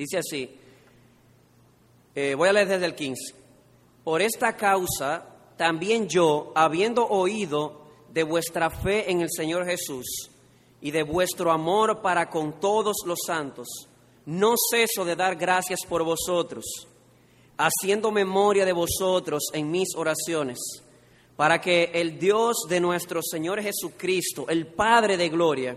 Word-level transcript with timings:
Dice 0.00 0.16
así, 0.16 0.50
eh, 2.14 2.34
voy 2.34 2.48
a 2.48 2.54
leer 2.54 2.68
desde 2.68 2.86
el 2.86 2.94
15. 2.94 3.34
Por 4.02 4.22
esta 4.22 4.56
causa, 4.56 5.26
también 5.58 6.08
yo, 6.08 6.52
habiendo 6.54 7.06
oído 7.06 7.82
de 8.10 8.22
vuestra 8.22 8.70
fe 8.70 9.10
en 9.10 9.20
el 9.20 9.28
Señor 9.30 9.66
Jesús 9.66 10.30
y 10.80 10.90
de 10.90 11.02
vuestro 11.02 11.52
amor 11.52 12.00
para 12.00 12.30
con 12.30 12.58
todos 12.58 13.02
los 13.04 13.18
santos, 13.26 13.68
no 14.24 14.54
ceso 14.70 15.04
de 15.04 15.16
dar 15.16 15.36
gracias 15.36 15.80
por 15.86 16.02
vosotros, 16.02 16.64
haciendo 17.58 18.10
memoria 18.10 18.64
de 18.64 18.72
vosotros 18.72 19.48
en 19.52 19.70
mis 19.70 19.94
oraciones, 19.96 20.58
para 21.36 21.60
que 21.60 21.90
el 21.92 22.18
Dios 22.18 22.56
de 22.70 22.80
nuestro 22.80 23.20
Señor 23.22 23.60
Jesucristo, 23.60 24.46
el 24.48 24.66
Padre 24.66 25.18
de 25.18 25.28
Gloria, 25.28 25.76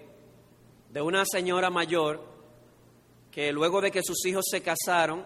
de 0.91 1.01
una 1.01 1.23
señora 1.25 1.69
mayor 1.69 2.21
que 3.31 3.51
luego 3.53 3.79
de 3.79 3.91
que 3.91 4.01
sus 4.03 4.25
hijos 4.25 4.43
se 4.49 4.61
casaron, 4.61 5.25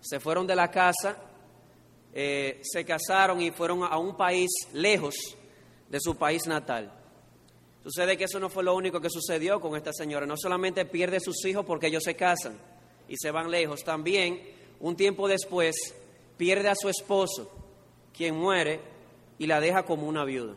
se 0.00 0.20
fueron 0.20 0.46
de 0.46 0.54
la 0.54 0.70
casa, 0.70 1.16
eh, 2.12 2.60
se 2.62 2.84
casaron 2.84 3.40
y 3.40 3.50
fueron 3.50 3.84
a 3.84 3.96
un 3.96 4.16
país 4.16 4.50
lejos 4.74 5.14
de 5.88 5.98
su 5.98 6.16
país 6.16 6.46
natal. 6.46 6.92
Sucede 7.82 8.18
que 8.18 8.24
eso 8.24 8.38
no 8.38 8.50
fue 8.50 8.62
lo 8.62 8.74
único 8.74 9.00
que 9.00 9.08
sucedió 9.08 9.60
con 9.60 9.76
esta 9.76 9.94
señora. 9.94 10.26
No 10.26 10.36
solamente 10.36 10.84
pierde 10.84 11.20
sus 11.20 11.42
hijos 11.46 11.64
porque 11.64 11.86
ellos 11.86 12.02
se 12.04 12.14
casan 12.14 12.58
y 13.08 13.16
se 13.16 13.30
van 13.30 13.50
lejos, 13.50 13.82
también 13.82 14.42
un 14.80 14.94
tiempo 14.94 15.26
después 15.26 15.74
pierde 16.36 16.68
a 16.68 16.74
su 16.74 16.90
esposo, 16.90 17.50
quien 18.12 18.36
muere 18.36 18.80
y 19.38 19.46
la 19.46 19.58
deja 19.58 19.84
como 19.84 20.06
una 20.06 20.26
viuda. 20.26 20.54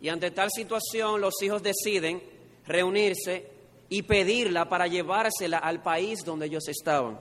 Y 0.00 0.08
ante 0.08 0.30
tal 0.30 0.50
situación 0.54 1.20
los 1.20 1.42
hijos 1.42 1.64
deciden 1.64 2.22
reunirse 2.70 3.46
y 3.88 4.02
pedirla 4.02 4.68
para 4.68 4.86
llevársela 4.86 5.58
al 5.58 5.82
país 5.82 6.24
donde 6.24 6.46
ellos 6.46 6.68
estaban, 6.68 7.20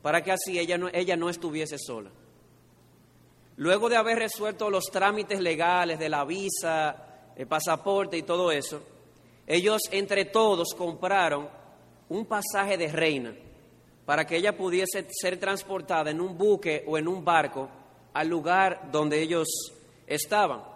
para 0.00 0.22
que 0.22 0.32
así 0.32 0.58
ella 0.58 0.78
no, 0.78 0.88
ella 0.92 1.16
no 1.16 1.28
estuviese 1.28 1.78
sola. 1.78 2.10
Luego 3.56 3.88
de 3.88 3.96
haber 3.96 4.18
resuelto 4.18 4.70
los 4.70 4.86
trámites 4.86 5.38
legales 5.40 5.98
de 5.98 6.08
la 6.08 6.24
visa, 6.24 7.30
el 7.36 7.46
pasaporte 7.46 8.16
y 8.16 8.22
todo 8.22 8.50
eso, 8.50 8.82
ellos 9.46 9.82
entre 9.90 10.24
todos 10.24 10.74
compraron 10.74 11.48
un 12.08 12.26
pasaje 12.26 12.76
de 12.78 12.88
reina 12.88 13.34
para 14.06 14.26
que 14.26 14.36
ella 14.36 14.56
pudiese 14.56 15.06
ser 15.10 15.38
transportada 15.38 16.10
en 16.10 16.20
un 16.20 16.36
buque 16.36 16.84
o 16.86 16.96
en 16.98 17.06
un 17.06 17.24
barco 17.24 17.68
al 18.14 18.28
lugar 18.28 18.90
donde 18.90 19.20
ellos 19.22 19.48
estaban. 20.06 20.71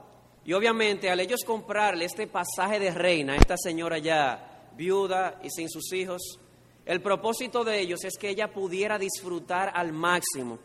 Y 0.46 0.52
obviamente 0.52 1.10
al 1.10 1.18
ellos 1.18 1.40
comprarle 1.44 2.04
este 2.04 2.28
pasaje 2.28 2.78
de 2.78 2.92
reina 2.92 3.34
esta 3.34 3.56
señora 3.56 3.98
ya 3.98 4.70
viuda 4.76 5.40
y 5.42 5.50
sin 5.50 5.68
sus 5.68 5.92
hijos, 5.92 6.38
el 6.84 7.02
propósito 7.02 7.64
de 7.64 7.80
ellos 7.80 8.04
es 8.04 8.16
que 8.16 8.28
ella 8.28 8.52
pudiera 8.52 8.96
disfrutar 8.96 9.72
al 9.74 9.92
máximo 9.92 10.60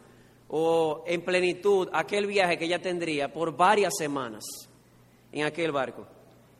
o 0.49 1.03
en 1.07 1.23
plenitud 1.23 1.89
aquel 1.93 2.27
viaje 2.27 2.59
que 2.59 2.65
ella 2.65 2.79
tendría 2.79 3.33
por 3.33 3.57
varias 3.57 3.93
semanas 3.97 4.43
en 5.31 5.45
aquel 5.45 5.71
barco. 5.71 6.05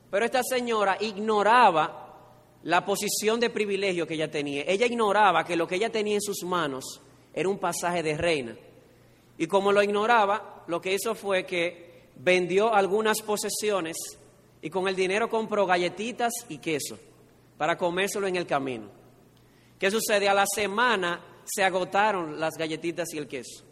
Pero 0.10 0.26
esta 0.26 0.42
señora 0.42 0.98
ignoraba 1.00 2.02
la 2.64 2.84
posición 2.84 3.40
de 3.40 3.52
privilegio 3.52 4.08
que 4.08 4.16
ella 4.16 4.32
tenía. 4.32 4.64
Ella 4.66 4.88
ignoraba 4.88 5.44
que 5.44 5.56
lo 5.56 5.68
que 5.68 5.76
ella 5.76 5.92
tenía 5.92 6.16
en 6.16 6.22
sus 6.22 6.44
manos 6.44 7.02
era 7.36 7.48
un 7.48 7.60
pasaje 7.60 8.02
de 8.02 8.18
reina. 8.18 8.58
Y 9.38 9.46
como 9.46 9.72
lo 9.72 9.84
ignoraba, 9.84 10.64
lo 10.66 10.82
que 10.82 10.94
hizo 10.94 11.14
fue 11.14 11.46
que 11.46 11.91
vendió 12.24 12.74
algunas 12.74 13.22
posesiones 13.22 13.98
y 14.62 14.70
con 14.70 14.88
el 14.88 14.96
dinero 14.96 15.30
compró 15.30 15.66
galletitas 15.66 16.32
y 16.50 16.60
queso 16.60 16.98
para 17.58 17.78
comérselo 17.78 18.28
en 18.28 18.36
el 18.36 18.46
camino. 18.46 18.90
¿Qué 19.80 19.90
sucede? 19.90 20.30
A 20.30 20.34
la 20.34 20.46
semana 20.46 21.22
se 21.44 21.64
agotaron 21.64 22.40
las 22.40 22.54
galletitas 22.58 23.14
y 23.14 23.18
el 23.18 23.28
queso. 23.28 23.64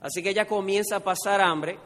Así 0.00 0.22
que 0.22 0.30
ella 0.30 0.46
comienza 0.46 0.96
a 0.96 1.00
pasar 1.00 1.40
hambre 1.40 1.78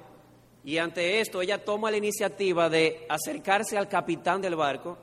y 0.65 0.78
ante 0.78 1.21
esto 1.21 1.41
ella 1.41 1.65
toma 1.65 1.91
la 1.91 1.97
iniciativa 1.97 2.69
de 2.69 3.06
acercarse 3.09 3.78
al 3.78 3.88
capitán 3.88 4.41
del 4.41 4.56
barco 4.56 4.98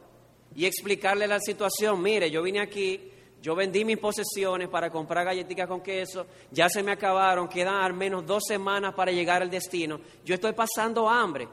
y 0.56 0.66
explicarle 0.66 1.28
la 1.28 1.40
situación. 1.40 2.02
Mire, 2.02 2.30
yo 2.30 2.44
vine 2.44 2.60
aquí 2.60 3.12
yo 3.42 3.56
vendí 3.56 3.86
mis 3.86 3.98
posesiones 3.98 4.68
para 4.68 4.90
comprar 4.90 5.26
galletitas 5.26 5.68
con 5.68 5.82
queso, 5.82 6.26
ya 6.52 6.70
se 6.70 6.82
me 6.84 6.92
acabaron, 6.92 7.48
quedan 7.48 7.76
al 7.76 7.94
menos 7.94 8.26
dos 8.26 8.44
semanas 8.48 8.94
para 8.94 9.12
llegar 9.12 9.42
al 9.42 9.50
destino. 9.50 10.00
Yo 10.26 10.36
estoy 10.36 10.54
pasando 10.54 11.08
hambre. 11.08 11.48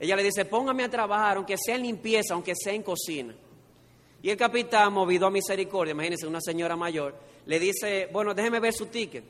Ella 0.00 0.16
le 0.16 0.24
dice, 0.24 0.44
póngame 0.44 0.82
a 0.84 0.88
trabajar, 0.88 1.36
aunque 1.36 1.56
sea 1.56 1.76
en 1.76 1.82
limpieza, 1.82 2.34
aunque 2.34 2.54
sea 2.56 2.72
en 2.72 2.82
cocina. 2.82 3.34
Y 4.20 4.30
el 4.30 4.36
capitán, 4.36 4.92
movido 4.92 5.26
a 5.26 5.30
misericordia, 5.30 5.92
imagínense, 5.92 6.26
una 6.26 6.40
señora 6.40 6.76
mayor, 6.76 7.14
le 7.46 7.58
dice, 7.58 8.08
bueno, 8.12 8.34
déjeme 8.34 8.60
ver 8.60 8.72
su 8.72 8.86
ticket. 8.86 9.24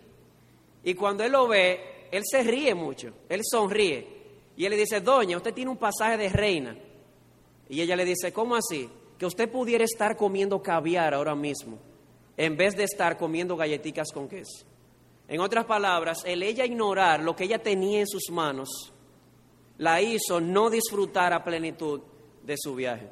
Y 0.85 0.95
cuando 0.95 1.25
él 1.25 1.33
lo 1.33 1.47
ve, 1.47 2.09
él 2.11 2.23
se 2.25 2.43
ríe 2.43 2.75
mucho, 2.75 3.13
él 3.29 3.41
sonríe. 3.43 4.07
Y 4.57 4.65
él 4.65 4.71
le 4.71 4.77
dice, 4.77 5.01
doña, 5.01 5.37
usted 5.37 5.55
tiene 5.55 5.71
un 5.71 5.77
pasaje 5.77 6.17
de 6.17 6.29
reina. 6.29 6.77
Y 7.69 7.81
ella 7.81 7.97
le 7.97 8.05
dice, 8.05 8.33
¿cómo 8.33 8.57
así? 8.57 8.89
Que 9.22 9.27
usted 9.27 9.49
pudiera 9.49 9.84
estar 9.84 10.16
comiendo 10.16 10.60
caviar 10.60 11.15
ahora 11.15 11.37
mismo 11.37 11.78
en 12.37 12.56
vez 12.56 12.75
de 12.75 12.83
estar 12.83 13.16
comiendo 13.16 13.56
galletitas 13.56 14.09
con 14.12 14.28
queso. 14.28 14.66
En 15.28 15.41
otras 15.41 15.65
palabras, 15.65 16.25
el 16.25 16.43
ella 16.43 16.65
ignorar 16.65 17.22
lo 17.22 17.37
que 17.37 17.44
ella 17.44 17.62
tenía 17.62 18.00
en 18.00 18.09
sus 18.09 18.31
manos 18.32 18.93
la 19.78 20.03
hizo 20.03 20.41
no 20.41 20.71
disfrutar 20.71 21.32
a 21.32 21.44
plenitud 21.44 22.00
de 22.43 22.56
su 22.59 22.75
viaje. 22.75 23.11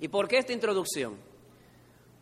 ¿Y 0.00 0.08
por 0.08 0.26
qué 0.26 0.38
esta 0.38 0.54
introducción? 0.54 1.16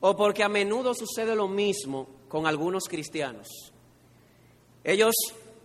O 0.00 0.15
porque 0.15 0.44
a 0.44 0.50
menudo 0.50 0.93
sucede 0.93 1.34
lo 1.34 1.49
mismo 1.49 2.06
con 2.28 2.47
algunos 2.47 2.84
cristianos. 2.84 3.49
Ellos, 4.84 5.15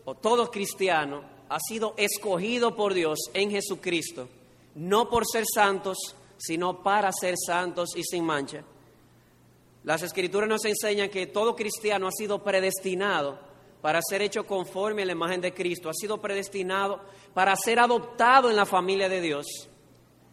o 0.06 0.16
todo 0.16 0.50
cristiano, 0.50 1.22
ha 1.50 1.60
sido 1.60 1.96
escogido 1.98 2.78
por 2.78 2.94
Dios 2.94 3.20
en 3.34 3.52
Jesucristo, 3.52 4.30
no 4.76 5.10
por 5.10 5.26
ser 5.30 5.44
santos, 5.54 6.16
sino 6.46 6.84
para 6.84 7.12
ser 7.12 7.36
santos 7.38 7.96
y 7.96 8.04
sin 8.04 8.26
mancha. 8.26 8.64
Las 9.84 10.02
escrituras 10.02 10.50
nos 10.50 10.66
enseñan 10.66 11.10
que 11.10 11.28
todo 11.28 11.56
cristiano 11.56 12.08
ha 12.08 12.12
sido 12.12 12.44
predestinado 12.44 13.40
para 13.82 14.02
ser 14.02 14.24
hecho 14.24 14.48
conforme 14.48 15.04
a 15.04 15.06
la 15.06 15.12
imagen 15.12 15.42
de 15.42 15.54
Cristo, 15.54 15.90
ha 15.90 15.94
sido 15.94 16.20
predestinado 16.20 17.02
para 17.34 17.56
ser 17.56 17.80
adoptado 17.80 18.50
en 18.50 18.56
la 18.56 18.66
familia 18.66 19.08
de 19.08 19.22
Dios. 19.22 19.46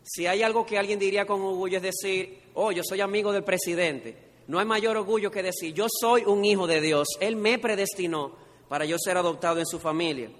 Si 0.02 0.26
hay 0.26 0.42
algo 0.42 0.64
que 0.64 0.78
alguien 0.78 0.98
diría 0.98 1.26
con 1.26 1.42
orgullo 1.42 1.76
es 1.76 1.82
decir, 1.82 2.42
oh, 2.54 2.72
yo 2.72 2.82
soy 2.82 3.00
amigo 3.00 3.30
del 3.30 3.44
presidente. 3.44 4.32
No 4.48 4.58
hay 4.58 4.64
mayor 4.64 4.96
orgullo 4.96 5.30
que 5.30 5.42
decir, 5.42 5.74
yo 5.74 5.86
soy 5.88 6.24
un 6.24 6.44
hijo 6.44 6.66
de 6.66 6.80
Dios, 6.80 7.08
Él 7.20 7.36
me 7.36 7.58
predestinó 7.58 8.32
para 8.68 8.84
yo 8.84 8.96
ser 8.98 9.16
adoptado 9.16 9.58
en 9.58 9.66
su 9.66 9.78
familia. 9.78 10.30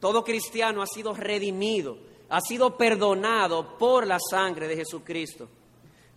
Todo 0.00 0.24
cristiano 0.24 0.82
ha 0.82 0.86
sido 0.86 1.12
redimido, 1.12 1.98
ha 2.28 2.40
sido 2.40 2.76
perdonado 2.76 3.78
por 3.78 4.06
la 4.06 4.18
sangre 4.30 4.68
de 4.68 4.76
Jesucristo. 4.76 5.48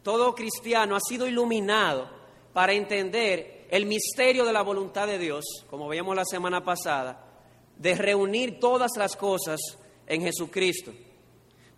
Todo 0.04 0.36
cristiano 0.36 0.96
ha 0.96 1.00
sido 1.00 1.28
iluminado 1.28 2.10
para 2.54 2.74
entender 2.74 3.68
el 3.70 3.86
misterio 3.86 4.44
de 4.44 4.52
la 4.52 4.62
voluntad 4.62 5.08
de 5.08 5.18
Dios, 5.18 5.46
como 5.70 5.88
veíamos 5.88 6.16
la 6.16 6.26
semana 6.26 6.64
pasada, 6.64 7.26
de 7.78 7.96
reunir 7.96 8.60
todas 8.60 8.92
las 8.98 9.16
cosas 9.16 9.60
en 10.08 10.22
Jesucristo. 10.24 10.92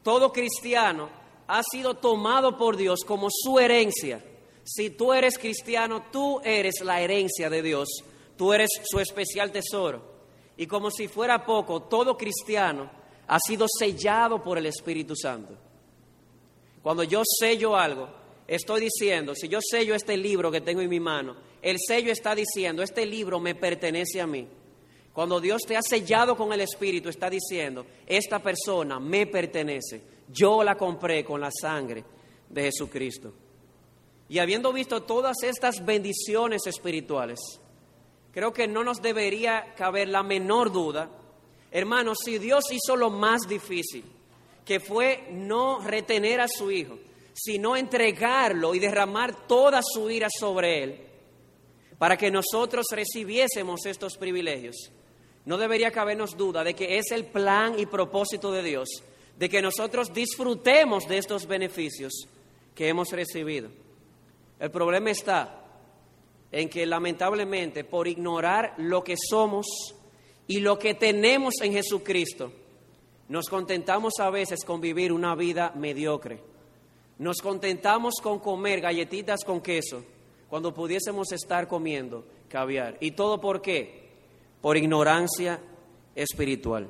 Todo 0.01 0.31
cristiano 0.31 1.09
ha 1.47 1.61
sido 1.63 1.95
tomado 1.95 2.57
por 2.57 2.77
Dios 2.77 3.01
como 3.05 3.27
su 3.29 3.59
herencia. 3.59 4.23
Si 4.63 4.89
tú 4.89 5.13
eres 5.13 5.37
cristiano, 5.37 6.05
tú 6.11 6.41
eres 6.43 6.81
la 6.81 7.01
herencia 7.01 7.49
de 7.49 7.61
Dios, 7.61 7.87
tú 8.37 8.53
eres 8.53 8.69
su 8.83 8.99
especial 8.99 9.51
tesoro. 9.51 10.13
Y 10.57 10.65
como 10.67 10.89
si 10.89 11.07
fuera 11.07 11.45
poco, 11.45 11.83
todo 11.83 12.17
cristiano 12.17 13.02
ha 13.27 13.37
sido 13.39 13.65
sellado 13.67 14.43
por 14.43 14.57
el 14.57 14.65
Espíritu 14.65 15.15
Santo. 15.15 15.53
Cuando 16.81 17.03
yo 17.03 17.21
sello 17.39 17.75
algo, 17.75 18.09
estoy 18.47 18.81
diciendo, 18.81 19.33
si 19.35 19.47
yo 19.47 19.59
sello 19.61 19.95
este 19.95 20.17
libro 20.17 20.51
que 20.51 20.61
tengo 20.61 20.81
en 20.81 20.89
mi 20.89 20.99
mano, 20.99 21.35
el 21.61 21.77
sello 21.79 22.11
está 22.11 22.35
diciendo, 22.35 22.83
este 22.83 23.05
libro 23.05 23.39
me 23.39 23.55
pertenece 23.55 24.19
a 24.19 24.27
mí. 24.27 24.47
Cuando 25.13 25.39
Dios 25.39 25.61
te 25.65 25.77
ha 25.77 25.81
sellado 25.81 26.35
con 26.35 26.51
el 26.51 26.61
Espíritu, 26.61 27.07
está 27.07 27.29
diciendo, 27.29 27.85
esta 28.05 28.39
persona 28.39 28.99
me 28.99 29.27
pertenece. 29.27 30.01
Yo 30.27 30.63
la 30.63 30.75
compré 30.75 31.23
con 31.23 31.39
la 31.39 31.51
sangre 31.51 32.03
de 32.49 32.63
Jesucristo. 32.63 33.33
Y 34.27 34.39
habiendo 34.39 34.73
visto 34.73 35.03
todas 35.03 35.37
estas 35.43 35.85
bendiciones 35.85 36.65
espirituales, 36.65 37.39
creo 38.31 38.51
que 38.51 38.67
no 38.67 38.83
nos 38.83 39.01
debería 39.01 39.73
caber 39.75 40.09
la 40.09 40.23
menor 40.23 40.71
duda, 40.71 41.09
hermanos, 41.73 42.19
si 42.23 42.37
Dios 42.37 42.65
hizo 42.71 42.95
lo 42.95 43.09
más 43.09 43.41
difícil, 43.49 44.05
que 44.63 44.79
fue 44.79 45.27
no 45.31 45.79
retener 45.81 46.39
a 46.39 46.47
su 46.47 46.71
Hijo, 46.71 46.99
sino 47.33 47.75
entregarlo 47.75 48.75
y 48.75 48.79
derramar 48.79 49.47
toda 49.47 49.81
su 49.81 50.09
ira 50.09 50.27
sobre 50.29 50.83
Él, 50.83 51.01
para 51.97 52.15
que 52.15 52.29
nosotros 52.29 52.85
recibiésemos 52.91 53.85
estos 53.85 54.17
privilegios. 54.17 54.91
No 55.45 55.57
debería 55.57 55.91
cabernos 55.91 56.37
duda 56.37 56.63
de 56.63 56.75
que 56.75 56.97
es 56.97 57.11
el 57.11 57.25
plan 57.25 57.77
y 57.77 57.87
propósito 57.87 58.51
de 58.51 58.61
Dios, 58.61 58.87
de 59.37 59.49
que 59.49 59.61
nosotros 59.61 60.13
disfrutemos 60.13 61.07
de 61.07 61.17
estos 61.17 61.47
beneficios 61.47 62.13
que 62.75 62.87
hemos 62.87 63.09
recibido. 63.11 63.69
El 64.59 64.69
problema 64.69 65.09
está 65.09 65.59
en 66.51 66.69
que 66.69 66.85
lamentablemente 66.85 67.83
por 67.83 68.07
ignorar 68.07 68.75
lo 68.77 69.03
que 69.03 69.15
somos 69.17 69.65
y 70.47 70.59
lo 70.59 70.77
que 70.77 70.93
tenemos 70.93 71.55
en 71.61 71.73
Jesucristo, 71.73 72.51
nos 73.29 73.47
contentamos 73.47 74.13
a 74.19 74.29
veces 74.29 74.63
con 74.65 74.81
vivir 74.81 75.11
una 75.13 75.35
vida 75.35 75.71
mediocre. 75.75 76.39
Nos 77.19 77.37
contentamos 77.37 78.15
con 78.21 78.39
comer 78.39 78.81
galletitas 78.81 79.43
con 79.45 79.61
queso 79.61 80.03
cuando 80.49 80.73
pudiésemos 80.73 81.31
estar 81.31 81.67
comiendo 81.67 82.25
caviar. 82.49 82.97
¿Y 82.99 83.11
todo 83.11 83.39
por 83.39 83.61
qué? 83.61 84.09
Por 84.61 84.77
ignorancia 84.77 85.59
espiritual. 86.15 86.89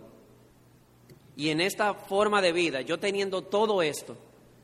Y 1.36 1.50
en 1.50 1.62
esta 1.62 1.94
forma 1.94 2.42
de 2.42 2.52
vida, 2.52 2.82
yo 2.82 3.00
teniendo 3.00 3.44
todo 3.44 3.82
esto 3.82 4.18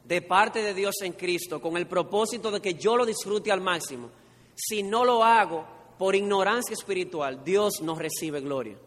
de 0.06 0.21
parte 0.21 0.62
de 0.62 0.74
Dios 0.74 0.95
en 1.01 1.13
Cristo, 1.13 1.62
con 1.62 1.77
el 1.77 1.88
propósito 1.88 2.51
de 2.51 2.62
que 2.62 2.74
yo 2.74 2.97
lo 2.97 3.06
disfrute 3.06 3.51
al 3.51 3.62
máximo, 3.62 4.09
si 4.56 4.83
no 4.83 5.06
lo 5.06 5.24
hago 5.24 5.65
por 6.00 6.16
ignorancia 6.16 6.74
espiritual, 6.74 7.44
Dios 7.44 7.81
no 7.81 7.94
recibe 7.94 8.40
gloria. 8.40 8.78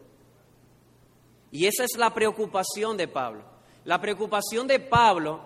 Y 1.51 1.67
esa 1.67 1.85
es 1.85 1.99
la 1.99 2.15
preocupación 2.15 2.97
de 2.97 3.07
Pablo. 3.07 3.45
La 3.85 4.01
preocupación 4.01 4.67
de 4.67 4.81
Pablo 4.81 5.41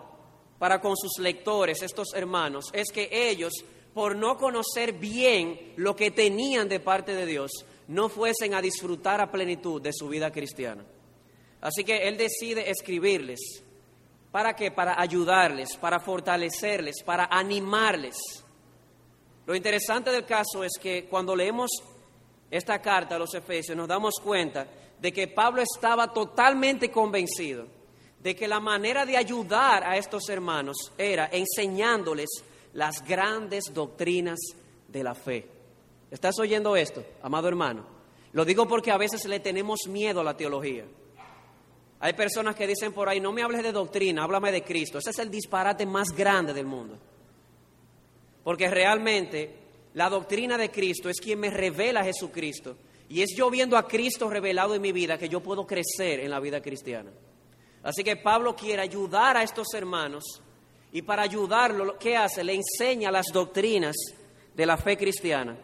para 0.61 0.81
con 0.81 0.97
sus 0.97 1.19
lectores, 1.19 1.83
estos 1.83 2.15
hermanos, 2.15 2.67
es 2.73 2.93
que 2.93 3.09
ellos, 3.11 3.53
por 3.93 4.15
no 4.15 4.39
conocer 4.39 4.93
bien 4.93 5.75
lo 5.75 5.97
que 5.97 6.13
tenían 6.13 6.69
de 6.69 6.79
parte 6.79 7.17
de 7.17 7.27
Dios, 7.27 7.51
no 7.89 8.09
fuesen 8.09 8.55
a 8.55 8.63
disfrutar 8.63 9.21
a 9.21 9.33
plenitud 9.33 9.83
de 9.83 9.93
su 9.93 10.09
vida 10.09 10.31
cristiana. 10.31 10.85
Así 11.61 11.83
que 11.83 12.07
él 12.07 12.17
decide 12.17 12.71
escribirles. 12.71 13.41
¿Para 14.31 14.55
qué? 14.55 14.71
Para 14.71 15.01
ayudarles, 15.01 15.77
para 15.77 15.99
fortalecerles, 15.99 17.03
para 17.05 17.25
animarles. 17.25 18.45
Lo 19.46 19.54
interesante 19.54 20.10
del 20.10 20.25
caso 20.25 20.64
es 20.64 20.72
que 20.81 21.06
cuando 21.06 21.34
leemos 21.34 21.70
esta 22.50 22.81
carta 22.81 23.14
a 23.16 23.19
los 23.19 23.32
Efesios 23.34 23.76
nos 23.76 23.88
damos 23.88 24.14
cuenta 24.22 24.66
de 25.00 25.12
que 25.12 25.28
Pablo 25.28 25.62
estaba 25.62 26.12
totalmente 26.12 26.90
convencido 26.90 27.66
de 28.26 28.34
que 28.34 28.48
la 28.48 28.58
manera 28.58 29.06
de 29.06 29.16
ayudar 29.16 29.84
a 29.84 29.96
estos 29.96 30.28
hermanos 30.28 30.93
era 30.98 31.28
enseñándoles 31.32 32.28
las 32.72 33.06
grandes 33.06 33.72
doctrinas 33.72 34.38
de 34.88 35.04
la 35.04 35.14
fe. 35.14 35.48
¿Estás 36.10 36.37
oyendo 36.40 36.75
esto, 36.75 37.04
amado 37.22 37.46
hermano? 37.46 37.87
Lo 38.32 38.44
digo 38.44 38.66
porque 38.66 38.90
a 38.90 38.96
veces 38.96 39.25
le 39.26 39.38
tenemos 39.38 39.87
miedo 39.87 40.22
a 40.22 40.25
la 40.25 40.37
teología. 40.37 40.84
Hay 42.00 42.12
personas 42.14 42.56
que 42.56 42.66
dicen 42.66 42.93
por 42.93 43.08
ahí, 43.08 43.20
no 43.20 43.32
me 43.32 43.43
hables 43.43 43.62
de 43.62 43.70
doctrina, 43.70 44.25
háblame 44.25 44.50
de 44.50 44.64
Cristo. 44.64 44.98
Ese 44.98 45.10
es 45.10 45.19
el 45.20 45.31
disparate 45.31 45.87
más 45.87 46.08
grande 46.08 46.52
del 46.52 46.66
mundo. 46.66 46.98
Porque 48.46 48.70
realmente 48.70 49.50
la 49.94 50.08
doctrina 50.08 50.56
de 50.56 50.70
Cristo 50.70 51.10
es 51.10 51.20
quien 51.20 51.40
me 51.40 51.50
revela 51.50 52.02
a 52.02 52.04
Jesucristo. 52.04 52.76
Y 53.08 53.20
es 53.20 53.31
yo 53.37 53.50
viendo 53.50 53.76
a 53.76 53.88
Cristo 53.88 54.31
revelado 54.31 54.72
en 54.76 54.82
mi 54.82 54.93
vida 54.93 55.19
que 55.19 55.28
yo 55.28 55.40
puedo 55.40 55.66
crecer 55.66 56.20
en 56.20 56.31
la 56.31 56.38
vida 56.38 56.60
cristiana. 56.60 57.10
Así 57.82 58.04
que 58.04 58.14
Pablo 58.14 58.54
quiere 58.54 58.82
ayudar 58.82 59.37
a 59.37 59.43
estos 59.43 59.75
hermanos 59.75 60.22
y 60.93 61.02
para 61.02 61.22
ayudarlo, 61.22 61.98
¿qué 61.98 62.16
hace? 62.16 62.44
Le 62.44 62.54
enseña 62.54 63.10
las 63.10 63.26
doctrinas 63.32 63.96
de 64.54 64.64
la 64.64 64.76
fe 64.76 64.96
cristiana, 64.96 65.56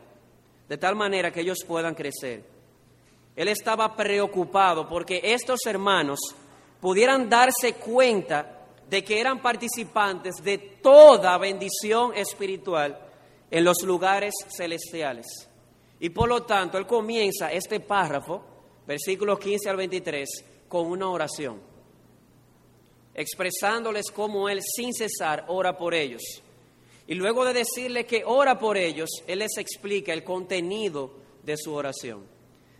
de 0.68 0.76
tal 0.76 0.96
manera 0.96 1.30
que 1.30 1.42
ellos 1.42 1.58
puedan 1.64 1.94
crecer. 1.94 2.42
Él 3.36 3.46
estaba 3.46 3.94
preocupado 3.94 4.88
porque 4.88 5.20
estos 5.22 5.60
hermanos 5.66 6.18
pudieran 6.80 7.28
darse 7.28 7.74
cuenta 7.74 8.61
de 8.88 9.02
que 9.02 9.20
eran 9.20 9.40
participantes 9.40 10.36
de 10.42 10.58
toda 10.58 11.38
bendición 11.38 12.14
espiritual 12.14 12.98
en 13.50 13.64
los 13.64 13.82
lugares 13.82 14.34
celestiales. 14.48 15.26
Y 16.00 16.10
por 16.10 16.28
lo 16.28 16.42
tanto, 16.42 16.78
él 16.78 16.86
comienza 16.86 17.52
este 17.52 17.80
párrafo, 17.80 18.42
versículos 18.86 19.38
15 19.38 19.70
al 19.70 19.76
23, 19.76 20.28
con 20.68 20.86
una 20.86 21.08
oración, 21.08 21.60
expresándoles 23.14 24.10
cómo 24.10 24.48
él 24.48 24.60
sin 24.62 24.92
cesar 24.92 25.44
ora 25.48 25.76
por 25.76 25.94
ellos. 25.94 26.22
Y 27.06 27.14
luego 27.14 27.44
de 27.44 27.52
decirle 27.52 28.06
que 28.06 28.22
ora 28.24 28.58
por 28.58 28.76
ellos, 28.76 29.10
él 29.26 29.40
les 29.40 29.58
explica 29.58 30.12
el 30.12 30.24
contenido 30.24 31.12
de 31.42 31.56
su 31.56 31.74
oración. 31.74 32.24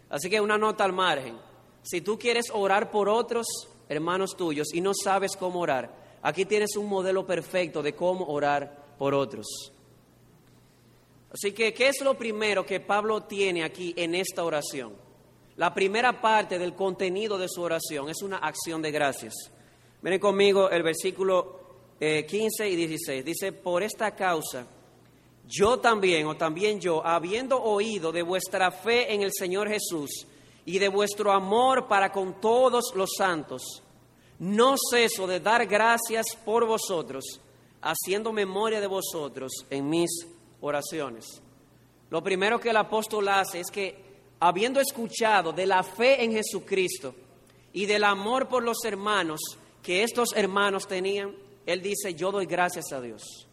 Así 0.08 0.30
que 0.30 0.40
una 0.40 0.58
nota 0.58 0.84
al 0.84 0.92
margen. 0.92 1.36
Si 1.82 2.00
tú 2.00 2.18
quieres 2.18 2.46
orar 2.52 2.90
por 2.90 3.08
otros 3.08 3.46
hermanos 3.92 4.36
tuyos 4.36 4.72
y 4.72 4.80
no 4.80 4.92
sabes 4.94 5.36
cómo 5.36 5.60
orar, 5.60 6.18
aquí 6.22 6.44
tienes 6.44 6.76
un 6.76 6.88
modelo 6.88 7.26
perfecto 7.26 7.82
de 7.82 7.94
cómo 7.94 8.26
orar 8.26 8.96
por 8.98 9.14
otros. 9.14 9.46
Así 11.32 11.52
que, 11.52 11.72
¿qué 11.72 11.88
es 11.88 12.00
lo 12.02 12.16
primero 12.16 12.66
que 12.66 12.80
Pablo 12.80 13.22
tiene 13.22 13.64
aquí 13.64 13.94
en 13.96 14.14
esta 14.14 14.44
oración? 14.44 14.94
La 15.56 15.72
primera 15.72 16.20
parte 16.20 16.58
del 16.58 16.74
contenido 16.74 17.38
de 17.38 17.48
su 17.48 17.62
oración 17.62 18.08
es 18.08 18.22
una 18.22 18.38
acción 18.38 18.82
de 18.82 18.90
gracias. 18.90 19.34
Miren 20.02 20.18
conmigo 20.20 20.70
el 20.70 20.82
versículo 20.82 21.60
15 21.98 22.64
eh, 22.64 22.70
y 22.70 22.76
16. 22.76 23.24
Dice, 23.24 23.52
por 23.52 23.82
esta 23.82 24.14
causa 24.14 24.66
yo 25.46 25.78
también, 25.80 26.26
o 26.26 26.36
también 26.36 26.80
yo, 26.80 27.04
habiendo 27.04 27.62
oído 27.62 28.12
de 28.12 28.22
vuestra 28.22 28.70
fe 28.70 29.12
en 29.12 29.22
el 29.22 29.32
Señor 29.32 29.68
Jesús 29.68 30.26
y 30.64 30.78
de 30.78 30.88
vuestro 30.88 31.32
amor 31.32 31.88
para 31.88 32.12
con 32.12 32.40
todos 32.40 32.92
los 32.94 33.10
santos, 33.16 33.82
no 34.38 34.74
ceso 34.90 35.26
de 35.26 35.40
dar 35.40 35.66
gracias 35.66 36.26
por 36.44 36.66
vosotros, 36.66 37.40
haciendo 37.80 38.32
memoria 38.32 38.80
de 38.80 38.86
vosotros 38.86 39.52
en 39.70 39.88
mis 39.88 40.10
oraciones. 40.60 41.42
Lo 42.10 42.22
primero 42.22 42.60
que 42.60 42.70
el 42.70 42.76
apóstol 42.76 43.28
hace 43.28 43.60
es 43.60 43.70
que, 43.70 43.96
habiendo 44.40 44.80
escuchado 44.80 45.52
de 45.52 45.66
la 45.66 45.82
fe 45.82 46.22
en 46.22 46.32
Jesucristo 46.32 47.14
y 47.72 47.86
del 47.86 48.04
amor 48.04 48.48
por 48.48 48.62
los 48.62 48.84
hermanos 48.84 49.40
que 49.82 50.02
estos 50.02 50.28
hermanos 50.36 50.86
tenían, 50.86 51.34
él 51.66 51.80
dice, 51.82 52.14
yo 52.14 52.30
doy 52.30 52.46
gracias 52.46 52.92
a 52.92 53.00
Dios. 53.00 53.46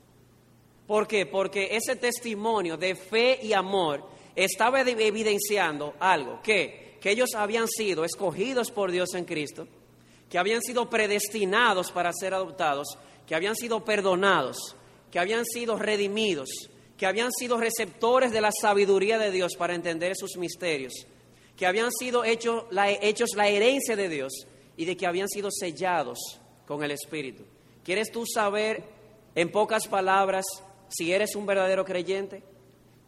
¿Por 0.87 1.07
qué? 1.07 1.25
Porque 1.25 1.75
ese 1.75 1.95
testimonio 1.95 2.75
de 2.77 2.95
fe 2.95 3.39
y 3.43 3.53
amor 3.53 4.03
estaba 4.35 4.81
evidenciando 4.81 5.93
algo, 5.99 6.41
que, 6.41 6.88
que 6.99 7.11
ellos 7.11 7.29
habían 7.35 7.67
sido 7.67 8.03
escogidos 8.03 8.71
por 8.71 8.91
Dios 8.91 9.13
en 9.13 9.25
Cristo, 9.25 9.67
que 10.29 10.37
habían 10.37 10.61
sido 10.61 10.89
predestinados 10.89 11.91
para 11.91 12.13
ser 12.13 12.33
adoptados, 12.33 12.97
que 13.27 13.35
habían 13.35 13.55
sido 13.55 13.83
perdonados, 13.83 14.75
que 15.11 15.19
habían 15.19 15.45
sido 15.45 15.77
redimidos, 15.77 16.49
que 16.97 17.05
habían 17.05 17.31
sido 17.31 17.57
receptores 17.57 18.31
de 18.31 18.41
la 18.41 18.51
sabiduría 18.51 19.17
de 19.17 19.31
Dios 19.31 19.53
para 19.57 19.73
entender 19.73 20.15
sus 20.15 20.37
misterios, 20.37 20.93
que 21.55 21.65
habían 21.65 21.91
sido 21.91 22.23
hechos 22.23 22.65
la, 22.71 22.91
hechos 22.91 23.31
la 23.35 23.47
herencia 23.47 23.95
de 23.95 24.09
Dios 24.09 24.45
y 24.75 24.85
de 24.85 24.95
que 24.95 25.07
habían 25.07 25.29
sido 25.29 25.49
sellados 25.51 26.19
con 26.67 26.83
el 26.83 26.91
Espíritu. 26.91 27.43
¿Quieres 27.83 28.11
tú 28.11 28.25
saber, 28.25 28.83
en 29.35 29.51
pocas 29.51 29.87
palabras, 29.87 30.45
si 30.89 31.11
eres 31.11 31.35
un 31.35 31.45
verdadero 31.45 31.85
creyente? 31.85 32.43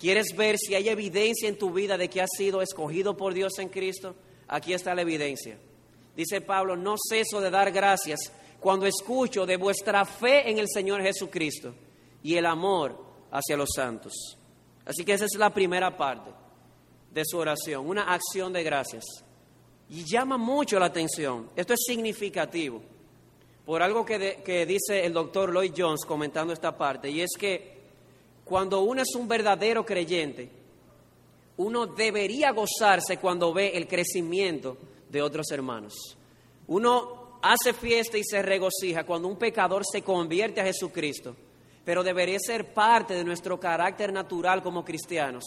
¿Quieres 0.01 0.35
ver 0.35 0.57
si 0.57 0.73
hay 0.73 0.89
evidencia 0.89 1.47
en 1.47 1.59
tu 1.59 1.71
vida 1.71 1.95
de 1.95 2.09
que 2.09 2.21
has 2.21 2.31
sido 2.35 2.63
escogido 2.63 3.15
por 3.15 3.35
Dios 3.35 3.59
en 3.59 3.69
Cristo? 3.69 4.15
Aquí 4.47 4.73
está 4.73 4.95
la 4.95 5.03
evidencia. 5.03 5.59
Dice 6.15 6.41
Pablo, 6.41 6.75
no 6.75 6.95
ceso 6.97 7.39
de 7.39 7.51
dar 7.51 7.71
gracias 7.71 8.19
cuando 8.59 8.87
escucho 8.87 9.45
de 9.45 9.57
vuestra 9.57 10.03
fe 10.03 10.49
en 10.49 10.57
el 10.57 10.65
Señor 10.67 11.03
Jesucristo 11.03 11.75
y 12.23 12.35
el 12.35 12.47
amor 12.47 12.99
hacia 13.29 13.55
los 13.55 13.69
santos. 13.75 14.13
Así 14.85 15.05
que 15.05 15.13
esa 15.13 15.25
es 15.25 15.35
la 15.37 15.53
primera 15.53 15.95
parte 15.95 16.31
de 17.13 17.23
su 17.23 17.37
oración, 17.37 17.87
una 17.87 18.11
acción 18.11 18.51
de 18.51 18.63
gracias. 18.63 19.03
Y 19.87 20.03
llama 20.03 20.39
mucho 20.39 20.79
la 20.79 20.87
atención, 20.87 21.51
esto 21.55 21.73
es 21.73 21.81
significativo 21.85 22.81
por 23.67 23.83
algo 23.83 24.03
que, 24.03 24.65
dice 24.65 25.05
el 25.05 25.13
doctor 25.13 25.53
Lloyd 25.53 25.73
Jones 25.77 26.05
comentando 26.05 26.53
esta 26.53 26.75
parte, 26.75 27.11
y 27.11 27.21
es 27.21 27.29
que 27.39 27.80
cuando 28.51 28.81
uno 28.81 29.01
es 29.01 29.15
un 29.15 29.29
verdadero 29.29 29.85
creyente, 29.85 30.49
uno 31.55 31.87
debería 31.87 32.51
gozarse 32.51 33.15
cuando 33.15 33.53
ve 33.53 33.77
el 33.77 33.87
crecimiento 33.87 34.77
de 35.09 35.21
otros 35.21 35.49
hermanos. 35.51 36.17
Uno 36.67 37.39
hace 37.41 37.71
fiesta 37.71 38.17
y 38.17 38.25
se 38.25 38.41
regocija 38.41 39.05
cuando 39.05 39.29
un 39.29 39.37
pecador 39.37 39.83
se 39.89 40.01
convierte 40.01 40.59
a 40.59 40.65
Jesucristo, 40.65 41.33
pero 41.85 42.03
debería 42.03 42.39
ser 42.45 42.73
parte 42.73 43.13
de 43.13 43.23
nuestro 43.23 43.57
carácter 43.57 44.11
natural 44.11 44.61
como 44.61 44.83
cristianos 44.83 45.45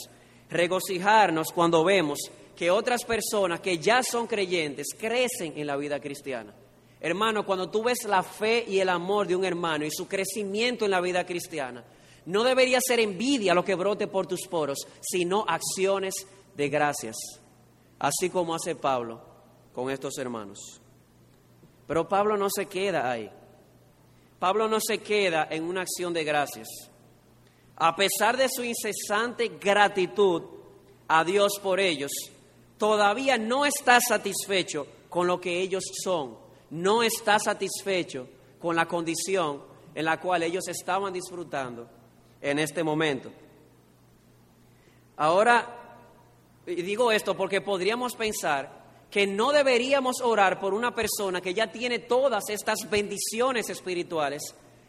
regocijarnos 0.48 1.48
cuando 1.52 1.84
vemos 1.84 2.20
que 2.56 2.70
otras 2.70 3.04
personas 3.04 3.60
que 3.60 3.76
ya 3.76 4.02
son 4.02 4.26
creyentes 4.26 4.86
crecen 4.98 5.52
en 5.56 5.66
la 5.66 5.76
vida 5.76 6.00
cristiana. 6.00 6.54
Hermano, 7.02 7.44
cuando 7.44 7.68
tú 7.68 7.82
ves 7.82 8.04
la 8.04 8.22
fe 8.22 8.64
y 8.66 8.78
el 8.78 8.88
amor 8.88 9.26
de 9.26 9.36
un 9.36 9.44
hermano 9.44 9.84
y 9.84 9.90
su 9.90 10.08
crecimiento 10.08 10.86
en 10.86 10.90
la 10.92 11.02
vida 11.02 11.26
cristiana, 11.26 11.84
no 12.26 12.44
debería 12.44 12.78
ser 12.80 13.00
envidia 13.00 13.54
lo 13.54 13.64
que 13.64 13.74
brote 13.74 14.06
por 14.06 14.26
tus 14.26 14.46
poros, 14.48 14.78
sino 15.00 15.44
acciones 15.48 16.14
de 16.56 16.68
gracias, 16.68 17.16
así 17.98 18.30
como 18.30 18.54
hace 18.54 18.74
Pablo 18.74 19.20
con 19.72 19.90
estos 19.90 20.16
hermanos. 20.18 20.80
Pero 21.86 22.08
Pablo 22.08 22.36
no 22.36 22.48
se 22.48 22.66
queda 22.66 23.10
ahí. 23.10 23.30
Pablo 24.38 24.68
no 24.68 24.78
se 24.80 24.98
queda 24.98 25.46
en 25.50 25.64
una 25.64 25.82
acción 25.82 26.12
de 26.12 26.24
gracias. 26.24 26.68
A 27.76 27.94
pesar 27.96 28.36
de 28.36 28.48
su 28.48 28.62
incesante 28.62 29.48
gratitud 29.60 30.42
a 31.08 31.24
Dios 31.24 31.58
por 31.62 31.80
ellos, 31.80 32.12
todavía 32.78 33.36
no 33.36 33.66
está 33.66 34.00
satisfecho 34.00 34.86
con 35.08 35.26
lo 35.26 35.40
que 35.40 35.60
ellos 35.60 35.84
son 36.02 36.44
no 36.74 37.04
está 37.04 37.38
satisfecho 37.38 38.26
con 38.58 38.74
la 38.74 38.86
condición 38.86 39.62
en 39.94 40.04
la 40.04 40.20
cual 40.20 40.42
ellos 40.42 40.66
estaban 40.66 41.12
disfrutando 41.12 41.88
en 42.44 42.58
este 42.58 42.84
momento. 42.84 43.30
Ahora, 45.16 45.98
digo 46.66 47.10
esto 47.10 47.34
porque 47.34 47.62
podríamos 47.62 48.14
pensar 48.14 48.84
que 49.10 49.26
no 49.26 49.50
deberíamos 49.50 50.20
orar 50.20 50.60
por 50.60 50.74
una 50.74 50.94
persona 50.94 51.40
que 51.40 51.54
ya 51.54 51.72
tiene 51.72 52.00
todas 52.00 52.44
estas 52.50 52.78
bendiciones 52.90 53.70
espirituales 53.70 54.42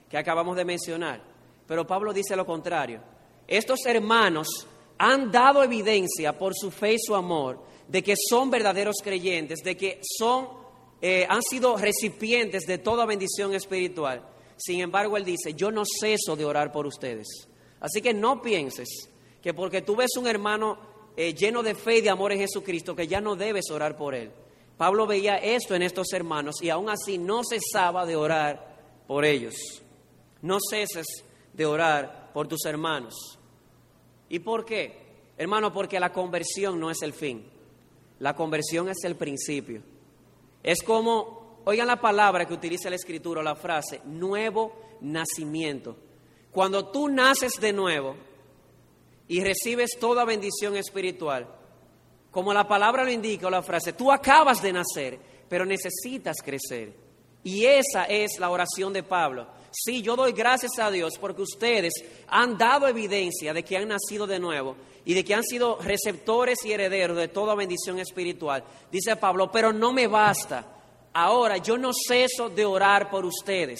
que 0.09 0.17
acabamos 0.17 0.57
de 0.57 0.65
mencionar. 0.65 1.21
Pero 1.65 1.87
Pablo 1.87 2.11
dice 2.11 2.35
lo 2.35 2.45
contrario. 2.45 2.99
Estos 3.47 3.85
hermanos 3.85 4.67
han 4.97 5.31
dado 5.31 5.63
evidencia 5.63 6.37
por 6.37 6.53
su 6.55 6.71
fe 6.71 6.95
y 6.95 6.99
su 6.99 7.15
amor 7.15 7.63
de 7.87 8.03
que 8.03 8.15
son 8.29 8.49
verdaderos 8.49 8.97
creyentes, 9.01 9.59
de 9.63 9.77
que 9.77 10.01
son 10.17 10.49
eh, 11.01 11.25
han 11.29 11.41
sido 11.41 11.77
recipientes 11.77 12.63
de 12.65 12.79
toda 12.79 13.05
bendición 13.05 13.53
espiritual. 13.53 14.34
Sin 14.57 14.79
embargo, 14.81 15.17
Él 15.17 15.25
dice, 15.25 15.53
yo 15.53 15.71
no 15.71 15.83
ceso 15.85 16.35
de 16.35 16.45
orar 16.45 16.71
por 16.71 16.85
ustedes. 16.85 17.47
Así 17.79 18.01
que 18.01 18.13
no 18.13 18.41
pienses 18.41 19.09
que 19.41 19.53
porque 19.53 19.81
tú 19.81 19.95
ves 19.95 20.15
un 20.17 20.27
hermano 20.27 20.77
eh, 21.17 21.33
lleno 21.33 21.61
de 21.61 21.75
fe 21.75 21.97
y 21.97 22.01
de 22.01 22.09
amor 22.09 22.31
en 22.31 22.39
Jesucristo, 22.39 22.95
que 22.95 23.07
ya 23.07 23.21
no 23.21 23.35
debes 23.35 23.69
orar 23.71 23.95
por 23.95 24.15
Él. 24.15 24.31
Pablo 24.77 25.07
veía 25.07 25.37
esto 25.37 25.75
en 25.75 25.81
estos 25.81 26.11
hermanos 26.13 26.55
y 26.61 26.69
aún 26.69 26.89
así 26.89 27.17
no 27.17 27.41
cesaba 27.43 28.05
de 28.05 28.15
orar 28.15 28.75
por 29.07 29.23
ellos. 29.23 29.55
No 30.41 30.57
ceses 30.69 31.05
de 31.53 31.65
orar 31.65 32.31
por 32.33 32.47
tus 32.47 32.65
hermanos. 32.65 33.39
¿Y 34.27 34.39
por 34.39 34.65
qué? 34.65 35.05
Hermano, 35.37 35.71
porque 35.71 35.99
la 35.99 36.11
conversión 36.11 36.79
no 36.79 36.91
es 36.91 37.01
el 37.01 37.13
fin. 37.13 37.45
La 38.19 38.35
conversión 38.35 38.89
es 38.89 39.03
el 39.03 39.15
principio. 39.15 39.81
Es 40.63 40.81
como, 40.81 41.44
oigan 41.65 41.87
la 41.87 41.99
palabra 41.99 42.45
que 42.45 42.53
utiliza 42.53 42.89
la 42.89 42.95
escritura, 42.95 43.43
la 43.43 43.55
frase, 43.55 44.01
nuevo 44.05 44.73
nacimiento. 45.01 45.97
Cuando 46.51 46.87
tú 46.87 47.09
naces 47.09 47.59
de 47.59 47.73
nuevo 47.73 48.15
y 49.27 49.43
recibes 49.43 49.97
toda 49.99 50.25
bendición 50.25 50.75
espiritual, 50.77 51.47
como 52.31 52.53
la 52.53 52.67
palabra 52.67 53.03
lo 53.03 53.11
indica 53.11 53.47
o 53.47 53.49
la 53.49 53.61
frase, 53.61 53.93
tú 53.93 54.11
acabas 54.11 54.61
de 54.61 54.73
nacer, 54.73 55.19
pero 55.49 55.65
necesitas 55.65 56.37
crecer. 56.43 56.93
Y 57.43 57.65
esa 57.65 58.05
es 58.05 58.39
la 58.39 58.49
oración 58.49 58.91
de 58.91 59.03
Pablo. 59.03 59.47
Sí, 59.71 60.01
yo 60.01 60.15
doy 60.15 60.31
gracias 60.31 60.79
a 60.79 60.89
Dios 60.89 61.13
porque 61.19 61.41
ustedes 61.41 61.93
han 62.27 62.57
dado 62.57 62.87
evidencia 62.87 63.53
de 63.53 63.63
que 63.63 63.77
han 63.77 63.89
nacido 63.89 64.25
de 64.25 64.39
nuevo 64.39 64.75
y 65.03 65.13
de 65.13 65.23
que 65.23 65.35
han 65.35 65.43
sido 65.43 65.77
receptores 65.81 66.65
y 66.65 66.71
herederos 66.71 67.17
de 67.17 67.27
toda 67.27 67.53
bendición 67.53 67.99
espiritual. 67.99 68.63
Dice 68.91 69.15
Pablo, 69.17 69.51
pero 69.51 69.71
no 69.71 69.93
me 69.93 70.07
basta. 70.07 70.74
Ahora 71.17 71.55
yo 71.57 71.77
no 71.77 71.91
ceso 71.93 72.49
de 72.49 72.65
orar 72.65 73.09
por 73.09 73.25
ustedes. 73.25 73.79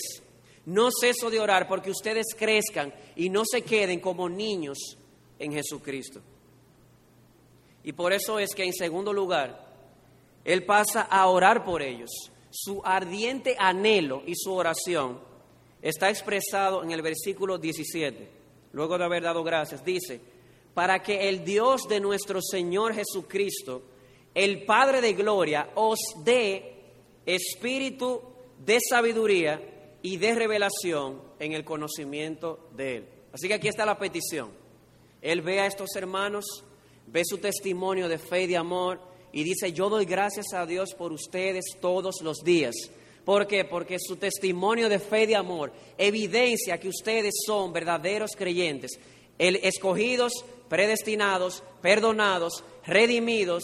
No 0.66 0.88
ceso 0.90 1.30
de 1.30 1.42
orar 1.42 1.68
porque 1.68 1.92
ustedes 1.92 2.28
crezcan 2.34 2.94
y 3.18 3.30
no 3.30 3.44
se 3.46 3.62
queden 3.62 4.00
como 4.00 4.30
niños 4.30 4.98
en 5.38 5.52
Jesucristo. 5.52 6.22
Y 7.84 7.92
por 7.92 8.14
eso 8.14 8.40
es 8.40 8.56
que 8.56 8.64
en 8.64 8.72
segundo 8.72 9.12
lugar, 9.12 9.68
Él 10.46 10.66
pasa 10.66 11.02
a 11.02 11.28
orar 11.28 11.66
por 11.66 11.82
ellos. 11.82 12.10
Su 12.52 12.82
ardiente 12.86 13.58
anhelo 13.60 14.24
y 14.26 14.34
su 14.38 14.54
oración 14.54 15.20
está 15.82 16.10
expresado 16.10 16.84
en 16.84 16.92
el 16.92 17.02
versículo 17.02 17.58
17. 17.58 18.30
Luego 18.72 18.98
de 18.98 19.04
haber 19.04 19.24
dado 19.24 19.44
gracias, 19.44 19.84
dice, 19.84 20.22
para 20.74 21.04
que 21.04 21.28
el 21.28 21.44
Dios 21.44 21.82
de 21.90 22.00
nuestro 22.00 22.42
Señor 22.42 22.94
Jesucristo, 22.94 23.82
el 24.34 24.64
Padre 24.64 25.02
de 25.02 25.12
Gloria, 25.12 25.72
os 25.76 26.00
dé 26.24 26.75
espíritu 27.26 28.22
de 28.66 28.80
sabiduría 28.90 29.62
y 30.02 30.18
de 30.18 30.36
revelación 30.36 31.22
en 31.40 31.54
el 31.54 31.66
conocimiento 31.66 32.70
de 32.76 32.98
Él. 32.98 33.06
Así 33.34 33.48
que 33.48 33.56
aquí 33.56 33.68
está 33.68 33.86
la 33.86 33.98
petición. 33.98 34.52
Él 35.22 35.42
ve 35.42 35.60
a 35.60 35.66
estos 35.66 35.96
hermanos, 35.96 36.46
ve 37.08 37.24
su 37.26 37.38
testimonio 37.40 38.08
de 38.08 38.18
fe 38.18 38.44
y 38.44 38.48
de 38.48 38.58
amor 38.58 39.00
y 39.34 39.44
dice, 39.44 39.74
yo 39.74 39.90
doy 39.90 40.06
gracias 40.06 40.54
a 40.54 40.66
Dios 40.66 40.94
por 40.98 41.12
ustedes 41.12 41.66
todos 41.82 42.22
los 42.22 42.38
días. 42.44 42.76
¿Por 43.26 43.48
qué? 43.48 43.66
Porque 43.66 43.98
su 44.00 44.18
testimonio 44.18 44.88
de 44.88 45.00
fe 45.00 45.24
y 45.24 45.26
de 45.26 45.36
amor 45.36 45.74
evidencia 45.98 46.80
que 46.80 46.88
ustedes 46.88 47.34
son 47.46 47.74
verdaderos 47.74 48.32
creyentes, 48.38 49.00
el 49.40 49.56
escogidos 49.58 50.32
predestinados, 50.70 51.64
perdonados, 51.82 52.64
redimidos, 52.86 53.64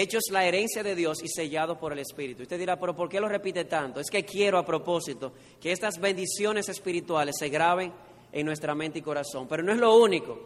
hechos 0.00 0.24
la 0.30 0.44
herencia 0.44 0.82
de 0.82 0.94
Dios 0.94 1.22
y 1.22 1.28
sellados 1.28 1.78
por 1.78 1.92
el 1.92 2.00
Espíritu. 2.00 2.42
Usted 2.42 2.58
dirá, 2.58 2.78
pero 2.78 2.94
¿por 2.94 3.08
qué 3.08 3.18
lo 3.18 3.28
repite 3.28 3.64
tanto? 3.64 4.00
Es 4.00 4.10
que 4.10 4.24
quiero 4.24 4.58
a 4.58 4.64
propósito 4.64 5.32
que 5.60 5.72
estas 5.72 5.98
bendiciones 5.98 6.68
espirituales 6.68 7.36
se 7.38 7.48
graben 7.48 7.92
en 8.32 8.46
nuestra 8.46 8.74
mente 8.74 8.98
y 8.98 9.02
corazón. 9.02 9.48
Pero 9.48 9.62
no 9.62 9.72
es 9.72 9.78
lo 9.78 9.96
único. 9.96 10.38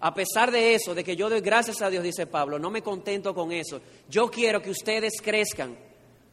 A 0.00 0.14
pesar 0.14 0.50
de 0.50 0.74
eso, 0.74 0.94
de 0.94 1.04
que 1.04 1.16
yo 1.16 1.28
doy 1.28 1.40
gracias 1.40 1.82
a 1.82 1.90
Dios, 1.90 2.02
dice 2.02 2.26
Pablo, 2.26 2.58
no 2.58 2.70
me 2.70 2.82
contento 2.82 3.34
con 3.34 3.52
eso. 3.52 3.80
Yo 4.08 4.30
quiero 4.30 4.62
que 4.62 4.70
ustedes 4.70 5.20
crezcan. 5.20 5.76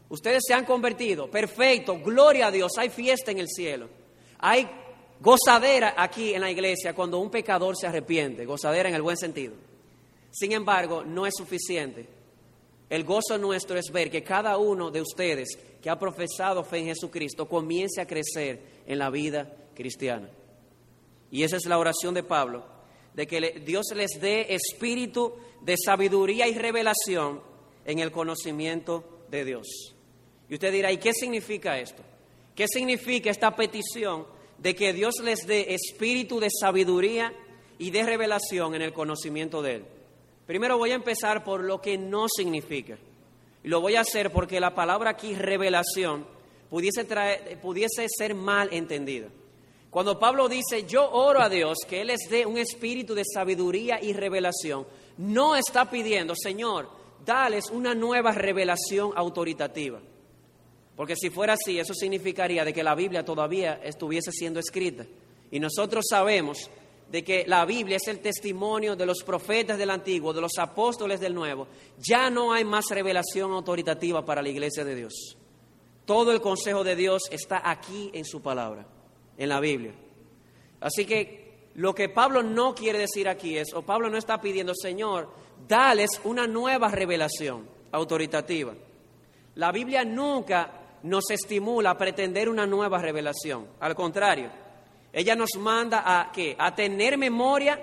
Ustedes 0.07 0.43
se 0.47 0.53
han 0.53 0.65
convertido. 0.65 1.29
Perfecto. 1.29 1.99
Gloria 1.99 2.47
a 2.47 2.51
Dios. 2.51 2.73
Hay 2.77 2.89
fiesta 2.89 3.31
en 3.31 3.39
el 3.39 3.47
cielo. 3.49 3.89
Hay 4.39 4.69
gozadera 5.19 5.95
aquí 5.97 6.33
en 6.33 6.41
la 6.41 6.51
iglesia 6.51 6.93
cuando 6.93 7.19
un 7.19 7.29
pecador 7.29 7.75
se 7.75 7.87
arrepiente, 7.87 8.45
gozadera 8.45 8.89
en 8.89 8.95
el 8.95 9.01
buen 9.01 9.17
sentido. 9.17 9.55
Sin 10.31 10.51
embargo, 10.51 11.03
no 11.03 11.25
es 11.25 11.33
suficiente. 11.35 12.14
El 12.89 13.03
gozo 13.03 13.37
nuestro 13.37 13.77
es 13.77 13.91
ver 13.91 14.11
que 14.11 14.23
cada 14.23 14.57
uno 14.57 14.91
de 14.91 15.01
ustedes 15.01 15.49
que 15.81 15.89
ha 15.89 15.97
profesado 15.97 16.63
fe 16.63 16.79
en 16.79 16.85
Jesucristo 16.87 17.47
comience 17.47 18.01
a 18.01 18.07
crecer 18.07 18.83
en 18.85 18.99
la 18.99 19.09
vida 19.09 19.51
cristiana. 19.73 20.29
Y 21.31 21.43
esa 21.43 21.57
es 21.57 21.65
la 21.65 21.79
oración 21.79 22.13
de 22.13 22.23
Pablo, 22.23 22.65
de 23.13 23.25
que 23.25 23.61
Dios 23.65 23.87
les 23.95 24.11
dé 24.21 24.53
espíritu 24.53 25.33
de 25.61 25.75
sabiduría 25.77 26.47
y 26.47 26.53
revelación 26.53 27.41
en 27.85 27.99
el 27.99 28.11
conocimiento 28.11 29.03
de 29.29 29.45
Dios. 29.45 29.95
Y 30.47 30.53
usted 30.53 30.71
dirá, 30.71 30.91
¿y 30.91 30.97
qué 30.97 31.13
significa 31.13 31.79
esto? 31.79 32.03
¿Qué 32.53 32.67
significa 32.67 33.31
esta 33.31 33.55
petición 33.55 34.25
de 34.57 34.75
que 34.75 34.93
Dios 34.93 35.15
les 35.23 35.45
dé 35.45 35.73
espíritu 35.73 36.39
de 36.39 36.49
sabiduría 36.49 37.33
y 37.77 37.91
de 37.91 38.03
revelación 38.03 38.75
en 38.75 38.81
el 38.81 38.93
conocimiento 38.93 39.61
de 39.61 39.75
Él. 39.75 39.85
Primero 40.45 40.77
voy 40.77 40.91
a 40.91 40.95
empezar 40.95 41.43
por 41.43 41.63
lo 41.63 41.81
que 41.81 41.97
no 41.97 42.27
significa. 42.27 42.97
Y 43.63 43.67
lo 43.67 43.81
voy 43.81 43.95
a 43.95 44.01
hacer 44.01 44.31
porque 44.31 44.59
la 44.59 44.75
palabra 44.75 45.11
aquí, 45.11 45.33
revelación, 45.33 46.25
pudiese, 46.69 47.03
traer, 47.03 47.59
pudiese 47.61 48.05
ser 48.07 48.35
mal 48.35 48.69
entendida. 48.71 49.27
Cuando 49.89 50.19
Pablo 50.19 50.47
dice, 50.49 50.85
yo 50.85 51.09
oro 51.09 51.41
a 51.41 51.49
Dios 51.49 51.77
que 51.87 52.01
Él 52.01 52.07
les 52.07 52.29
dé 52.29 52.45
un 52.45 52.57
espíritu 52.57 53.15
de 53.15 53.23
sabiduría 53.25 53.97
y 54.01 54.13
revelación, 54.13 54.85
no 55.17 55.55
está 55.55 55.89
pidiendo, 55.89 56.35
Señor, 56.35 56.89
dales 57.25 57.69
una 57.71 57.95
nueva 57.95 58.31
revelación 58.33 59.13
autoritativa. 59.15 59.99
Porque 60.95 61.15
si 61.15 61.29
fuera 61.29 61.53
así, 61.53 61.79
eso 61.79 61.93
significaría 61.93 62.63
de 62.63 62.73
que 62.73 62.83
la 62.83 62.95
Biblia 62.95 63.25
todavía 63.25 63.79
estuviese 63.83 64.31
siendo 64.31 64.59
escrita. 64.59 65.05
Y 65.51 65.59
nosotros 65.59 66.05
sabemos 66.09 66.69
de 67.09 67.23
que 67.23 67.45
la 67.47 67.65
Biblia 67.65 67.97
es 67.97 68.07
el 68.07 68.19
testimonio 68.19 68.95
de 68.95 69.05
los 69.05 69.23
profetas 69.23 69.77
del 69.77 69.89
Antiguo, 69.89 70.33
de 70.33 70.41
los 70.41 70.57
apóstoles 70.57 71.19
del 71.19 71.33
Nuevo. 71.33 71.67
Ya 71.97 72.29
no 72.29 72.51
hay 72.51 72.65
más 72.65 72.85
revelación 72.89 73.51
autoritativa 73.51 74.25
para 74.25 74.41
la 74.41 74.49
iglesia 74.49 74.83
de 74.83 74.95
Dios. 74.95 75.37
Todo 76.05 76.31
el 76.31 76.41
consejo 76.41 76.83
de 76.83 76.95
Dios 76.95 77.23
está 77.31 77.61
aquí 77.69 78.09
en 78.13 78.25
su 78.25 78.41
palabra, 78.41 78.85
en 79.37 79.49
la 79.49 79.59
Biblia. 79.59 79.93
Así 80.79 81.05
que 81.05 81.69
lo 81.75 81.93
que 81.93 82.09
Pablo 82.09 82.43
no 82.43 82.73
quiere 82.73 82.99
decir 82.99 83.27
aquí 83.27 83.57
es, 83.57 83.73
o 83.73 83.81
Pablo 83.81 84.09
no 84.09 84.17
está 84.17 84.39
pidiendo, 84.39 84.73
Señor, 84.75 85.29
dales 85.67 86.21
una 86.23 86.47
nueva 86.47 86.89
revelación 86.89 87.67
autoritativa. 87.91 88.73
La 89.55 89.71
Biblia 89.71 90.03
nunca 90.03 90.99
nos 91.03 91.29
estimula 91.29 91.91
a 91.91 91.97
pretender 91.97 92.49
una 92.49 92.65
nueva 92.65 92.99
revelación. 92.99 93.67
Al 93.79 93.95
contrario, 93.95 94.49
ella 95.15 95.35
nos 95.35 95.55
manda 95.57 96.03
a. 96.05 96.31
A 96.57 96.75
tener 96.75 97.17
memoria, 97.17 97.79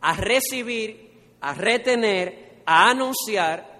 a 0.00 0.14
recibir 0.14 1.12
a 1.42 1.54
retener, 1.54 2.62
a 2.64 2.90
anunciar, 2.90 3.72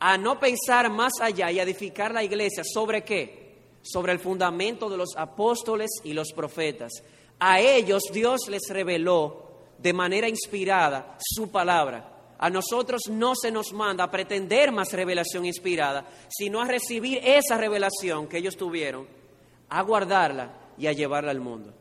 a 0.00 0.18
no 0.18 0.38
pensar 0.38 0.90
más 0.90 1.12
allá 1.20 1.50
y 1.50 1.60
edificar 1.60 2.12
la 2.12 2.24
iglesia. 2.24 2.64
¿Sobre 2.64 3.02
qué? 3.02 3.56
Sobre 3.82 4.12
el 4.12 4.18
fundamento 4.18 4.90
de 4.90 4.96
los 4.96 5.10
apóstoles 5.16 5.88
y 6.04 6.12
los 6.12 6.32
profetas. 6.32 6.92
A 7.38 7.60
ellos 7.60 8.02
Dios 8.12 8.48
les 8.48 8.68
reveló 8.68 9.48
de 9.78 9.92
manera 9.92 10.28
inspirada 10.28 11.16
su 11.20 11.50
palabra. 11.50 12.34
A 12.36 12.50
nosotros 12.50 13.02
no 13.08 13.34
se 13.34 13.52
nos 13.52 13.72
manda 13.72 14.04
a 14.04 14.10
pretender 14.10 14.72
más 14.72 14.92
revelación 14.92 15.46
inspirada, 15.46 16.04
sino 16.28 16.60
a 16.60 16.66
recibir 16.66 17.20
esa 17.22 17.56
revelación 17.56 18.26
que 18.26 18.38
ellos 18.38 18.56
tuvieron, 18.56 19.06
a 19.68 19.82
guardarla 19.82 20.72
y 20.76 20.88
a 20.88 20.92
llevarla 20.92 21.30
al 21.30 21.40
mundo. 21.40 21.72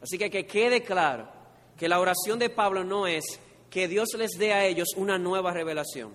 Así 0.00 0.18
que 0.18 0.30
que 0.30 0.46
quede 0.46 0.82
claro 0.82 1.28
que 1.76 1.88
la 1.88 2.00
oración 2.00 2.38
de 2.38 2.50
Pablo 2.50 2.84
no 2.84 3.06
es 3.06 3.24
que 3.70 3.88
Dios 3.88 4.08
les 4.16 4.32
dé 4.38 4.52
a 4.52 4.66
ellos 4.66 4.88
una 4.96 5.18
nueva 5.18 5.52
revelación. 5.52 6.14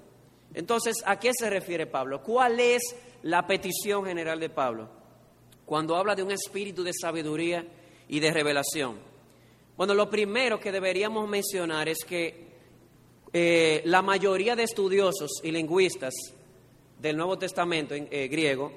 Entonces, 0.54 0.98
¿a 1.06 1.20
qué 1.20 1.32
se 1.34 1.50
refiere 1.50 1.88
Pablo? 1.88 2.22
¿Cuál 2.22 2.60
es 2.60 2.82
la 3.24 3.48
petición 3.48 4.06
general 4.06 4.40
de 4.40 4.50
Pablo 4.50 4.90
cuando 5.66 5.96
habla 5.96 6.16
de 6.16 6.24
un 6.24 6.32
espíritu 6.32 6.84
de 6.84 6.92
sabiduría 6.94 7.66
y 8.08 8.20
de 8.20 8.32
revelación? 8.32 9.00
Bueno, 9.76 9.94
lo 9.94 10.10
primero 10.10 10.60
que 10.60 10.72
deberíamos 10.72 11.28
mencionar 11.28 11.90
es 11.90 12.00
que 12.06 12.44
eh, 13.32 13.82
la 13.86 14.04
mayoría 14.04 14.56
de 14.56 14.64
estudiosos 14.64 15.42
y 15.44 15.52
lingüistas 15.52 16.14
del 17.00 17.18
Nuevo 17.18 17.38
Testamento 17.38 17.96
en 17.96 18.08
eh, 18.12 18.28
griego 18.28 18.72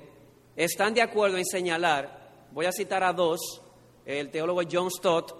están 0.56 0.94
de 0.94 1.02
acuerdo 1.02 1.36
en 1.36 1.44
señalar, 1.44 2.46
voy 2.52 2.64
a 2.64 2.72
citar 2.72 3.04
a 3.04 3.12
dos, 3.12 3.60
el 4.06 4.30
teólogo 4.30 4.62
John 4.70 4.90
Stott 4.90 5.34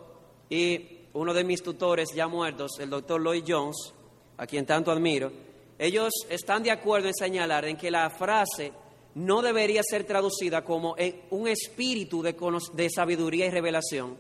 y 0.51 0.99
uno 1.13 1.33
de 1.33 1.45
mis 1.45 1.63
tutores 1.63 2.13
ya 2.15 2.27
muertos, 2.27 2.73
el 2.81 2.91
doctor 2.91 3.23
Lloyd 3.23 3.45
Jones, 3.47 3.95
a 4.37 4.47
quien 4.47 4.67
tanto 4.67 4.91
admiro, 4.91 5.33
ellos 5.79 6.13
están 6.29 6.63
de 6.63 6.71
acuerdo 6.71 7.09
en 7.09 7.15
señalar 7.15 7.65
en 7.65 7.77
que 7.77 7.91
la 7.91 8.11
frase 8.11 8.73
no 9.15 9.41
debería 9.41 9.83
ser 9.83 10.05
traducida 10.05 10.63
como 10.63 10.95
un 11.31 11.49
espíritu 11.49 12.23
de, 12.23 12.35
de 12.75 12.91
sabiduría 12.91 13.47
y 13.47 13.51
revelación, 13.51 14.19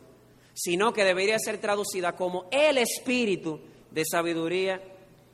sino 0.54 0.92
que 0.92 1.04
debería 1.04 1.38
ser 1.38 1.58
traducida 1.58 2.14
como 2.14 2.46
el 2.50 2.78
espíritu 2.78 3.60
de 3.90 4.04
sabiduría 4.04 4.80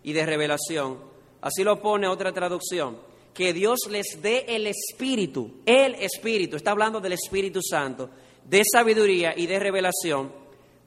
y 0.02 0.12
de 0.12 0.26
revelación. 0.26 0.98
Así 1.40 1.62
lo 1.62 1.80
pone 1.80 2.08
otra 2.08 2.32
traducción, 2.32 2.98
que 3.34 3.52
Dios 3.52 3.80
les 3.88 4.20
dé 4.20 4.44
el 4.48 4.66
espíritu, 4.66 5.60
el 5.64 5.94
espíritu, 5.96 6.56
está 6.56 6.72
hablando 6.72 7.00
del 7.00 7.12
Espíritu 7.12 7.60
Santo, 7.62 8.10
de 8.44 8.62
sabiduría 8.64 9.34
y 9.36 9.46
de 9.46 9.58
revelación 9.58 10.32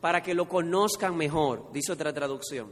para 0.01 0.21
que 0.21 0.33
lo 0.33 0.47
conozcan 0.47 1.17
mejor, 1.17 1.71
dice 1.71 1.91
otra 1.91 2.13
traducción. 2.13 2.71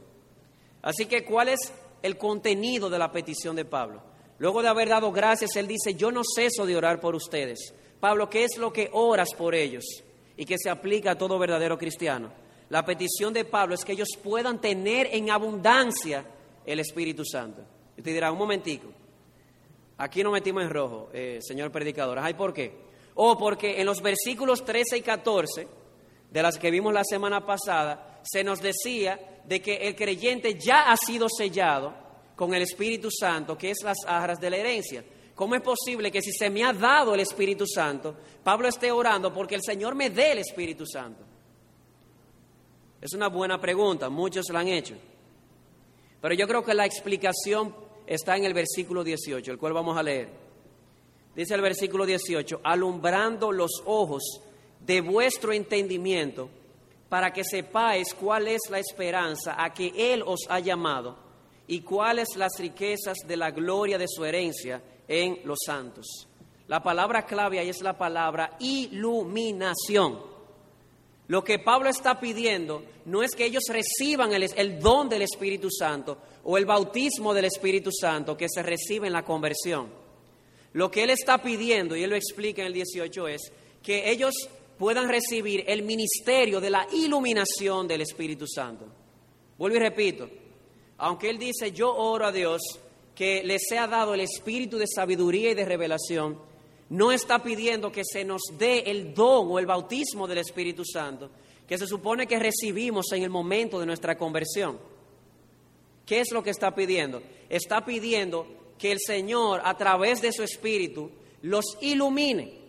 Así 0.82 1.06
que, 1.06 1.24
¿cuál 1.24 1.48
es 1.48 1.72
el 2.02 2.16
contenido 2.16 2.90
de 2.90 2.98
la 2.98 3.10
petición 3.10 3.56
de 3.56 3.64
Pablo? 3.64 4.02
Luego 4.38 4.62
de 4.62 4.68
haber 4.68 4.88
dado 4.88 5.10
gracias, 5.10 5.56
él 5.56 5.66
dice, 5.66 5.94
yo 5.94 6.12
no 6.12 6.22
ceso 6.24 6.66
de 6.66 6.76
orar 6.76 7.00
por 7.00 7.14
ustedes. 7.14 7.74
Pablo, 8.00 8.28
¿qué 8.28 8.44
es 8.44 8.58
lo 8.58 8.72
que 8.72 8.90
oras 8.92 9.34
por 9.34 9.54
ellos? 9.54 9.84
Y 10.36 10.44
que 10.44 10.58
se 10.58 10.68
aplica 10.68 11.12
a 11.12 11.18
todo 11.18 11.38
verdadero 11.38 11.78
cristiano. 11.78 12.32
La 12.68 12.84
petición 12.84 13.32
de 13.32 13.44
Pablo 13.44 13.74
es 13.74 13.84
que 13.84 13.92
ellos 13.92 14.08
puedan 14.22 14.60
tener 14.60 15.08
en 15.12 15.30
abundancia 15.30 16.24
el 16.66 16.80
Espíritu 16.80 17.24
Santo. 17.24 17.62
Y 17.96 18.02
te 18.02 18.12
dirá, 18.12 18.30
un 18.30 18.38
momentico, 18.38 18.88
aquí 19.96 20.22
nos 20.22 20.32
metimos 20.32 20.64
en 20.64 20.70
rojo, 20.70 21.08
eh, 21.12 21.38
señor 21.40 21.70
predicador. 21.70 22.18
¿Ay, 22.18 22.34
por 22.34 22.52
qué? 22.52 22.83
O 23.14 23.38
porque 23.38 23.80
en 23.80 23.86
los 23.86 24.02
versículos 24.02 24.64
13 24.64 24.98
y 24.98 25.02
14 25.02 25.68
de 26.30 26.42
las 26.42 26.58
que 26.58 26.70
vimos 26.70 26.92
la 26.92 27.04
semana 27.04 27.46
pasada, 27.46 28.20
se 28.24 28.42
nos 28.42 28.60
decía 28.60 29.40
de 29.44 29.60
que 29.62 29.76
el 29.76 29.94
creyente 29.94 30.58
ya 30.58 30.90
ha 30.90 30.96
sido 30.96 31.28
sellado 31.28 31.94
con 32.34 32.54
el 32.54 32.62
Espíritu 32.62 33.08
Santo, 33.10 33.56
que 33.56 33.70
es 33.70 33.78
las 33.84 33.98
arras 34.06 34.40
de 34.40 34.50
la 34.50 34.56
herencia. 34.56 35.04
¿Cómo 35.34 35.54
es 35.54 35.62
posible 35.62 36.10
que 36.10 36.22
si 36.22 36.32
se 36.32 36.50
me 36.50 36.64
ha 36.64 36.72
dado 36.72 37.14
el 37.14 37.20
Espíritu 37.20 37.66
Santo, 37.66 38.16
Pablo 38.42 38.68
esté 38.68 38.90
orando 38.90 39.32
porque 39.32 39.56
el 39.56 39.62
Señor 39.62 39.94
me 39.94 40.10
dé 40.10 40.32
el 40.32 40.38
Espíritu 40.38 40.86
Santo? 40.86 41.24
Es 43.00 43.12
una 43.12 43.28
buena 43.28 43.60
pregunta, 43.60 44.08
muchos 44.08 44.46
la 44.50 44.60
han 44.60 44.68
hecho. 44.68 44.96
Pero 46.20 46.34
yo 46.34 46.46
creo 46.46 46.64
que 46.64 46.72
la 46.72 46.86
explicación 46.86 47.74
está 48.06 48.36
en 48.36 48.44
el 48.44 48.54
versículo 48.54 49.04
18, 49.04 49.52
el 49.52 49.58
cual 49.58 49.72
vamos 49.72 49.96
a 49.98 50.02
leer. 50.02 50.43
Dice 51.34 51.54
el 51.54 51.62
versículo 51.62 52.06
18, 52.06 52.60
alumbrando 52.62 53.50
los 53.50 53.82
ojos 53.86 54.22
de 54.80 55.00
vuestro 55.00 55.52
entendimiento, 55.52 56.48
para 57.08 57.32
que 57.32 57.44
sepáis 57.44 58.14
cuál 58.14 58.48
es 58.48 58.62
la 58.70 58.78
esperanza 58.78 59.54
a 59.56 59.72
que 59.72 59.92
Él 59.96 60.22
os 60.24 60.46
ha 60.48 60.60
llamado 60.60 61.16
y 61.66 61.80
cuáles 61.80 62.36
las 62.36 62.52
riquezas 62.58 63.18
de 63.26 63.36
la 63.36 63.50
gloria 63.50 63.98
de 63.98 64.06
su 64.08 64.24
herencia 64.24 64.82
en 65.08 65.40
los 65.44 65.58
santos. 65.64 66.26
La 66.66 66.82
palabra 66.82 67.26
clave 67.26 67.58
ahí 67.58 67.68
es 67.68 67.82
la 67.82 67.96
palabra 67.96 68.56
iluminación. 68.58 70.18
Lo 71.28 71.42
que 71.42 71.58
Pablo 71.58 71.88
está 71.88 72.20
pidiendo 72.20 72.82
no 73.06 73.22
es 73.22 73.34
que 73.34 73.46
ellos 73.46 73.64
reciban 73.68 74.32
el, 74.32 74.42
el, 74.56 74.78
don 74.78 75.08
del 75.08 75.22
Espíritu 75.22 75.70
Santo 75.70 76.18
o 76.44 76.58
el 76.58 76.66
bautismo 76.66 77.32
del 77.32 77.46
Espíritu 77.46 77.90
Santo 77.92 78.36
que 78.36 78.48
se 78.48 78.62
recibe 78.62 79.06
en 79.06 79.12
la 79.12 79.24
conversión. 79.24 80.03
Lo 80.74 80.90
que 80.90 81.04
él 81.04 81.10
está 81.10 81.40
pidiendo, 81.40 81.96
y 81.96 82.02
él 82.02 82.10
lo 82.10 82.16
explica 82.16 82.60
en 82.62 82.66
el 82.68 82.74
18, 82.74 83.28
es 83.28 83.52
que 83.82 84.10
ellos 84.10 84.34
puedan 84.78 85.08
recibir 85.08 85.64
el 85.66 85.82
ministerio 85.82 86.60
de 86.60 86.70
la 86.70 86.86
iluminación 86.92 87.86
del 87.86 88.00
Espíritu 88.00 88.46
Santo. 88.46 88.86
Vuelvo 89.56 89.76
y 89.76 89.80
repito, 89.80 90.28
aunque 90.98 91.30
Él 91.30 91.38
dice, 91.38 91.72
yo 91.72 91.94
oro 91.94 92.26
a 92.26 92.32
Dios 92.32 92.60
que 93.14 93.44
les 93.44 93.62
sea 93.68 93.86
dado 93.86 94.14
el 94.14 94.20
espíritu 94.20 94.76
de 94.76 94.86
sabiduría 94.88 95.52
y 95.52 95.54
de 95.54 95.64
revelación, 95.64 96.38
no 96.90 97.12
está 97.12 97.42
pidiendo 97.42 97.92
que 97.92 98.02
se 98.04 98.24
nos 98.24 98.42
dé 98.58 98.80
el 98.86 99.14
don 99.14 99.50
o 99.50 99.58
el 99.58 99.66
bautismo 99.66 100.26
del 100.26 100.38
Espíritu 100.38 100.84
Santo, 100.84 101.30
que 101.68 101.78
se 101.78 101.86
supone 101.86 102.26
que 102.26 102.38
recibimos 102.38 103.12
en 103.12 103.22
el 103.22 103.30
momento 103.30 103.78
de 103.78 103.86
nuestra 103.86 104.18
conversión. 104.18 104.78
¿Qué 106.04 106.20
es 106.20 106.32
lo 106.32 106.42
que 106.42 106.50
está 106.50 106.74
pidiendo? 106.74 107.22
Está 107.48 107.84
pidiendo 107.84 108.46
que 108.78 108.92
el 108.92 108.98
Señor, 109.04 109.60
a 109.64 109.76
través 109.76 110.20
de 110.20 110.32
su 110.32 110.42
Espíritu, 110.42 111.10
los 111.42 111.64
ilumine 111.80 112.64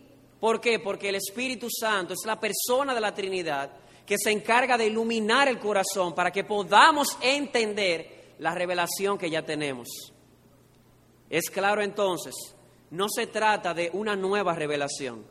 ¿Por 0.45 0.61
qué? 0.61 0.79
Porque 0.79 1.09
el 1.09 1.15
Espíritu 1.15 1.67
Santo 1.71 2.13
es 2.13 2.19
la 2.23 2.39
persona 2.39 2.93
de 2.93 3.01
la 3.01 3.15
Trinidad 3.15 3.71
que 4.05 4.15
se 4.15 4.29
encarga 4.29 4.77
de 4.77 4.85
iluminar 4.85 5.47
el 5.47 5.57
corazón 5.57 6.13
para 6.13 6.29
que 6.31 6.43
podamos 6.43 7.17
entender 7.19 8.35
la 8.37 8.53
revelación 8.53 9.17
que 9.17 9.29
ya 9.29 9.43
tenemos. 9.43 9.87
Es 11.31 11.49
claro 11.49 11.81
entonces, 11.81 12.35
no 12.91 13.07
se 13.09 13.25
trata 13.25 13.73
de 13.73 13.89
una 13.93 14.15
nueva 14.15 14.53
revelación. 14.53 15.25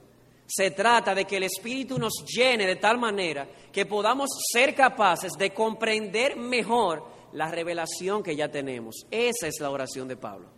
Se 0.46 0.72
trata 0.72 1.14
de 1.14 1.24
que 1.26 1.36
el 1.36 1.44
Espíritu 1.44 1.96
nos 1.96 2.24
llene 2.26 2.66
de 2.66 2.74
tal 2.74 2.98
manera 2.98 3.48
que 3.72 3.86
podamos 3.86 4.30
ser 4.52 4.74
capaces 4.74 5.32
de 5.38 5.54
comprender 5.54 6.34
mejor 6.34 7.06
la 7.32 7.52
revelación 7.52 8.22
que 8.22 8.34
ya 8.34 8.50
tenemos. 8.50 9.06
Esa 9.10 9.46
es 9.46 9.60
la 9.60 9.70
oración 9.70 10.08
de 10.08 10.16
Pablo. 10.16 10.53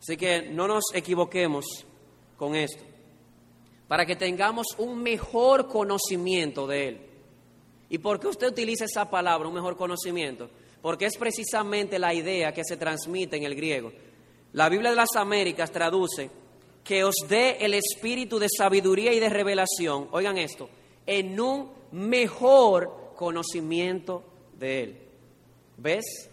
Así 0.00 0.16
que 0.16 0.42
no 0.42 0.68
nos 0.68 0.84
equivoquemos 0.94 1.64
con 2.36 2.54
esto 2.54 2.88
para 3.88 4.04
que 4.04 4.16
tengamos 4.16 4.66
un 4.76 5.02
mejor 5.02 5.66
conocimiento 5.66 6.66
de 6.66 6.88
Él. 6.88 7.00
¿Y 7.88 7.98
por 7.98 8.20
qué 8.20 8.28
usted 8.28 8.48
utiliza 8.48 8.84
esa 8.84 9.10
palabra, 9.10 9.48
un 9.48 9.54
mejor 9.54 9.76
conocimiento? 9.76 10.50
Porque 10.82 11.06
es 11.06 11.16
precisamente 11.16 11.98
la 11.98 12.12
idea 12.12 12.52
que 12.52 12.64
se 12.64 12.76
transmite 12.76 13.38
en 13.38 13.44
el 13.44 13.54
griego. 13.54 13.90
La 14.52 14.68
Biblia 14.68 14.90
de 14.90 14.96
las 14.96 15.16
Américas 15.16 15.72
traduce 15.72 16.30
que 16.84 17.02
os 17.02 17.16
dé 17.28 17.56
el 17.60 17.74
espíritu 17.74 18.38
de 18.38 18.48
sabiduría 18.54 19.12
y 19.12 19.20
de 19.20 19.28
revelación, 19.30 20.08
oigan 20.12 20.36
esto, 20.36 20.68
en 21.06 21.40
un 21.40 21.70
mejor 21.92 23.14
conocimiento 23.16 24.22
de 24.58 24.82
Él. 24.82 24.98
¿Ves? 25.78 26.30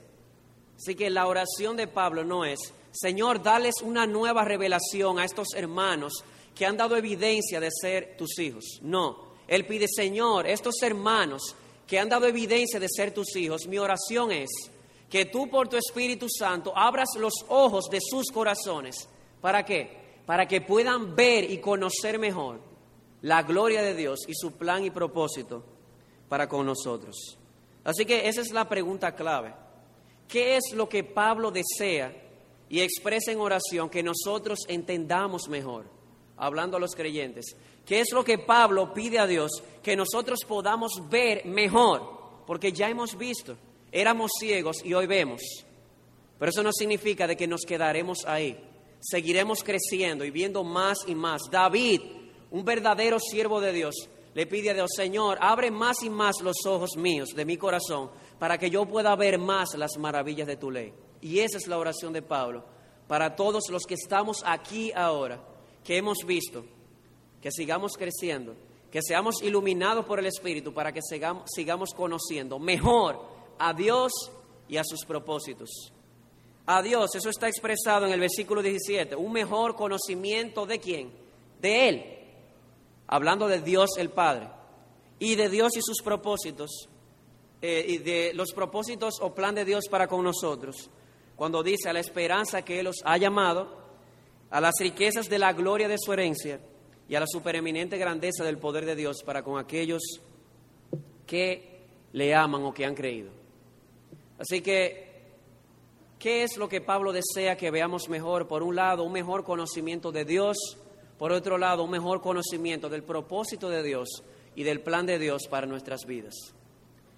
Así 0.76 0.96
que 0.96 1.10
la 1.10 1.28
oración 1.28 1.78
de 1.78 1.88
Pablo 1.88 2.26
no 2.26 2.44
es, 2.44 2.60
Señor, 2.96 3.44
dales 3.44 3.76
una 3.84 4.08
nueva 4.08 4.46
revelación 4.46 5.20
a 5.20 5.26
estos 5.26 5.50
hermanos 5.54 6.24
que 6.56 6.66
han 6.66 6.78
dado 6.78 6.96
evidencia 6.96 7.60
de 7.60 7.70
ser 7.70 8.16
tus 8.18 8.40
hijos. 8.40 8.80
No, 8.82 9.34
Él 9.48 9.66
pide, 9.66 9.88
Señor, 9.88 10.48
estos 10.48 10.82
hermanos 10.82 11.56
que 11.86 12.00
han 12.00 12.10
dado 12.10 12.26
evidencia 12.26 12.80
de 12.80 12.88
ser 12.90 13.14
tus 13.14 13.36
hijos, 13.36 13.68
mi 13.68 13.78
oración 13.78 14.32
es 14.32 14.50
que 15.10 15.26
tú 15.26 15.50
por 15.50 15.68
tu 15.68 15.78
Espíritu 15.78 16.28
Santo 16.30 16.72
abras 16.76 17.10
los 17.18 17.34
ojos 17.50 17.86
de 17.92 18.00
sus 18.02 18.28
corazones. 18.32 19.08
¿Para 19.42 19.64
qué? 19.66 20.06
Para 20.26 20.48
que 20.48 20.62
puedan 20.62 21.16
ver 21.16 21.50
y 21.50 21.60
conocer 21.60 22.18
mejor 22.18 22.60
la 23.22 23.44
gloria 23.44 23.82
de 23.82 23.94
Dios 23.94 24.20
y 24.28 24.34
su 24.34 24.54
plan 24.54 24.84
y 24.86 24.90
propósito 24.90 25.64
para 26.30 26.48
con 26.48 26.66
nosotros. 26.66 27.38
Así 27.84 28.06
que 28.06 28.28
esa 28.28 28.42
es 28.42 28.52
la 28.52 28.68
pregunta 28.68 29.14
clave. 29.14 29.54
¿Qué 30.28 30.58
es 30.58 30.74
lo 30.74 30.90
que 30.90 31.04
Pablo 31.04 31.52
desea 31.52 32.25
y 32.70 32.82
expresa 32.82 33.32
en 33.32 33.40
oración 33.40 33.90
que 33.90 34.04
nosotros 34.04 34.60
entendamos 34.68 35.48
mejor? 35.50 35.96
hablando 36.38 36.78
a 36.78 36.80
los 36.80 36.96
creyentes, 36.96 37.56
¿qué 37.86 38.02
es 38.02 38.12
lo 38.12 38.24
que 38.24 38.38
Pablo 38.38 38.94
pide 38.94 39.20
a 39.20 39.28
Dios? 39.28 39.52
Que 39.82 39.96
nosotros 39.96 40.40
podamos 40.48 41.02
ver 41.10 41.46
mejor, 41.46 42.44
porque 42.46 42.72
ya 42.72 42.90
hemos 42.90 43.18
visto. 43.18 43.58
éramos 43.92 44.32
ciegos 44.40 44.84
y 44.84 44.94
hoy 44.94 45.08
vemos. 45.08 45.42
Pero 46.38 46.50
eso 46.50 46.64
no 46.64 46.72
significa 46.74 47.28
de 47.28 47.38
que 47.38 47.48
nos 47.48 47.62
quedaremos 47.62 48.26
ahí. 48.26 48.58
Seguiremos 49.00 49.64
creciendo 49.64 50.26
y 50.26 50.32
viendo 50.32 50.64
más 50.64 50.98
y 51.08 51.16
más. 51.16 51.44
David, 51.50 52.02
un 52.52 52.66
verdadero 52.66 53.20
siervo 53.20 53.62
de 53.62 53.72
Dios, 53.72 53.96
le 54.34 54.46
pide 54.46 54.72
a 54.72 54.74
Dios, 54.74 54.92
Señor, 54.94 55.38
abre 55.40 55.72
más 55.72 56.04
y 56.04 56.10
más 56.10 56.42
los 56.42 56.66
ojos 56.66 56.98
míos 56.98 57.30
de 57.34 57.46
mi 57.46 57.56
corazón 57.56 58.10
para 58.38 58.58
que 58.58 58.70
yo 58.70 58.86
pueda 58.86 59.16
ver 59.16 59.40
más 59.40 59.76
las 59.78 59.98
maravillas 59.98 60.48
de 60.48 60.58
tu 60.58 60.70
ley. 60.70 60.92
Y 61.26 61.40
esa 61.40 61.58
es 61.58 61.66
la 61.66 61.80
oración 61.80 62.14
de 62.14 62.22
Pablo 62.22 62.64
para 63.08 63.36
todos 63.36 63.64
los 63.72 63.82
que 63.88 63.96
estamos 63.96 64.44
aquí 64.46 64.92
ahora, 64.94 65.42
que 65.84 65.98
hemos 65.98 66.20
visto, 66.24 66.64
que 67.42 67.50
sigamos 67.52 67.94
creciendo, 67.98 68.56
que 68.92 69.02
seamos 69.02 69.42
iluminados 69.42 70.06
por 70.06 70.20
el 70.20 70.28
Espíritu 70.28 70.72
para 70.72 70.92
que 70.92 71.02
sigamos, 71.02 71.50
sigamos 71.52 71.96
conociendo 71.96 72.60
mejor 72.60 73.26
a 73.58 73.74
Dios 73.74 74.12
y 74.70 74.78
a 74.78 74.84
sus 74.84 75.04
propósitos. 75.04 75.92
A 76.68 76.84
Dios, 76.84 77.16
eso 77.16 77.32
está 77.32 77.48
expresado 77.48 78.06
en 78.06 78.14
el 78.14 78.20
versículo 78.20 78.62
17, 78.62 79.16
un 79.16 79.32
mejor 79.32 79.76
conocimiento 79.76 80.68
de 80.68 80.80
quién? 80.80 81.12
De 81.60 81.90
Él, 81.90 82.06
hablando 83.08 83.48
de 83.48 83.62
Dios 83.62 83.98
el 83.98 84.12
Padre, 84.12 84.48
y 85.18 85.34
de 85.34 85.50
Dios 85.50 85.76
y 85.76 85.82
sus 85.82 86.04
propósitos, 86.04 86.88
eh, 87.64 87.84
y 87.88 87.98
de 87.98 88.32
los 88.36 88.52
propósitos 88.54 89.16
o 89.22 89.34
plan 89.34 89.56
de 89.56 89.66
Dios 89.66 89.86
para 89.90 90.08
con 90.08 90.24
nosotros 90.24 90.92
cuando 91.36 91.64
dice 91.64 91.90
a 91.90 91.94
la 91.94 92.00
esperanza 92.00 92.64
que 92.64 92.80
Él 92.80 92.88
os 92.88 93.02
ha 93.04 93.18
llamado, 93.18 93.86
a 94.50 94.62
las 94.62 94.76
riquezas 94.80 95.30
de 95.30 95.40
la 95.40 95.54
gloria 95.54 95.88
de 95.88 95.98
su 95.98 96.14
herencia 96.14 96.60
y 97.10 97.16
a 97.16 97.20
la 97.20 97.28
supereminente 97.28 97.98
grandeza 97.98 98.44
del 98.44 98.58
poder 98.58 98.86
de 98.86 98.96
Dios 98.96 99.18
para 99.26 99.44
con 99.44 99.60
aquellos 99.60 100.02
que 101.26 101.82
le 102.14 102.34
aman 102.34 102.64
o 102.64 102.74
que 102.74 102.86
han 102.86 102.96
creído. 102.96 103.32
Así 104.40 104.62
que, 104.62 105.24
¿qué 106.20 106.44
es 106.44 106.58
lo 106.58 106.70
que 106.70 106.82
Pablo 106.82 107.12
desea 107.12 107.58
que 107.58 107.72
veamos 107.72 108.10
mejor? 108.10 108.48
Por 108.48 108.64
un 108.64 108.76
lado, 108.76 109.04
un 109.04 109.12
mejor 109.12 109.44
conocimiento 109.44 110.12
de 110.12 110.26
Dios, 110.26 110.58
por 111.18 111.32
otro 111.32 111.58
lado, 111.58 111.84
un 111.84 111.92
mejor 111.92 112.22
conocimiento 112.22 112.90
del 112.90 113.04
propósito 113.04 113.70
de 113.70 113.84
Dios 113.84 114.24
y 114.56 114.64
del 114.64 114.82
plan 114.82 115.06
de 115.06 115.20
Dios 115.20 115.48
para 115.50 115.68
nuestras 115.68 116.06
vidas. 116.06 116.34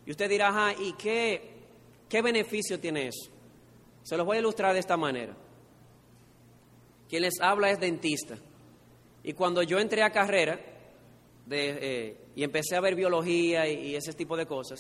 Y 0.06 0.12
usted 0.12 0.30
dirá, 0.30 0.74
¿y 0.80 0.94
qué, 0.94 1.54
qué 2.10 2.22
beneficio 2.22 2.80
tiene 2.80 3.08
eso? 3.08 3.37
Se 4.08 4.16
los 4.16 4.26
voy 4.26 4.38
a 4.38 4.40
ilustrar 4.40 4.72
de 4.74 4.80
esta 4.80 4.96
manera. 4.96 5.36
Quien 7.10 7.24
les 7.24 7.42
habla 7.42 7.72
es 7.72 7.78
dentista. 7.78 8.38
Y 9.22 9.34
cuando 9.34 9.64
yo 9.64 9.80
entré 9.80 10.02
a 10.02 10.12
carrera 10.12 10.58
eh, 11.50 12.18
y 12.34 12.42
empecé 12.42 12.78
a 12.78 12.80
ver 12.80 12.96
biología 12.96 13.68
y, 13.68 13.98
ese 13.98 14.14
tipo 14.14 14.38
de 14.38 14.46
cosas, 14.46 14.80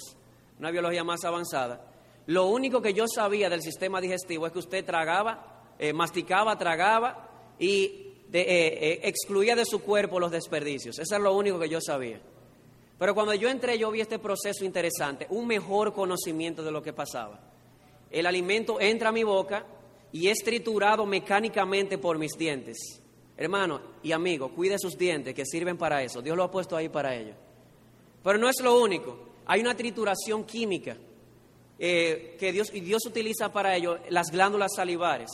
una 0.57 0.71
biología 0.71 1.03
más 1.03 1.25
avanzada, 1.25 1.91
lo 2.27 2.45
único 2.45 2.81
que 2.81 2.93
yo 2.93 3.05
sabía 3.05 3.49
del 3.49 3.61
sistema 3.61 3.99
digestivo 3.99 4.47
es 4.47 4.53
que 4.53 4.59
usted 4.59 4.85
tragaba, 4.85 5.73
eh, 5.77 5.91
masticaba, 5.91 6.57
tragaba 6.57 7.29
y 7.59 8.13
eh, 8.31 9.01
excluía 9.03 9.57
de 9.57 9.65
su 9.65 9.81
cuerpo 9.81 10.21
los 10.21 10.31
desperdicios. 10.31 10.99
Eso 10.99 11.15
es 11.17 11.21
lo 11.21 11.35
único 11.35 11.59
que 11.59 11.67
yo 11.67 11.81
sabía. 11.81 12.21
Pero 12.97 13.13
cuando 13.13 13.33
yo 13.33 13.49
entré 13.49 13.77
yo 13.77 13.91
vi 13.91 13.99
este 13.99 14.19
proceso 14.19 14.63
interesante, 14.63 15.27
un 15.31 15.47
mejor 15.47 15.91
conocimiento 15.91 16.63
de 16.63 16.71
lo 16.71 16.81
que 16.81 16.93
pasaba 16.93 17.56
el 18.11 18.25
alimento 18.25 18.79
entra 18.79 19.09
a 19.09 19.11
mi 19.11 19.23
boca 19.23 19.65
y 20.11 20.27
es 20.27 20.39
triturado 20.43 21.05
mecánicamente 21.05 21.97
por 21.97 22.17
mis 22.17 22.33
dientes. 22.37 23.01
Hermano 23.35 23.81
y 24.01 24.11
amigo, 24.11 24.49
cuide 24.49 24.77
sus 24.79 24.97
dientes 24.97 25.33
que 25.33 25.45
sirven 25.45 25.77
para 25.77 26.01
eso. 26.01 26.21
Dios 26.21 26.35
lo 26.35 26.43
ha 26.43 26.51
puesto 26.51 26.75
ahí 26.75 26.89
para 26.89 27.15
ello. 27.15 27.33
Pero 28.23 28.39
no 28.39 28.49
es 28.49 28.59
lo 28.61 28.81
único. 28.81 29.19
Hay 29.45 29.61
una 29.61 29.75
trituración 29.75 30.43
química 30.43 30.97
eh, 31.79 32.35
que 32.39 32.51
Dios, 32.51 32.71
y 32.73 32.79
Dios 32.79 33.05
utiliza 33.05 33.53
para 33.53 33.75
ello 33.75 33.99
las 34.09 34.31
glándulas 34.31 34.73
salivares. 34.75 35.29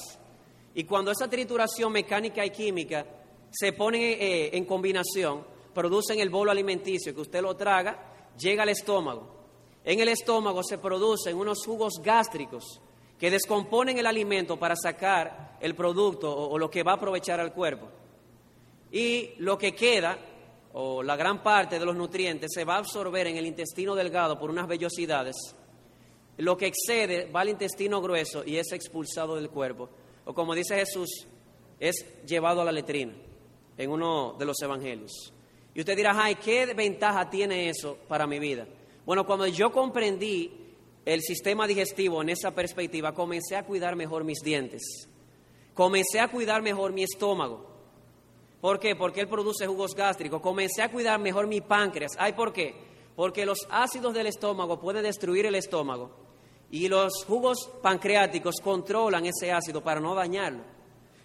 Y 0.76 0.84
cuando 0.84 1.12
esa 1.12 1.30
trituración 1.30 1.92
mecánica 1.92 2.46
y 2.46 2.50
química 2.50 3.06
se 3.50 3.72
ponen 3.74 4.02
eh, 4.02 4.50
en 4.54 4.66
combinación, 4.66 5.46
producen 5.74 6.20
el 6.20 6.30
bolo 6.30 6.52
alimenticio 6.52 7.14
que 7.14 7.22
usted 7.22 7.42
lo 7.42 7.56
traga, 7.56 8.32
llega 8.38 8.64
al 8.64 8.70
estómago. 8.70 9.42
En 9.86 10.00
el 10.00 10.10
estómago 10.10 10.63
se 10.63 10.78
producen 10.78 11.38
unos 11.38 11.65
jugos 11.65 11.93
gástricos 12.02 12.80
que 13.19 13.32
descomponen 13.32 13.98
el 13.98 14.06
alimento 14.06 14.58
para 14.58 14.76
sacar 14.76 15.58
el 15.60 15.76
producto 15.76 16.34
o, 16.34 16.58
lo 16.58 16.69
que 16.69 16.84
va 16.84 16.93
a 16.93 16.96
aprovechar 16.96 17.39
al 17.39 17.54
cuerpo. 17.54 17.88
Y 18.91 19.32
lo 19.39 19.58
que 19.58 19.74
queda, 19.74 20.17
o 20.74 21.04
la 21.04 21.15
gran 21.15 21.41
parte 21.43 21.80
de 21.80 21.86
los 21.86 21.96
nutrientes, 21.96 22.52
se 22.54 22.63
va 22.63 22.76
a 22.76 22.80
absorber 22.80 23.28
en 23.28 23.38
el 23.38 23.46
intestino 23.46 23.96
delgado 23.96 24.39
por 24.39 24.50
unas 24.50 24.67
vellosidades. 24.67 25.36
Lo 26.38 26.58
que 26.58 26.67
excede 26.67 27.30
va 27.32 27.41
al 27.41 27.50
intestino 27.50 28.02
grueso 28.02 28.43
y 28.46 28.58
es 28.58 28.72
expulsado 28.72 29.36
del 29.36 29.50
cuerpo. 29.50 29.89
O 30.26 30.34
como 30.34 30.56
dice 30.56 30.76
Jesús, 30.76 31.28
es 31.80 32.06
llevado 32.26 32.62
a 32.62 32.65
la 32.65 32.72
letrina 32.72 33.13
en 33.78 33.89
uno 33.89 34.36
de 34.39 34.46
los 34.46 34.62
evangelios. 34.62 35.34
Y 35.76 35.80
usted 35.80 35.96
dirá, 35.96 36.13
ay, 36.15 36.36
¿qué 36.36 36.74
ventaja 36.74 37.30
tiene 37.30 37.69
eso 37.69 37.98
para 38.08 38.28
mi 38.28 38.39
vida? 38.39 38.67
Bueno, 39.06 39.26
cuando 39.26 39.48
yo 39.48 39.72
comprendí 39.72 40.52
el 41.06 41.22
sistema 41.22 41.68
digestivo 41.68 42.22
en 42.22 42.30
esa 42.30 42.52
perspectiva, 42.52 43.13
comencé 43.13 43.56
a 43.56 43.66
cuidar 43.66 43.96
mejor 43.96 44.24
mis 44.24 44.39
dientes, 44.39 45.10
comencé 45.74 46.20
a 46.20 46.30
cuidar 46.30 46.62
mejor 46.62 46.94
mi 46.94 47.04
estómago. 47.04 47.74
¿Por 48.62 48.80
qué? 48.80 48.96
Porque 48.96 49.20
él 49.20 49.28
produce 49.28 49.68
jugos 49.68 49.94
gástricos. 49.94 50.39
Comencé 50.39 50.82
a 50.82 50.89
cuidar 50.89 51.20
mejor 51.20 51.48
mi 51.48 51.60
páncreas. 51.60 52.13
¿Ay 52.18 52.32
por 52.32 52.54
qué? 52.54 52.74
Porque 53.13 53.46
los 53.46 53.68
ácidos 53.70 54.13
del 54.13 54.28
estómago 54.28 54.80
pueden 54.80 55.04
destruir 55.04 55.46
el 55.46 55.56
estómago 55.56 56.12
y 56.72 56.88
los 56.88 57.26
jugos 57.26 57.70
pancreáticos 57.82 58.56
controlan 58.63 59.26
ese 59.26 59.52
ácido 59.52 59.84
para 59.84 60.00
no 60.00 60.16
dañarlo. 60.16 60.63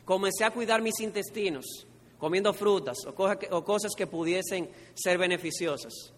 Comencé 0.05 0.45
a 0.45 0.51
cuidar 0.51 0.83
mis 0.83 0.99
intestinos, 0.99 1.87
comiendo 2.19 2.53
frutas 2.53 2.99
o 3.07 3.65
cosas 3.65 3.93
que 3.97 4.09
pudiesen 4.09 4.69
ser 4.95 5.17
beneficiosas. 5.17 6.13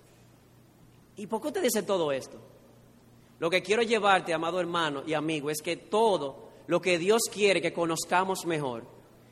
¿Y 1.16 1.27
por 1.27 1.42
qué 1.42 1.53
te 1.53 1.61
dice 1.61 1.83
todo 1.83 2.12
esto? 2.12 2.38
Lo 3.38 3.49
que 3.49 3.62
quiero 3.62 3.83
llevarte, 3.83 4.35
amado 4.35 4.61
hermano 4.61 5.03
y 5.07 5.14
amigo, 5.14 5.51
es 5.51 5.62
que 5.62 5.77
todo 5.77 6.51
lo 6.66 6.81
que 6.81 6.99
Dios 6.99 7.23
quiere 7.33 7.61
que 7.61 7.73
conozcamos 7.73 8.44
mejor 8.46 8.85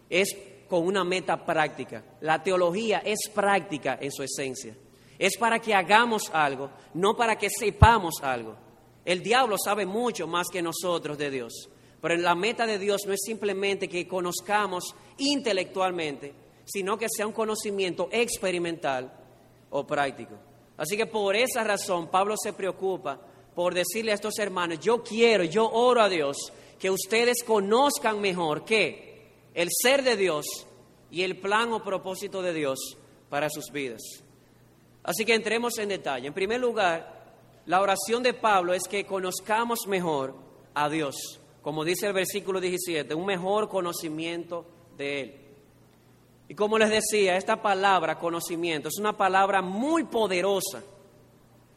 es 0.09 0.35
con 0.69 0.87
una 0.87 1.05
meta 1.05 1.45
práctica. 1.45 2.05
La 2.21 2.43
teología 2.43 2.99
es 3.05 3.29
práctica 3.35 3.99
en 4.01 4.11
su 4.11 4.23
esencia. 4.23 4.75
Es 5.19 5.37
para 5.37 5.59
que 5.59 5.75
hagamos 5.75 6.31
algo, 6.33 6.71
no 6.95 7.17
para 7.17 7.37
que 7.37 7.51
sepamos 7.51 8.23
algo. 8.23 8.57
El 9.05 9.23
diablo 9.23 9.57
sabe 9.63 9.87
mucho 9.87 10.27
más 10.27 10.49
que 10.49 10.63
nosotros 10.63 11.19
de 11.19 11.31
Dios. 11.31 11.69
Pero 12.01 12.17
la 12.17 12.35
meta 12.35 12.67
de 12.67 12.79
Dios 12.79 13.03
no 13.07 13.13
es 13.13 13.21
simplemente 13.25 13.89
que 13.89 14.07
conozcamos 14.07 14.95
intelectualmente, 15.17 16.33
sino 16.65 16.97
que 16.97 17.09
sea 17.09 17.27
un 17.27 17.33
conocimiento 17.33 18.09
experimental 18.13 19.13
o 19.71 19.87
práctico. 19.87 20.35
Así 20.79 20.97
que 20.97 21.07
por 21.07 21.37
esa 21.37 21.65
razón 21.65 22.09
Pablo 22.09 22.37
se 22.41 22.53
preocupa 22.55 23.21
por 23.55 23.75
decirle 23.75 24.13
a 24.13 24.15
estos 24.15 24.39
hermanos, 24.39 24.79
yo 24.79 25.03
quiero, 25.03 25.43
yo 25.43 25.69
oro 25.69 26.01
a 26.01 26.09
Dios, 26.09 26.53
que 26.79 26.91
ustedes 26.91 27.43
conozcan 27.43 28.21
mejor 28.21 28.65
que 28.65 29.33
el 29.53 29.69
ser 29.83 30.05
de 30.05 30.17
Dios 30.17 30.47
y 31.11 31.23
el 31.23 31.41
plan 31.41 31.73
o 31.73 31.83
propósito 31.83 32.41
de 32.41 32.55
Dios 32.55 32.79
para 33.29 33.51
sus 33.51 33.73
vidas. 33.73 34.01
Así 35.03 35.25
que 35.25 35.35
entremos 35.35 35.77
en 35.79 35.89
detalle. 35.89 36.29
En 36.29 36.35
primer 36.35 36.61
lugar, 36.61 37.35
la 37.67 37.81
oración 37.81 38.23
de 38.23 38.35
Pablo 38.35 38.73
es 38.73 38.85
que 38.85 39.05
conozcamos 39.05 39.89
mejor 39.89 40.37
a 40.75 40.89
Dios, 40.89 41.41
como 41.61 41.85
dice 41.85 42.07
el 42.07 42.13
versículo 42.13 42.61
17, 42.61 43.13
un 43.15 43.27
mejor 43.27 43.69
conocimiento 43.69 44.65
de 44.97 45.21
Él. 45.21 45.48
Y 46.49 46.55
como 46.55 46.79
les 46.79 46.91
decía, 46.91 47.37
esta 47.37 47.61
palabra 47.61 48.19
conocimiento 48.19 48.89
es 48.89 48.99
una 48.99 49.17
palabra 49.17 49.61
muy 49.61 50.05
poderosa. 50.05 50.83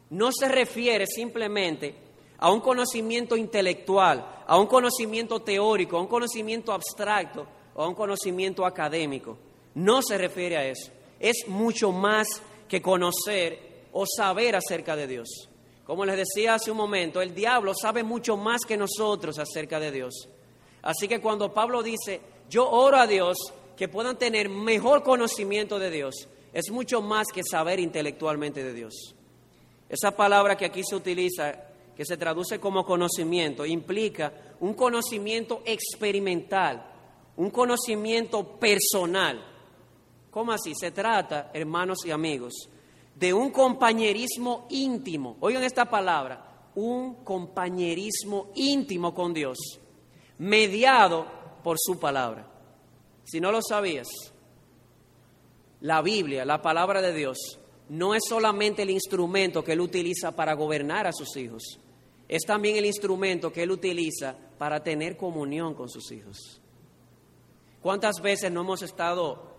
No 0.10 0.32
se 0.32 0.48
refiere 0.48 1.06
simplemente 1.08 1.96
a 2.38 2.52
un 2.52 2.62
conocimiento 2.62 3.36
intelectual, 3.36 4.44
a 4.48 4.58
un 4.58 4.68
conocimiento 4.68 5.42
teórico, 5.42 5.98
a 5.98 6.02
un 6.02 6.08
conocimiento 6.08 6.72
abstracto 6.72 7.46
o 7.76 7.84
a 7.84 7.88
un 7.88 7.96
conocimiento 7.96 8.66
académico. 8.66 9.38
No 9.76 10.02
se 10.02 10.18
refiere 10.18 10.58
a 10.58 10.66
eso. 10.66 10.92
Es 11.20 11.48
mucho 11.48 11.92
más 11.92 12.28
que 12.68 12.82
conocer 12.82 13.88
o 13.92 14.06
saber 14.06 14.56
acerca 14.56 14.96
de 14.96 15.08
Dios. 15.08 15.50
Como 15.86 16.06
les 16.06 16.16
decía 16.16 16.56
hace 16.56 16.72
un 16.72 16.78
momento, 16.78 17.22
el 17.22 17.36
diablo 17.36 17.74
sabe 17.74 18.04
mucho 18.04 18.38
más 18.38 18.62
que 18.66 18.78
nosotros 18.78 19.38
acerca 19.38 19.80
de 19.80 19.92
Dios. 19.92 20.30
Así 20.82 21.08
que 21.08 21.20
cuando 21.20 21.54
Pablo 21.54 21.84
dice, 21.84 22.22
yo 22.50 22.70
oro 22.70 22.98
a 22.98 23.08
Dios 23.08 23.38
que 23.82 23.88
puedan 23.88 24.16
tener 24.16 24.48
mejor 24.48 25.02
conocimiento 25.02 25.80
de 25.80 25.90
Dios 25.90 26.28
es 26.54 26.70
mucho 26.70 27.02
más 27.02 27.30
que 27.34 27.42
saber 27.42 27.80
intelectualmente 27.80 28.64
de 28.64 28.74
Dios. 28.74 29.16
Esa 29.90 30.12
palabra 30.12 30.56
que 30.56 30.66
aquí 30.68 30.84
se 30.84 30.96
utiliza, 30.96 31.52
que 31.96 32.06
se 32.06 32.16
traduce 32.16 32.60
como 32.60 32.86
conocimiento, 32.86 33.66
implica 33.66 34.34
un 34.60 34.76
conocimiento 34.76 35.64
experimental, 35.66 36.86
un 37.38 37.50
conocimiento 37.50 38.60
personal. 38.60 39.44
¿Cómo 40.30 40.52
así? 40.52 40.76
Se 40.76 40.92
trata, 40.92 41.50
hermanos 41.52 42.06
y 42.06 42.12
amigos, 42.12 42.70
de 43.16 43.34
un 43.34 43.50
compañerismo 43.50 44.68
íntimo. 44.70 45.38
Oigan 45.40 45.64
esta 45.64 45.90
palabra, 45.90 46.70
un 46.76 47.24
compañerismo 47.24 48.52
íntimo 48.54 49.12
con 49.16 49.34
Dios, 49.34 49.58
mediado 50.38 51.26
por 51.64 51.78
su 51.80 52.00
palabra. 52.00 52.51
Si 53.32 53.40
no 53.40 53.50
lo 53.50 53.62
sabías, 53.62 54.10
la 55.80 56.02
Biblia, 56.02 56.44
la 56.44 56.62
palabra 56.62 57.02
de 57.02 57.14
Dios, 57.14 57.38
no 57.88 58.14
es 58.14 58.24
solamente 58.28 58.82
el 58.82 58.90
instrumento 58.90 59.64
que 59.64 59.72
Él 59.72 59.80
utiliza 59.80 60.36
para 60.36 60.54
gobernar 60.54 61.08
a 61.08 61.14
sus 61.14 61.38
hijos, 61.38 61.80
es 62.28 62.42
también 62.42 62.76
el 62.76 62.86
instrumento 62.86 63.50
que 63.50 63.64
Él 63.64 63.72
utiliza 63.72 64.36
para 64.58 64.84
tener 64.84 65.16
comunión 65.16 65.76
con 65.76 65.88
sus 65.88 66.12
hijos. 66.12 66.60
¿Cuántas 67.82 68.22
veces 68.22 68.52
no 68.52 68.62
hemos 68.62 68.82
estado 68.82 69.56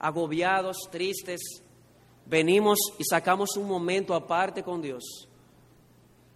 agobiados, 0.00 0.76
tristes, 0.90 1.62
venimos 2.26 2.80
y 2.98 3.04
sacamos 3.04 3.56
un 3.56 3.68
momento 3.68 4.12
aparte 4.14 4.64
con 4.64 4.82
Dios? 4.82 5.28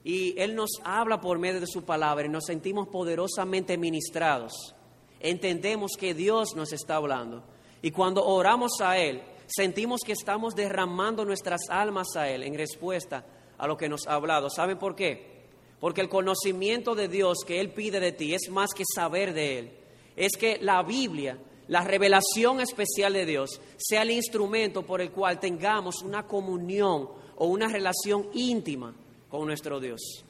Y 0.05 0.41
Él 0.41 0.55
nos 0.55 0.71
habla 0.85 1.21
por 1.21 1.41
medio 1.41 1.59
de 1.59 1.67
su 1.67 1.83
palabra 1.83 2.25
y 2.25 2.29
nos 2.29 2.45
sentimos 2.45 2.87
poderosamente 2.87 3.77
ministrados. 3.77 4.77
Entendemos 5.21 5.93
que 5.99 6.15
Dios 6.15 6.55
nos 6.55 6.73
está 6.73 6.97
hablando. 6.97 7.43
Y 7.83 7.91
cuando 7.91 8.25
oramos 8.25 8.81
a 8.81 8.99
Él, 8.99 9.23
sentimos 9.47 10.01
que 10.05 10.13
estamos 10.13 10.55
derramando 10.55 11.25
nuestras 11.25 11.63
almas 11.71 12.17
a 12.17 12.29
Él 12.29 12.43
en 12.43 12.55
respuesta 12.55 13.25
a 13.57 13.67
lo 13.67 13.77
que 13.77 13.89
nos 13.89 14.07
ha 14.07 14.15
hablado. 14.15 14.51
¿Saben 14.51 14.79
por 14.79 14.95
qué? 14.95 15.39
Porque 15.81 16.01
el 16.01 16.09
conocimiento 16.09 16.95
de 16.95 17.09
Dios 17.09 17.39
que 17.47 17.61
Él 17.61 17.71
pide 17.71 18.01
de 18.01 18.13
ti 18.13 18.35
es 18.35 18.49
más 18.51 18.71
que 18.75 18.85
saber 18.95 19.33
de 19.33 19.59
Él. 19.59 19.73
Es 20.17 20.33
que 20.37 20.59
la 20.61 20.83
Biblia, 20.83 21.39
la 21.69 21.83
revelación 21.83 22.61
especial 22.61 23.13
de 23.13 23.27
Dios, 23.27 23.61
sea 23.77 24.03
el 24.03 24.11
instrumento 24.11 24.83
por 24.83 25.01
el 25.01 25.13
cual 25.13 25.39
tengamos 25.39 26.03
una 26.03 26.27
comunión 26.27 27.09
o 27.37 27.47
una 27.47 27.69
relación 27.69 28.29
íntima 28.35 28.95
con 29.29 29.47
nuestro 29.47 29.79
Dios. 29.79 30.25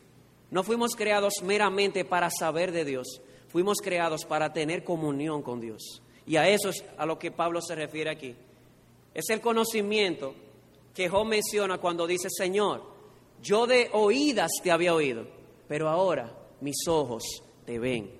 No 0.51 0.62
fuimos 0.62 0.94
creados 0.96 1.35
meramente 1.42 2.05
para 2.05 2.31
saber 2.31 2.72
de 2.72 2.85
Dios, 2.85 3.20
fuimos 3.48 3.78
creados 3.82 4.24
para 4.24 4.52
tener 4.52 4.84
comunión 4.84 5.42
con 5.42 5.61
Dios. 5.61 6.02
Y 6.26 6.37
a 6.37 6.48
eso 6.48 6.68
es 6.68 6.84
a 6.96 7.06
lo 7.06 7.18
que 7.18 7.30
Pablo 7.30 7.61
se 7.61 7.74
refiere 7.74 8.11
aquí. 8.11 8.34
Es 9.14 9.30
el 9.30 9.40
conocimiento 9.40 10.34
que 10.94 11.08
Job 11.08 11.26
menciona 11.26 11.78
cuando 11.78 12.06
dice, 12.06 12.28
Señor, 12.30 12.82
yo 13.42 13.66
de 13.66 13.88
oídas 13.92 14.50
te 14.62 14.70
había 14.70 14.94
oído, 14.94 15.26
pero 15.66 15.88
ahora 15.88 16.37
mis 16.61 16.87
ojos 16.87 17.24
te 17.64 17.78
ven. 17.78 18.11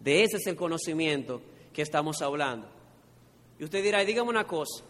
De 0.00 0.22
ese 0.22 0.38
es 0.38 0.46
el 0.46 0.56
conocimiento 0.56 1.42
que 1.72 1.82
estamos 1.82 2.22
hablando. 2.22 2.68
Y 3.58 3.64
usted 3.64 3.82
dirá, 3.82 4.04
dígame 4.04 4.30
una 4.30 4.46
cosa, 4.46 4.84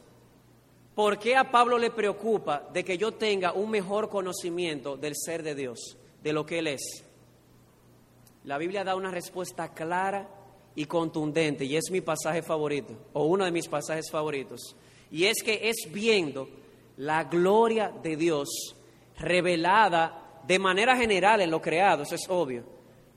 ¿por 0.94 1.18
qué 1.18 1.36
a 1.36 1.50
Pablo 1.50 1.76
le 1.76 1.90
preocupa 1.90 2.68
de 2.72 2.84
que 2.84 2.96
yo 2.96 3.12
tenga 3.12 3.52
un 3.52 3.70
mejor 3.70 4.08
conocimiento 4.08 4.96
del 4.96 5.14
ser 5.16 5.42
de 5.42 5.54
Dios, 5.56 5.96
de 6.22 6.32
lo 6.32 6.46
que 6.46 6.60
Él 6.60 6.68
es? 6.68 7.04
La 8.44 8.56
Biblia 8.58 8.84
da 8.84 8.96
una 8.96 9.10
respuesta 9.10 9.72
clara 9.74 10.28
y 10.74 10.86
contundente, 10.86 11.64
y 11.64 11.76
es 11.76 11.90
mi 11.90 12.00
pasaje 12.00 12.42
favorito, 12.42 12.94
o 13.12 13.24
uno 13.24 13.44
de 13.44 13.50
mis 13.50 13.68
pasajes 13.68 14.10
favoritos, 14.10 14.76
y 15.10 15.24
es 15.24 15.42
que 15.42 15.68
es 15.68 15.90
viendo 15.92 16.48
la 16.96 17.24
gloria 17.24 17.92
de 18.02 18.16
Dios 18.16 18.76
revelada 19.18 20.40
de 20.46 20.58
manera 20.58 20.96
general 20.96 21.40
en 21.40 21.50
lo 21.50 21.60
creado, 21.60 22.04
eso 22.04 22.14
es 22.14 22.26
obvio, 22.28 22.64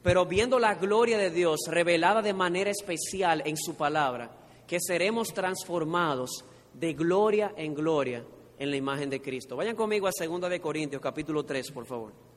pero 0.01 0.25
viendo 0.25 0.59
la 0.59 0.75
gloria 0.75 1.17
de 1.17 1.29
Dios 1.29 1.62
revelada 1.67 2.21
de 2.21 2.33
manera 2.33 2.71
especial 2.71 3.43
en 3.45 3.55
su 3.55 3.75
palabra, 3.75 4.29
que 4.67 4.79
seremos 4.81 5.33
transformados 5.33 6.43
de 6.73 6.93
gloria 6.93 7.53
en 7.55 7.73
gloria 7.73 8.25
en 8.57 8.71
la 8.71 8.77
imagen 8.77 9.09
de 9.09 9.21
Cristo. 9.21 9.55
Vayan 9.55 9.75
conmigo 9.75 10.07
a 10.07 10.12
2 10.12 10.49
de 10.49 10.59
Corintios 10.59 11.01
capítulo 11.01 11.43
3, 11.43 11.71
por 11.71 11.86
favor. 11.86 12.32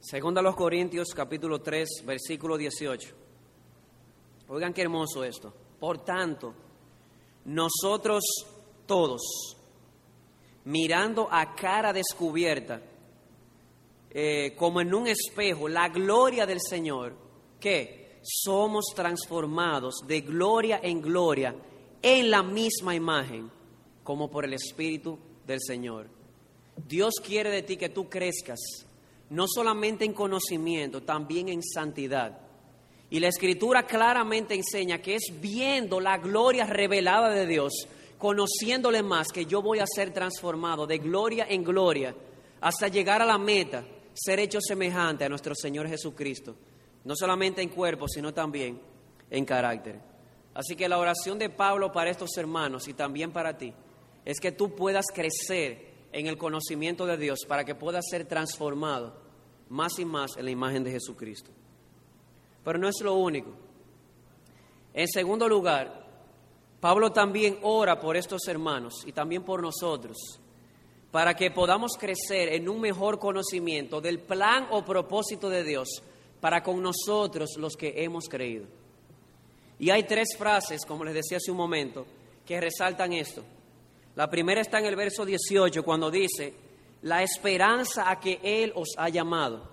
Segunda 0.00 0.40
a 0.40 0.44
los 0.44 0.54
Corintios 0.54 1.08
capítulo 1.14 1.60
3, 1.60 2.04
versículo 2.04 2.56
18. 2.56 3.08
Oigan 4.48 4.72
qué 4.72 4.82
hermoso 4.82 5.24
esto. 5.24 5.52
Por 5.80 6.04
tanto, 6.04 6.54
nosotros 7.46 8.24
todos, 8.86 9.56
mirando 10.64 11.28
a 11.30 11.54
cara 11.54 11.92
descubierta, 11.92 12.80
eh, 14.10 14.54
como 14.56 14.80
en 14.80 14.94
un 14.94 15.08
espejo, 15.08 15.68
la 15.68 15.88
gloria 15.88 16.46
del 16.46 16.60
Señor, 16.60 17.14
que 17.60 18.20
somos 18.22 18.86
transformados 18.94 19.96
de 20.06 20.20
gloria 20.20 20.80
en 20.82 21.02
gloria 21.02 21.54
en 22.00 22.30
la 22.30 22.42
misma 22.42 22.94
imagen, 22.94 23.50
como 24.04 24.30
por 24.30 24.44
el 24.44 24.54
Espíritu 24.54 25.18
del 25.46 25.60
Señor. 25.60 26.08
Dios 26.76 27.14
quiere 27.24 27.50
de 27.50 27.62
ti 27.62 27.76
que 27.76 27.88
tú 27.88 28.08
crezcas, 28.08 28.85
no 29.30 29.46
solamente 29.48 30.04
en 30.04 30.12
conocimiento, 30.12 31.02
también 31.02 31.48
en 31.48 31.62
santidad. 31.62 32.38
Y 33.10 33.20
la 33.20 33.28
escritura 33.28 33.84
claramente 33.84 34.54
enseña 34.54 35.00
que 35.00 35.16
es 35.16 35.32
viendo 35.40 36.00
la 36.00 36.18
gloria 36.18 36.66
revelada 36.66 37.30
de 37.30 37.46
Dios, 37.46 37.72
conociéndole 38.18 39.02
más, 39.02 39.28
que 39.28 39.46
yo 39.46 39.62
voy 39.62 39.78
a 39.78 39.86
ser 39.86 40.12
transformado 40.12 40.86
de 40.86 40.98
gloria 40.98 41.46
en 41.48 41.62
gloria 41.62 42.14
hasta 42.60 42.88
llegar 42.88 43.22
a 43.22 43.26
la 43.26 43.38
meta, 43.38 43.84
ser 44.14 44.40
hecho 44.40 44.60
semejante 44.60 45.24
a 45.24 45.28
nuestro 45.28 45.54
Señor 45.54 45.88
Jesucristo, 45.88 46.56
no 47.04 47.14
solamente 47.14 47.62
en 47.62 47.68
cuerpo, 47.68 48.08
sino 48.08 48.32
también 48.32 48.80
en 49.30 49.44
carácter. 49.44 50.00
Así 50.54 50.74
que 50.74 50.88
la 50.88 50.98
oración 50.98 51.38
de 51.38 51.50
Pablo 51.50 51.92
para 51.92 52.10
estos 52.10 52.36
hermanos 52.36 52.88
y 52.88 52.94
también 52.94 53.30
para 53.30 53.58
ti 53.58 53.72
es 54.24 54.40
que 54.40 54.52
tú 54.52 54.74
puedas 54.74 55.06
crecer 55.12 55.95
en 56.12 56.26
el 56.26 56.38
conocimiento 56.38 57.06
de 57.06 57.16
Dios 57.16 57.40
para 57.46 57.64
que 57.64 57.74
puedas 57.74 58.04
ser 58.10 58.26
transformado 58.26 59.14
más 59.68 59.98
y 59.98 60.04
más 60.04 60.36
en 60.36 60.44
la 60.44 60.50
imagen 60.50 60.84
de 60.84 60.92
Jesucristo. 60.92 61.50
Pero 62.64 62.78
no 62.78 62.88
es 62.88 63.00
lo 63.02 63.14
único. 63.14 63.50
En 64.94 65.08
segundo 65.08 65.48
lugar, 65.48 66.06
Pablo 66.80 67.12
también 67.12 67.58
ora 67.62 67.98
por 68.00 68.16
estos 68.16 68.46
hermanos 68.48 69.02
y 69.06 69.12
también 69.12 69.42
por 69.42 69.62
nosotros, 69.62 70.16
para 71.10 71.34
que 71.34 71.50
podamos 71.50 71.92
crecer 71.98 72.52
en 72.54 72.68
un 72.68 72.80
mejor 72.80 73.18
conocimiento 73.18 74.00
del 74.00 74.20
plan 74.20 74.68
o 74.70 74.84
propósito 74.84 75.48
de 75.48 75.64
Dios 75.64 76.02
para 76.40 76.62
con 76.62 76.82
nosotros 76.82 77.56
los 77.58 77.76
que 77.76 77.94
hemos 78.04 78.28
creído. 78.28 78.66
Y 79.78 79.90
hay 79.90 80.04
tres 80.04 80.36
frases, 80.38 80.84
como 80.86 81.04
les 81.04 81.14
decía 81.14 81.38
hace 81.38 81.50
un 81.50 81.56
momento, 81.56 82.06
que 82.44 82.60
resaltan 82.60 83.12
esto. 83.12 83.44
La 84.16 84.28
primera 84.30 84.62
está 84.62 84.78
en 84.78 84.86
el 84.86 84.96
verso 84.96 85.24
18, 85.24 85.82
cuando 85.84 86.10
dice, 86.10 86.54
la 87.02 87.22
esperanza 87.22 88.10
a 88.10 88.18
que 88.18 88.40
Él 88.42 88.72
os 88.74 88.94
ha 88.96 89.10
llamado. 89.10 89.68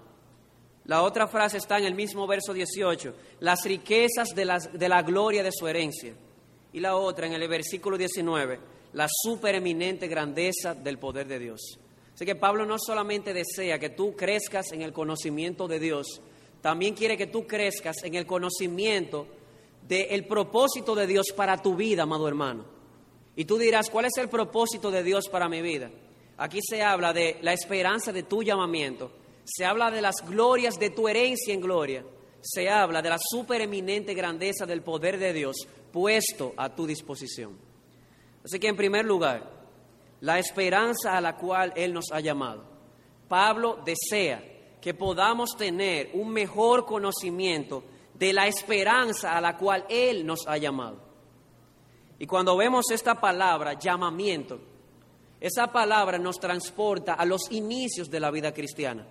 La 0.85 1.01
otra 1.01 1.27
frase 1.27 1.57
está 1.57 1.77
en 1.77 1.85
el 1.85 1.95
mismo 1.95 2.27
verso 2.27 2.53
18, 2.53 3.13
las 3.39 3.63
riquezas 3.63 4.29
de, 4.35 4.45
de 4.73 4.89
la 4.89 5.01
gloria 5.01 5.43
de 5.43 5.51
su 5.51 5.65
herencia. 5.65 6.13
Y 6.73 6.81
la 6.81 6.97
otra 6.97 7.25
en 7.25 7.33
el 7.33 7.47
versículo 7.47 7.97
19, 7.97 8.59
la 8.93 9.07
supereminente 9.09 10.07
grandeza 10.07 10.75
del 10.75 10.97
poder 10.97 11.25
de 11.25 11.39
Dios. 11.39 11.79
Así 12.13 12.25
que 12.25 12.35
Pablo 12.35 12.65
no 12.65 12.77
solamente 12.77 13.33
desea 13.33 13.79
que 13.79 13.91
tú 13.91 14.13
crezcas 14.13 14.73
en 14.73 14.81
el 14.81 14.91
conocimiento 14.91 15.69
de 15.69 15.79
Dios, 15.79 16.21
también 16.61 16.95
quiere 16.95 17.15
que 17.15 17.27
tú 17.27 17.47
crezcas 17.47 18.03
en 18.03 18.15
el 18.15 18.25
conocimiento 18.25 19.25
del 19.87 20.25
propósito 20.25 20.95
de 20.95 21.07
Dios 21.07 21.27
para 21.33 21.61
tu 21.61 21.75
vida, 21.75 22.03
amado 22.03 22.27
hermano. 22.27 22.82
Y 23.35 23.45
tú 23.45 23.57
dirás, 23.57 23.89
¿cuál 23.89 24.05
es 24.05 24.17
el 24.17 24.29
propósito 24.29 24.91
de 24.91 25.03
Dios 25.03 25.27
para 25.29 25.49
mi 25.49 25.61
vida? 25.61 25.89
Aquí 26.37 26.59
se 26.61 26.81
habla 26.81 27.13
de 27.13 27.37
la 27.41 27.53
esperanza 27.53 28.11
de 28.11 28.23
tu 28.23 28.43
llamamiento 28.43 29.11
se 29.45 29.65
habla 29.65 29.91
de 29.91 30.01
las 30.01 30.15
glorias 30.27 30.79
de 30.79 30.89
tu 30.89 31.07
herencia 31.07 31.53
en 31.53 31.61
gloria, 31.61 32.05
se 32.41 32.69
habla 32.69 33.01
de 33.01 33.09
la 33.09 33.19
supereminente 33.19 34.13
grandeza 34.13 34.65
del 34.65 34.81
poder 34.81 35.17
de 35.17 35.33
Dios 35.33 35.55
puesto 35.91 36.53
a 36.57 36.73
tu 36.73 36.85
disposición. 36.87 37.57
Así 38.43 38.59
que 38.59 38.67
en 38.67 38.75
primer 38.75 39.05
lugar, 39.05 39.49
la 40.21 40.39
esperanza 40.39 41.15
a 41.17 41.21
la 41.21 41.37
cual 41.37 41.73
Él 41.75 41.93
nos 41.93 42.11
ha 42.11 42.19
llamado. 42.19 42.65
Pablo 43.27 43.79
desea 43.85 44.43
que 44.81 44.93
podamos 44.93 45.55
tener 45.57 46.09
un 46.13 46.29
mejor 46.29 46.85
conocimiento 46.85 47.83
de 48.13 48.33
la 48.33 48.47
esperanza 48.47 49.35
a 49.35 49.41
la 49.41 49.57
cual 49.57 49.85
Él 49.89 50.25
nos 50.25 50.47
ha 50.47 50.57
llamado. 50.57 51.01
Y 52.23 52.25
cuando 52.25 52.55
vemos 52.55 52.85
esta 52.89 53.19
palabra, 53.19 53.73
llamamiento, 53.73 54.57
esa 55.41 55.67
palabra 55.67 56.17
nos 56.17 56.39
transporta 56.39 57.15
a 57.15 57.25
los 57.25 57.51
inicios 57.51 58.09
de 58.09 58.21
la 58.21 58.31
vida 58.31 58.53
cristiana. 58.53 59.05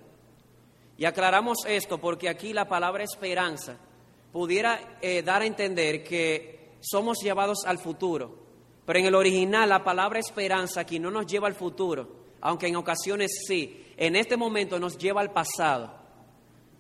Y 0.96 1.05
aclaramos 1.05 1.59
esto 1.66 1.98
porque 1.98 2.31
aquí 2.31 2.55
la 2.55 2.66
palabra 2.66 3.05
esperanza 3.05 3.77
pudiera 4.33 4.96
eh, 5.03 5.22
dar 5.22 5.42
a 5.42 5.44
entender 5.44 6.03
que 6.03 6.79
somos 6.81 7.18
llevados 7.22 7.66
al 7.66 7.77
futuro, 7.77 8.35
pero 8.87 8.98
en 8.98 9.05
el 9.05 9.14
original 9.14 9.68
la 9.68 9.85
palabra 9.85 10.18
esperanza 10.18 10.81
aquí 10.81 10.98
no 10.98 11.11
nos 11.11 11.27
lleva 11.27 11.48
al 11.48 11.55
futuro, 11.55 12.09
aunque 12.40 12.68
en 12.68 12.77
ocasiones 12.77 13.42
sí, 13.46 13.92
en 13.98 14.16
este 14.16 14.38
momento 14.38 14.79
nos 14.79 14.96
lleva 14.96 15.20
al 15.20 15.35
pasado. 15.35 15.92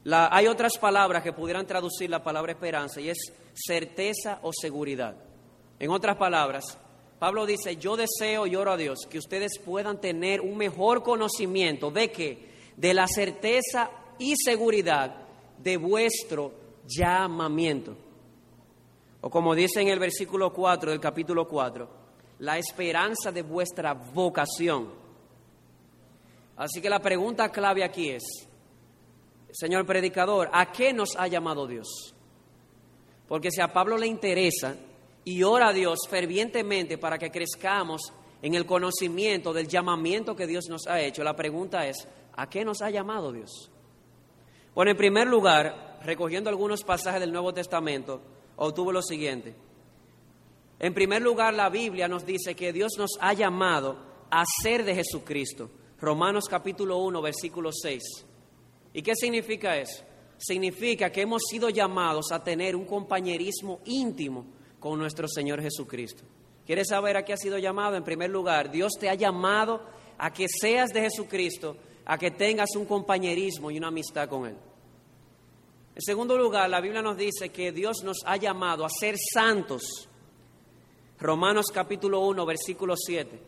hay 0.06 0.46
otras 0.46 0.78
palabras 0.78 1.22
que 1.22 1.34
pudieran 1.34 1.66
traducir 1.66 2.08
la 2.08 2.24
palabra 2.24 2.52
esperanza 2.52 3.02
y 3.02 3.10
es 3.10 3.18
certeza 3.52 4.38
o 4.40 4.50
seguridad. 4.50 5.14
En 5.82 5.90
otras 5.90 6.16
palabras, 6.16 6.78
Pablo 7.18 7.44
dice, 7.44 7.76
yo 7.76 7.96
deseo 7.96 8.46
y 8.46 8.54
oro 8.54 8.70
a 8.70 8.76
Dios 8.76 9.00
que 9.10 9.18
ustedes 9.18 9.58
puedan 9.58 10.00
tener 10.00 10.40
un 10.40 10.56
mejor 10.56 11.02
conocimiento 11.02 11.90
de 11.90 12.12
que 12.12 12.52
de 12.76 12.94
la 12.94 13.08
certeza 13.08 13.90
y 14.16 14.36
seguridad 14.36 15.12
de 15.58 15.76
vuestro 15.78 16.52
llamamiento. 16.86 17.96
O 19.22 19.28
como 19.28 19.56
dice 19.56 19.80
en 19.80 19.88
el 19.88 19.98
versículo 19.98 20.52
4 20.52 20.92
del 20.92 21.00
capítulo 21.00 21.48
4, 21.48 21.88
la 22.38 22.58
esperanza 22.58 23.32
de 23.32 23.42
vuestra 23.42 23.92
vocación. 23.92 24.88
Así 26.58 26.80
que 26.80 26.90
la 26.90 27.00
pregunta 27.00 27.50
clave 27.50 27.82
aquí 27.82 28.10
es, 28.10 28.22
señor 29.50 29.84
predicador, 29.84 30.48
¿a 30.52 30.70
qué 30.70 30.92
nos 30.92 31.16
ha 31.16 31.26
llamado 31.26 31.66
Dios? 31.66 32.14
Porque 33.26 33.50
si 33.50 33.60
a 33.60 33.72
Pablo 33.72 33.98
le 33.98 34.06
interesa 34.06 34.76
y 35.24 35.42
ora 35.42 35.68
a 35.68 35.72
Dios 35.72 36.00
fervientemente 36.08 36.98
para 36.98 37.18
que 37.18 37.30
crezcamos 37.30 38.12
en 38.40 38.54
el 38.54 38.66
conocimiento 38.66 39.52
del 39.52 39.68
llamamiento 39.68 40.34
que 40.34 40.46
Dios 40.46 40.66
nos 40.68 40.86
ha 40.86 41.00
hecho, 41.00 41.22
la 41.22 41.36
pregunta 41.36 41.86
es, 41.86 42.08
¿a 42.34 42.48
qué 42.48 42.64
nos 42.64 42.82
ha 42.82 42.90
llamado 42.90 43.32
Dios? 43.32 43.70
Bueno, 44.74 44.90
en 44.90 44.96
primer 44.96 45.28
lugar, 45.28 46.00
recogiendo 46.04 46.50
algunos 46.50 46.82
pasajes 46.82 47.20
del 47.20 47.32
Nuevo 47.32 47.52
Testamento, 47.52 48.20
obtuvo 48.56 48.90
lo 48.90 49.02
siguiente. 49.02 49.54
En 50.80 50.94
primer 50.94 51.22
lugar, 51.22 51.54
la 51.54 51.68
Biblia 51.68 52.08
nos 52.08 52.26
dice 52.26 52.56
que 52.56 52.72
Dios 52.72 52.92
nos 52.98 53.12
ha 53.20 53.32
llamado 53.34 53.96
a 54.30 54.44
ser 54.62 54.84
de 54.84 54.96
Jesucristo. 54.96 55.70
Romanos 56.00 56.46
capítulo 56.48 56.98
1, 56.98 57.22
versículo 57.22 57.70
6. 57.70 58.02
¿Y 58.94 59.02
qué 59.02 59.14
significa 59.14 59.76
eso? 59.76 60.04
significa 60.42 61.10
que 61.10 61.22
hemos 61.22 61.42
sido 61.48 61.70
llamados 61.70 62.32
a 62.32 62.42
tener 62.42 62.74
un 62.74 62.84
compañerismo 62.84 63.80
íntimo 63.84 64.46
con 64.82 64.98
nuestro 64.98 65.28
Señor 65.28 65.62
Jesucristo. 65.62 66.24
¿Quieres 66.66 66.88
saber 66.88 67.16
a 67.16 67.24
qué 67.24 67.32
has 67.32 67.40
sido 67.40 67.56
llamado? 67.56 67.96
En 67.96 68.02
primer 68.02 68.30
lugar, 68.30 68.70
Dios 68.70 68.92
te 68.98 69.08
ha 69.08 69.14
llamado 69.14 69.80
a 70.18 70.32
que 70.32 70.46
seas 70.48 70.90
de 70.90 71.02
Jesucristo, 71.02 71.76
a 72.04 72.18
que 72.18 72.32
tengas 72.32 72.74
un 72.76 72.84
compañerismo 72.84 73.70
y 73.70 73.78
una 73.78 73.88
amistad 73.88 74.28
con 74.28 74.46
Él. 74.46 74.56
En 75.94 76.02
segundo 76.02 76.36
lugar, 76.36 76.68
la 76.68 76.80
Biblia 76.80 77.00
nos 77.00 77.16
dice 77.16 77.50
que 77.50 77.70
Dios 77.70 77.98
nos 78.02 78.18
ha 78.24 78.36
llamado 78.36 78.84
a 78.84 78.88
ser 78.88 79.14
santos. 79.32 80.08
Romanos 81.20 81.66
capítulo 81.72 82.20
1, 82.20 82.44
versículo 82.44 82.96
7. 82.96 83.40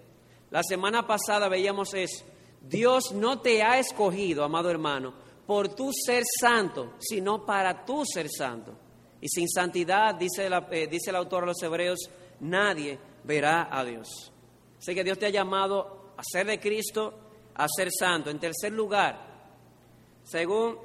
La 0.53 0.63
semana 0.63 1.05
pasada 1.05 1.49
veíamos 1.49 1.95
eso. 1.95 2.25
Dios 2.63 3.13
no 3.13 3.41
te 3.41 3.63
ha 3.63 3.81
escogido, 3.81 4.45
amado 4.45 4.71
hermano, 4.71 5.13
por 5.47 5.75
tu 5.75 5.91
ser 5.93 6.23
santo, 6.41 6.95
sino 7.01 7.45
para 7.45 7.85
tu 7.85 8.05
ser 8.07 8.29
santo. 8.31 8.84
Y 9.25 9.29
sin 9.31 9.49
santidad, 9.49 10.15
dice, 10.15 10.51
eh, 10.71 10.87
dice 10.87 11.09
el 11.09 11.17
autor 11.17 11.45
de 11.45 11.47
los 11.47 11.63
Hebreos, 11.63 12.11
nadie 12.41 12.99
verá 13.25 13.71
a 13.73 13.83
Dios. 13.83 14.31
Así 14.77 14.95
que 14.95 15.03
Dios 15.03 15.19
te 15.19 15.25
ha 15.25 15.31
llamado 15.31 16.13
a 16.15 16.23
ser 16.23 16.47
de 16.47 16.61
Cristo, 16.61 17.15
a 17.55 17.67
ser 17.75 17.89
santo. 17.91 18.29
En 18.29 18.39
tercer 18.39 18.73
lugar, 18.73 19.49
según 20.25 20.77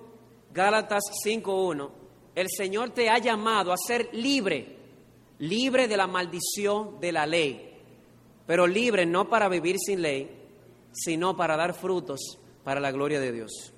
Gálatas 0.53 1.03
5.1, 1.21 1.91
el 2.33 2.47
Señor 2.49 2.91
te 2.91 3.09
ha 3.09 3.17
llamado 3.17 3.73
a 3.73 3.77
ser 3.77 4.07
libre, 4.13 4.77
libre 5.39 5.89
de 5.89 5.97
la 5.97 6.07
maldición 6.07 6.97
de 7.01 7.11
la 7.11 7.25
ley, 7.25 7.77
pero 8.47 8.65
libre 8.65 9.05
no 9.05 9.27
para 9.27 9.49
vivir 9.49 9.75
sin 9.77 10.01
ley, 10.01 10.31
sino 10.93 11.35
para 11.35 11.57
dar 11.57 11.73
frutos 11.73 12.39
para 12.63 12.79
la 12.79 12.93
gloria 12.93 13.19
de 13.19 13.33
Dios. 13.33 13.73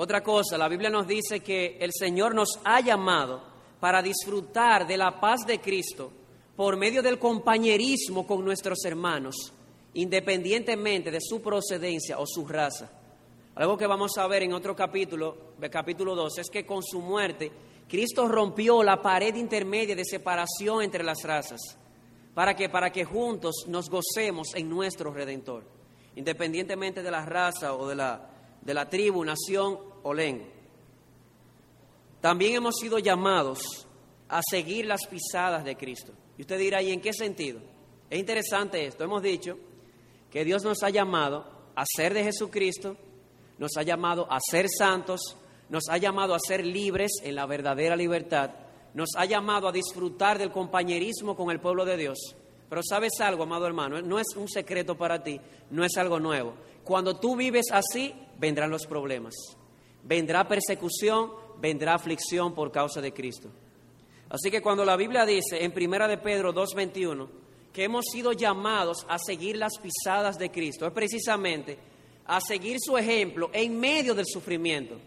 Otra 0.00 0.22
cosa, 0.22 0.56
la 0.56 0.68
Biblia 0.68 0.90
nos 0.90 1.08
dice 1.08 1.40
que 1.40 1.76
el 1.80 1.90
Señor 1.92 2.32
nos 2.32 2.60
ha 2.62 2.80
llamado 2.80 3.42
para 3.80 4.00
disfrutar 4.00 4.86
de 4.86 4.96
la 4.96 5.18
paz 5.18 5.44
de 5.44 5.60
Cristo 5.60 6.12
por 6.54 6.76
medio 6.76 7.02
del 7.02 7.18
compañerismo 7.18 8.24
con 8.24 8.44
nuestros 8.44 8.84
hermanos, 8.84 9.52
independientemente 9.94 11.10
de 11.10 11.18
su 11.20 11.42
procedencia 11.42 12.16
o 12.20 12.26
su 12.28 12.46
raza. 12.46 12.88
Algo 13.56 13.76
que 13.76 13.88
vamos 13.88 14.16
a 14.18 14.28
ver 14.28 14.44
en 14.44 14.52
otro 14.52 14.76
capítulo, 14.76 15.54
el 15.60 15.68
capítulo 15.68 16.14
2, 16.14 16.38
es 16.38 16.48
que 16.48 16.64
con 16.64 16.84
su 16.84 17.00
muerte 17.00 17.50
Cristo 17.88 18.28
rompió 18.28 18.84
la 18.84 19.02
pared 19.02 19.34
intermedia 19.34 19.96
de 19.96 20.04
separación 20.04 20.82
entre 20.82 21.02
las 21.02 21.24
razas. 21.24 21.76
¿Para 22.34 22.54
que 22.54 22.68
Para 22.68 22.92
que 22.92 23.04
juntos 23.04 23.64
nos 23.66 23.90
gocemos 23.90 24.54
en 24.54 24.68
nuestro 24.68 25.12
Redentor, 25.12 25.64
independientemente 26.14 27.02
de 27.02 27.10
la 27.10 27.26
raza 27.26 27.74
o 27.74 27.88
de 27.88 27.96
la, 27.96 28.37
de 28.68 28.74
la 28.74 28.86
tribu, 28.86 29.24
nación 29.24 29.78
o 30.02 30.12
lengua. 30.12 30.46
También 32.20 32.56
hemos 32.56 32.74
sido 32.78 32.98
llamados 32.98 33.86
a 34.28 34.42
seguir 34.46 34.84
las 34.84 35.06
pisadas 35.06 35.64
de 35.64 35.74
Cristo. 35.74 36.12
Y 36.36 36.42
usted 36.42 36.58
dirá, 36.58 36.82
¿y 36.82 36.92
en 36.92 37.00
qué 37.00 37.14
sentido? 37.14 37.60
Es 38.10 38.20
interesante 38.20 38.84
esto. 38.84 39.04
Hemos 39.04 39.22
dicho 39.22 39.56
que 40.30 40.44
Dios 40.44 40.64
nos 40.64 40.82
ha 40.82 40.90
llamado 40.90 41.46
a 41.74 41.82
ser 41.96 42.12
de 42.12 42.24
Jesucristo, 42.24 42.98
nos 43.56 43.74
ha 43.78 43.82
llamado 43.84 44.30
a 44.30 44.38
ser 44.38 44.66
santos, 44.68 45.38
nos 45.70 45.84
ha 45.88 45.96
llamado 45.96 46.34
a 46.34 46.38
ser 46.38 46.66
libres 46.66 47.12
en 47.22 47.36
la 47.36 47.46
verdadera 47.46 47.96
libertad, 47.96 48.50
nos 48.92 49.08
ha 49.16 49.24
llamado 49.24 49.66
a 49.66 49.72
disfrutar 49.72 50.36
del 50.36 50.52
compañerismo 50.52 51.34
con 51.34 51.50
el 51.50 51.58
pueblo 51.58 51.86
de 51.86 51.96
Dios. 51.96 52.18
Pero 52.68 52.82
sabes 52.82 53.18
algo, 53.20 53.44
amado 53.44 53.66
hermano, 53.66 54.02
no 54.02 54.18
es 54.18 54.26
un 54.36 54.46
secreto 54.46 54.94
para 54.94 55.22
ti, 55.22 55.40
no 55.70 55.86
es 55.86 55.96
algo 55.96 56.20
nuevo. 56.20 56.52
Cuando 56.88 57.16
tú 57.16 57.36
vives 57.36 57.66
así, 57.70 58.14
vendrán 58.38 58.70
los 58.70 58.86
problemas. 58.86 59.34
Vendrá 60.02 60.48
persecución, 60.48 61.30
vendrá 61.60 61.92
aflicción 61.92 62.54
por 62.54 62.72
causa 62.72 63.02
de 63.02 63.12
Cristo. 63.12 63.50
Así 64.30 64.50
que 64.50 64.62
cuando 64.62 64.86
la 64.86 64.96
Biblia 64.96 65.26
dice 65.26 65.62
en 65.62 65.72
Primera 65.72 66.08
de 66.08 66.16
Pedro 66.16 66.54
2:21 66.54 67.28
que 67.74 67.84
hemos 67.84 68.06
sido 68.10 68.32
llamados 68.32 69.04
a 69.06 69.18
seguir 69.18 69.58
las 69.58 69.74
pisadas 69.78 70.38
de 70.38 70.50
Cristo, 70.50 70.86
es 70.86 70.92
precisamente 70.94 71.78
a 72.24 72.40
seguir 72.40 72.78
su 72.80 72.96
ejemplo 72.96 73.50
en 73.52 73.78
medio 73.78 74.14
del 74.14 74.24
sufrimiento. 74.24 74.98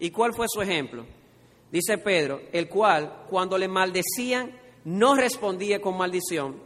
¿Y 0.00 0.08
cuál 0.08 0.32
fue 0.32 0.46
su 0.48 0.62
ejemplo? 0.62 1.04
Dice 1.70 1.98
Pedro, 1.98 2.40
el 2.50 2.66
cual 2.66 3.26
cuando 3.28 3.58
le 3.58 3.68
maldecían 3.68 4.58
no 4.86 5.16
respondía 5.16 5.82
con 5.82 5.98
maldición, 5.98 6.62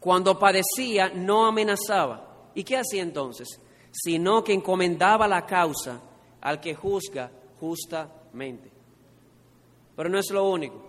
cuando 0.00 0.36
padecía 0.36 1.10
no 1.14 1.46
amenazaba. 1.46 2.25
¿Y 2.56 2.64
qué 2.64 2.78
hacía 2.78 3.02
entonces? 3.02 3.60
Sino 3.92 4.42
que 4.42 4.54
encomendaba 4.54 5.28
la 5.28 5.46
causa 5.46 6.00
al 6.40 6.58
que 6.58 6.74
juzga 6.74 7.30
justamente. 7.60 8.70
Pero 9.94 10.08
no 10.08 10.18
es 10.18 10.30
lo 10.30 10.48
único. 10.48 10.82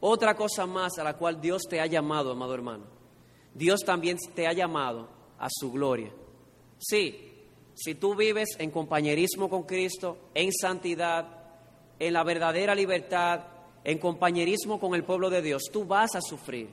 Otra 0.00 0.36
cosa 0.36 0.64
más 0.64 0.96
a 0.98 1.04
la 1.04 1.16
cual 1.16 1.40
Dios 1.40 1.62
te 1.68 1.80
ha 1.80 1.86
llamado, 1.86 2.30
amado 2.30 2.54
hermano. 2.54 2.84
Dios 3.52 3.80
también 3.84 4.16
te 4.34 4.46
ha 4.46 4.52
llamado 4.52 5.08
a 5.40 5.48
su 5.50 5.72
gloria. 5.72 6.12
Sí, 6.78 7.32
si 7.74 7.96
tú 7.96 8.14
vives 8.14 8.50
en 8.60 8.70
compañerismo 8.70 9.50
con 9.50 9.64
Cristo, 9.64 10.18
en 10.34 10.52
santidad, 10.52 11.26
en 11.98 12.12
la 12.12 12.22
verdadera 12.22 12.76
libertad, 12.76 13.40
en 13.82 13.98
compañerismo 13.98 14.78
con 14.78 14.94
el 14.94 15.02
pueblo 15.02 15.30
de 15.30 15.42
Dios, 15.42 15.64
tú 15.72 15.84
vas 15.84 16.14
a 16.14 16.20
sufrir, 16.20 16.68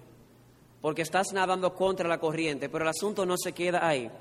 porque 0.82 1.02
estás 1.02 1.34
nadando 1.34 1.74
contra 1.74 2.08
la 2.08 2.20
corriente, 2.20 2.70
pero 2.70 2.84
el 2.84 2.90
asunto 2.90 3.26
no 3.26 3.36
se 3.38 3.54
queda 3.54 3.88
ahí. 3.88 4.12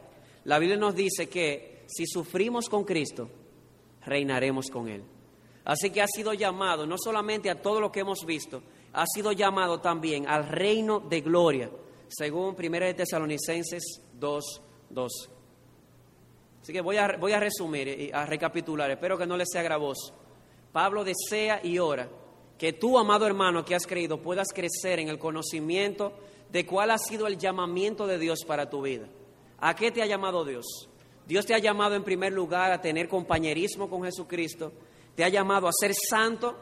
La 0.44 0.58
Biblia 0.58 0.76
nos 0.76 0.94
dice 0.94 1.28
que 1.28 1.84
si 1.86 2.06
sufrimos 2.06 2.68
con 2.68 2.84
Cristo, 2.84 3.28
reinaremos 4.04 4.66
con 4.70 4.88
Él. 4.88 5.04
Así 5.64 5.90
que 5.90 6.02
ha 6.02 6.06
sido 6.06 6.34
llamado 6.34 6.86
no 6.86 6.96
solamente 6.98 7.50
a 7.50 7.60
todo 7.60 7.80
lo 7.80 7.90
que 7.90 8.00
hemos 8.00 8.24
visto, 8.26 8.62
ha 8.92 9.06
sido 9.06 9.32
llamado 9.32 9.80
también 9.80 10.28
al 10.28 10.46
reino 10.46 11.00
de 11.00 11.20
gloria, 11.22 11.70
según 12.08 12.54
1 12.58 12.78
de 12.80 12.94
Tesalonicenses 12.94 14.02
2, 14.12 14.62
2. 14.90 15.30
Así 16.62 16.72
que 16.72 16.80
voy 16.80 16.98
a, 16.98 17.16
voy 17.18 17.32
a 17.32 17.40
resumir 17.40 17.88
y 17.88 18.10
a 18.12 18.26
recapitular, 18.26 18.90
espero 18.90 19.18
que 19.18 19.26
no 19.26 19.36
les 19.36 19.48
sea 19.50 19.62
gravoso. 19.62 20.14
Pablo 20.72 21.04
desea 21.04 21.60
y 21.62 21.78
ora 21.78 22.08
que 22.58 22.72
tú, 22.72 22.98
amado 22.98 23.26
hermano 23.26 23.64
que 23.64 23.74
has 23.74 23.86
creído, 23.86 24.20
puedas 24.20 24.48
crecer 24.54 24.98
en 24.98 25.08
el 25.08 25.18
conocimiento 25.18 26.12
de 26.50 26.66
cuál 26.66 26.90
ha 26.90 26.98
sido 26.98 27.26
el 27.26 27.38
llamamiento 27.38 28.06
de 28.06 28.18
Dios 28.18 28.40
para 28.46 28.70
tu 28.70 28.82
vida. 28.82 29.08
¿A 29.66 29.74
qué 29.74 29.90
te 29.90 30.02
ha 30.02 30.06
llamado 30.06 30.44
Dios? 30.44 30.90
Dios 31.26 31.46
te 31.46 31.54
ha 31.54 31.58
llamado 31.58 31.94
en 31.94 32.04
primer 32.04 32.34
lugar 32.34 32.70
a 32.70 32.82
tener 32.82 33.08
compañerismo 33.08 33.88
con 33.88 34.04
Jesucristo, 34.04 34.72
te 35.14 35.24
ha 35.24 35.30
llamado 35.30 35.66
a 35.66 35.72
ser 35.72 35.94
santo, 35.94 36.54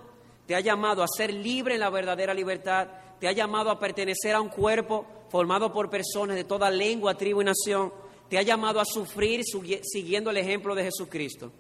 te 0.47 0.55
ha 0.55 0.61
llamado 0.61 1.03
a 1.03 1.09
ser 1.09 1.35
libre 1.35 1.75
en 1.75 1.81
la 1.81 1.91
verdadera 1.91 2.33
libertad, 2.33 2.87
te 3.19 3.27
ha 3.27 3.33
llamado 3.33 3.73
a 3.73 3.79
pertenecer 3.81 4.37
a 4.37 4.41
un 4.41 4.51
cuerpo 4.51 5.05
formado 5.31 5.73
por 5.73 5.91
personas 5.91 6.37
de 6.37 6.45
toda 6.45 6.71
lengua, 6.71 7.17
tribu 7.17 7.43
y 7.43 7.47
nación, 7.47 7.93
te 8.29 8.39
ha 8.39 8.43
llamado 8.43 8.79
a 8.79 8.85
sufrir 8.85 9.43
siguiendo 9.83 10.31
el 10.31 10.37
ejemplo 10.37 10.73
de 10.77 10.85
Jesucristo, 10.85 11.51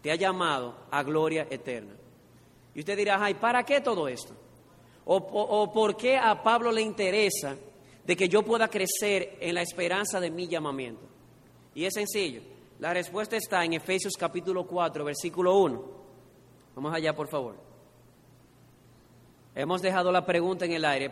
te 0.00 0.10
ha 0.10 0.14
llamado 0.14 0.78
a 0.90 1.02
gloria 1.02 1.46
eterna. 1.50 1.92
Y 2.74 2.80
usted 2.80 2.96
dirá, 2.96 3.18
ay, 3.20 3.34
¿para 3.34 3.64
qué 3.64 3.82
todo 3.82 4.08
esto? 4.08 4.32
O, 5.04 5.16
o 5.16 5.70
por 5.70 5.94
qué 5.94 6.16
a 6.16 6.42
Pablo 6.42 6.72
le 6.72 6.80
interesa 6.80 7.54
de 8.06 8.16
que 8.16 8.28
yo 8.28 8.42
pueda 8.42 8.68
crecer 8.68 9.36
en 9.40 9.54
la 9.54 9.62
esperanza 9.62 10.20
de 10.20 10.30
mi 10.30 10.46
llamamiento? 10.46 11.02
Y 11.74 11.84
es 11.84 11.94
sencillo. 11.94 12.40
La 12.78 12.94
respuesta 12.94 13.36
está 13.36 13.64
en 13.64 13.72
Efesios 13.72 14.14
capítulo 14.18 14.66
4, 14.66 15.04
versículo 15.04 15.58
1. 15.58 15.96
Vamos 16.74 16.94
allá, 16.94 17.14
por 17.14 17.28
favor. 17.28 17.56
Hemos 19.54 19.82
dejado 19.82 20.12
la 20.12 20.24
pregunta 20.24 20.66
en 20.66 20.72
el 20.72 20.84
aire. 20.84 21.10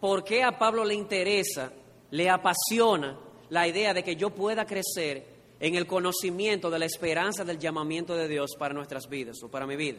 ¿Por 0.00 0.24
qué 0.24 0.42
a 0.42 0.58
Pablo 0.58 0.84
le 0.84 0.94
interesa, 0.94 1.72
le 2.10 2.30
apasiona 2.30 3.18
la 3.50 3.68
idea 3.68 3.92
de 3.92 4.02
que 4.02 4.16
yo 4.16 4.30
pueda 4.30 4.66
crecer 4.66 5.26
en 5.60 5.74
el 5.74 5.86
conocimiento 5.86 6.70
de 6.70 6.78
la 6.78 6.86
esperanza 6.86 7.44
del 7.44 7.58
llamamiento 7.58 8.14
de 8.14 8.28
Dios 8.28 8.50
para 8.58 8.74
nuestras 8.74 9.08
vidas 9.08 9.36
o 9.42 9.48
para 9.48 9.66
mi 9.66 9.76
vida. 9.76 9.98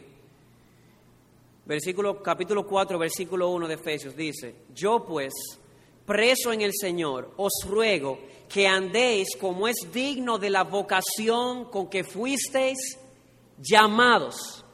Versículo, 1.66 2.22
capítulo 2.22 2.66
4, 2.66 2.98
versículo 2.98 3.50
1 3.50 3.68
de 3.68 3.74
Efesios 3.74 4.16
dice, 4.16 4.54
yo 4.74 5.04
pues, 5.04 5.32
preso 6.10 6.52
en 6.52 6.60
el 6.60 6.72
Señor, 6.74 7.34
os 7.36 7.52
ruego 7.68 8.18
que 8.48 8.66
andéis 8.66 9.36
como 9.40 9.68
es 9.68 9.76
digno 9.92 10.38
de 10.38 10.50
la 10.50 10.64
vocación 10.64 11.66
con 11.66 11.88
que 11.88 12.02
fuisteis 12.02 12.98
llamados. 13.60 14.64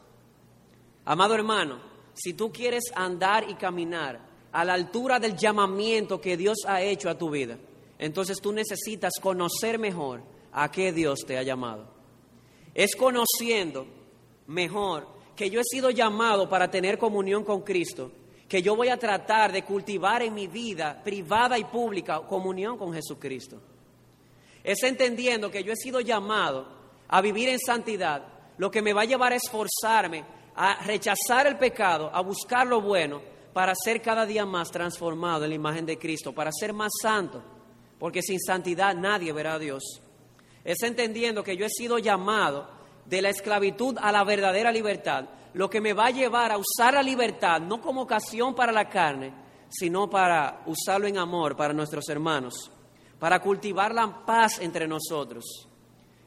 Amado 1.04 1.34
hermano, 1.34 1.78
si 2.14 2.32
tú 2.32 2.50
quieres 2.50 2.84
andar 2.94 3.50
y 3.50 3.54
caminar 3.56 4.18
a 4.50 4.64
la 4.64 4.72
altura 4.72 5.20
del 5.20 5.36
llamamiento 5.36 6.22
que 6.22 6.38
Dios 6.38 6.60
ha 6.66 6.80
hecho 6.80 7.10
a 7.10 7.18
tu 7.18 7.28
vida, 7.28 7.58
entonces 7.98 8.38
tú 8.40 8.54
necesitas 8.54 9.12
conocer 9.20 9.78
mejor 9.78 10.22
a 10.52 10.70
qué 10.70 10.90
Dios 10.90 11.18
te 11.26 11.36
ha 11.36 11.42
llamado. 11.42 11.86
Es 12.74 12.96
conociendo 12.96 13.86
mejor 14.46 15.06
que 15.36 15.50
yo 15.50 15.60
he 15.60 15.64
sido 15.64 15.90
llamado 15.90 16.48
para 16.48 16.70
tener 16.70 16.96
comunión 16.96 17.44
con 17.44 17.60
Cristo, 17.60 18.10
que 18.48 18.62
yo 18.62 18.76
voy 18.76 18.88
a 18.88 18.96
tratar 18.96 19.52
de 19.52 19.64
cultivar 19.64 20.22
en 20.22 20.34
mi 20.34 20.46
vida 20.46 21.00
privada 21.02 21.58
y 21.58 21.64
pública 21.64 22.20
comunión 22.20 22.78
con 22.78 22.92
Jesucristo. 22.92 23.60
Es 24.62 24.82
entendiendo 24.82 25.50
que 25.50 25.62
yo 25.62 25.72
he 25.72 25.76
sido 25.76 26.00
llamado 26.00 26.68
a 27.08 27.20
vivir 27.20 27.48
en 27.48 27.58
santidad, 27.58 28.22
lo 28.58 28.70
que 28.70 28.82
me 28.82 28.92
va 28.92 29.02
a 29.02 29.06
llevar 29.06 29.32
a 29.32 29.36
esforzarme, 29.36 30.24
a 30.54 30.82
rechazar 30.84 31.46
el 31.46 31.58
pecado, 31.58 32.10
a 32.12 32.20
buscar 32.20 32.66
lo 32.66 32.80
bueno, 32.80 33.20
para 33.52 33.74
ser 33.74 34.02
cada 34.02 34.26
día 34.26 34.44
más 34.44 34.70
transformado 34.70 35.44
en 35.44 35.50
la 35.50 35.56
imagen 35.56 35.86
de 35.86 35.98
Cristo, 35.98 36.34
para 36.34 36.50
ser 36.52 36.72
más 36.72 36.92
santo, 37.00 37.42
porque 37.98 38.20
sin 38.20 38.38
santidad 38.38 38.94
nadie 38.94 39.32
verá 39.32 39.54
a 39.54 39.58
Dios. 39.58 39.82
Es 40.62 40.82
entendiendo 40.82 41.42
que 41.42 41.56
yo 41.56 41.64
he 41.64 41.70
sido 41.70 41.98
llamado 41.98 42.68
de 43.06 43.22
la 43.22 43.30
esclavitud 43.30 43.96
a 43.98 44.12
la 44.12 44.24
verdadera 44.24 44.70
libertad, 44.70 45.26
lo 45.56 45.70
que 45.70 45.80
me 45.80 45.94
va 45.94 46.08
a 46.08 46.10
llevar 46.10 46.52
a 46.52 46.58
usar 46.58 46.92
la 46.92 47.02
libertad 47.02 47.62
no 47.62 47.80
como 47.80 48.02
ocasión 48.02 48.54
para 48.54 48.72
la 48.72 48.90
carne, 48.90 49.32
sino 49.70 50.08
para 50.08 50.62
usarlo 50.66 51.06
en 51.06 51.16
amor 51.16 51.56
para 51.56 51.72
nuestros 51.72 52.06
hermanos, 52.10 52.70
para 53.18 53.40
cultivar 53.40 53.94
la 53.94 54.22
paz 54.26 54.60
entre 54.60 54.86
nosotros. 54.86 55.66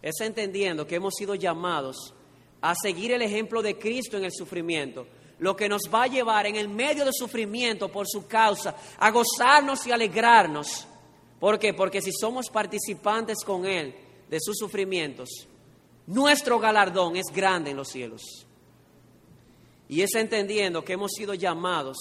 Es 0.02 0.20
entendiendo 0.22 0.88
que 0.88 0.96
hemos 0.96 1.14
sido 1.14 1.36
llamados 1.36 2.12
a 2.60 2.74
seguir 2.74 3.12
el 3.12 3.22
ejemplo 3.22 3.62
de 3.62 3.78
Cristo 3.78 4.18
en 4.18 4.26
el 4.26 4.32
sufrimiento, 4.32 5.06
lo 5.38 5.56
que 5.56 5.70
nos 5.70 5.84
va 5.94 6.04
a 6.04 6.08
llevar 6.08 6.48
en 6.48 6.56
el 6.56 6.68
medio 6.68 7.06
del 7.06 7.14
sufrimiento 7.14 7.88
por 7.88 8.08
su 8.08 8.26
causa 8.26 8.76
a 8.98 9.12
gozarnos 9.12 9.86
y 9.86 9.92
alegrarnos. 9.92 10.88
¿Por 11.40 11.60
qué? 11.60 11.76
Porque 11.76 12.02
si 12.02 12.12
somos 12.12 12.50
participantes 12.50 13.44
con 13.46 13.68
Él 13.68 13.94
de 14.28 14.40
sus 14.42 14.58
sufrimientos, 14.58 15.30
nuestro 16.08 16.58
galardón 16.58 17.16
es 17.16 17.28
grande 17.32 17.70
en 17.70 17.78
los 17.78 17.90
cielos. 17.90 18.48
Y 19.90 20.02
es 20.02 20.16
entendiendo 20.16 20.86
que 20.86 20.94
hemos 20.94 21.12
sido 21.12 21.34
llamados 21.34 21.98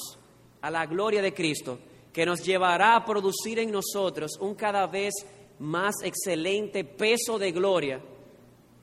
a 0.61 0.71
la 0.71 0.87
gloria 0.87 1.21
de 1.21 1.35
Cristo, 1.35 1.81
que 2.13 2.25
nos 2.25 2.45
llevará 2.45 2.95
a 2.95 3.05
producir 3.05 3.59
en 3.59 3.73
nosotros 3.73 4.39
un 4.41 4.55
cada 4.55 4.87
vez 4.87 5.15
más 5.59 5.97
excelente 6.05 6.85
peso 6.85 7.37
de 7.39 7.51
gloria, 7.51 8.01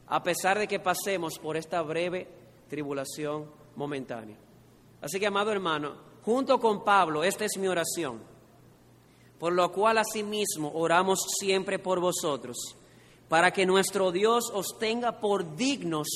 a 0.07 0.21
pesar 0.21 0.59
de 0.59 0.67
que 0.67 0.81
pasemos 0.81 1.39
por 1.39 1.55
esta 1.55 1.81
breve 1.81 2.27
tribulación 2.67 3.49
momentánea. 3.77 4.37
Así 5.01 5.19
que, 5.19 5.27
amado 5.27 5.51
hermano, 5.53 5.95
junto 6.23 6.59
con 6.59 6.83
Pablo, 6.83 7.23
esta 7.23 7.45
es 7.45 7.57
mi 7.57 7.67
oración, 7.67 8.21
por 9.39 9.53
lo 9.53 9.71
cual 9.71 9.99
asimismo 9.99 10.71
oramos 10.73 11.19
siempre 11.39 11.79
por 11.79 12.01
vosotros 12.01 12.75
para 13.27 13.51
que 13.51 13.65
nuestro 13.65 14.11
Dios 14.11 14.51
os 14.53 14.77
tenga 14.77 15.19
por 15.19 15.55
dignos 15.55 16.07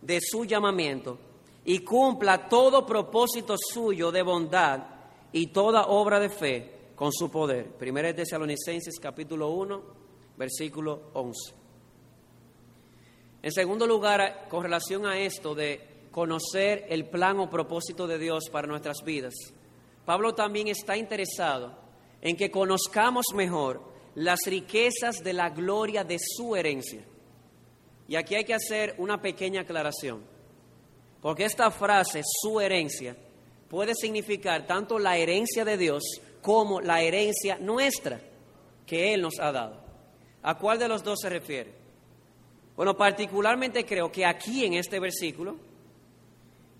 de 0.00 0.20
su 0.20 0.44
llamamiento 0.44 1.18
y 1.64 1.80
cumpla 1.80 2.48
todo 2.48 2.84
propósito 2.84 3.56
suyo 3.56 4.10
de 4.10 4.22
bondad 4.22 4.80
y 5.32 5.48
toda 5.48 5.86
obra 5.86 6.18
de 6.18 6.28
fe 6.28 6.72
con 6.96 7.12
su 7.12 7.30
poder. 7.30 7.66
Primera 7.76 8.08
de 8.08 8.14
Tesalonicenses 8.14 8.98
capítulo 9.00 9.50
1, 9.50 9.82
versículo 10.36 11.10
11. 11.14 11.54
En 13.42 13.52
segundo 13.52 13.86
lugar, 13.86 14.46
con 14.48 14.62
relación 14.62 15.06
a 15.06 15.18
esto 15.18 15.54
de 15.54 16.06
conocer 16.10 16.86
el 16.88 17.08
plan 17.08 17.40
o 17.40 17.50
propósito 17.50 18.06
de 18.06 18.18
Dios 18.18 18.44
para 18.50 18.68
nuestras 18.68 18.98
vidas, 19.04 19.34
Pablo 20.04 20.34
también 20.34 20.68
está 20.68 20.96
interesado 20.96 21.76
en 22.20 22.36
que 22.36 22.50
conozcamos 22.50 23.26
mejor 23.34 23.82
las 24.14 24.40
riquezas 24.46 25.16
de 25.24 25.32
la 25.32 25.50
gloria 25.50 26.04
de 26.04 26.18
su 26.18 26.54
herencia. 26.54 27.04
Y 28.06 28.16
aquí 28.16 28.34
hay 28.34 28.44
que 28.44 28.54
hacer 28.54 28.94
una 28.98 29.20
pequeña 29.22 29.62
aclaración, 29.62 30.22
porque 31.22 31.44
esta 31.44 31.70
frase, 31.70 32.20
su 32.24 32.60
herencia, 32.60 33.16
puede 33.70 33.94
significar 33.94 34.66
tanto 34.66 34.98
la 34.98 35.16
herencia 35.16 35.64
de 35.64 35.78
Dios 35.78 36.02
como 36.42 36.80
la 36.80 37.00
herencia 37.00 37.56
nuestra 37.58 38.20
que 38.84 39.14
Él 39.14 39.22
nos 39.22 39.38
ha 39.38 39.52
dado. 39.52 39.80
¿A 40.42 40.58
cuál 40.58 40.80
de 40.80 40.88
los 40.88 41.04
dos 41.04 41.20
se 41.20 41.30
refiere? 41.30 41.72
Bueno, 42.74 42.96
particularmente 42.96 43.86
creo 43.86 44.10
que 44.10 44.26
aquí 44.26 44.64
en 44.64 44.74
este 44.74 44.98
versículo, 44.98 45.56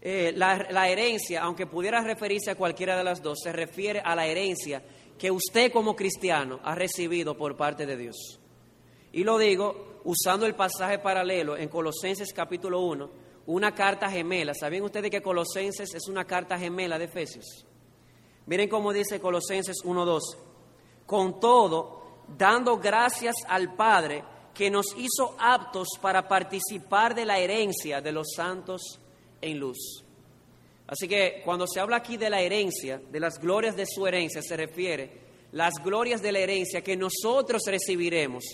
eh, 0.01 0.33
la, 0.35 0.67
la 0.71 0.89
herencia, 0.89 1.43
aunque 1.43 1.67
pudiera 1.67 2.03
referirse 2.03 2.51
a 2.51 2.57
cualquiera 2.57 2.97
de 2.97 3.05
las 3.05 3.23
dos, 3.23 3.39
se 3.41 3.53
refiere 3.53 4.01
a 4.05 4.17
la 4.17 4.27
herencia 4.27 4.83
que 5.17 5.31
usted 5.31 5.71
como 5.71 5.95
cristiano 5.95 6.59
ha 6.65 6.75
recibido 6.75 7.37
por 7.37 7.57
parte 7.57 7.87
de 7.87 7.97
Dios. 7.97 8.41
Y 9.13 9.23
lo 9.23 9.39
digo 9.39 10.01
usando 10.05 10.47
el 10.47 10.57
pasaje 10.57 10.99
paralelo 10.99 11.57
en 11.57 11.69
Colosenses 11.69 12.33
capítulo 12.33 12.81
1, 12.81 13.22
una 13.47 13.75
carta 13.75 14.11
gemela. 14.11 14.55
¿Sabían 14.55 14.85
ustedes 14.85 15.11
que 15.11 15.23
Colosenses 15.23 15.95
es 15.95 16.09
una 16.09 16.25
carta 16.25 16.59
gemela 16.59 16.99
de 16.99 17.07
Efesios? 17.07 17.67
Miren 18.47 18.69
cómo 18.69 18.93
dice 18.93 19.21
Colosenses 19.21 19.77
1.2. 19.85 20.21
Con 21.07 21.41
todo, 21.41 22.03
dando 22.37 22.79
gracias 22.79 23.35
al 23.49 23.75
Padre 23.75 24.25
que 24.55 24.71
nos 24.71 24.87
hizo 24.97 25.35
aptos 25.39 25.89
para 26.01 26.29
participar 26.29 27.15
de 27.15 27.25
la 27.25 27.39
herencia 27.39 28.01
de 28.01 28.13
los 28.13 28.33
santos 28.37 28.99
en 29.41 29.59
luz. 29.59 30.05
Así 30.87 31.09
que 31.09 31.41
cuando 31.45 31.67
se 31.67 31.81
habla 31.81 31.97
aquí 31.97 32.17
de 32.17 32.29
la 32.29 32.41
herencia, 32.41 32.99
de 32.99 33.21
las 33.21 33.39
glorias 33.39 33.77
de 33.77 33.87
su 33.87 34.07
herencia, 34.07 34.43
se 34.43 34.57
refiere 34.57 35.23
las 35.53 35.75
glorias 35.83 36.21
de 36.21 36.33
la 36.33 36.41
herencia 36.41 36.83
que 36.83 36.97
nosotros 36.97 37.63
recibiremos 37.67 38.45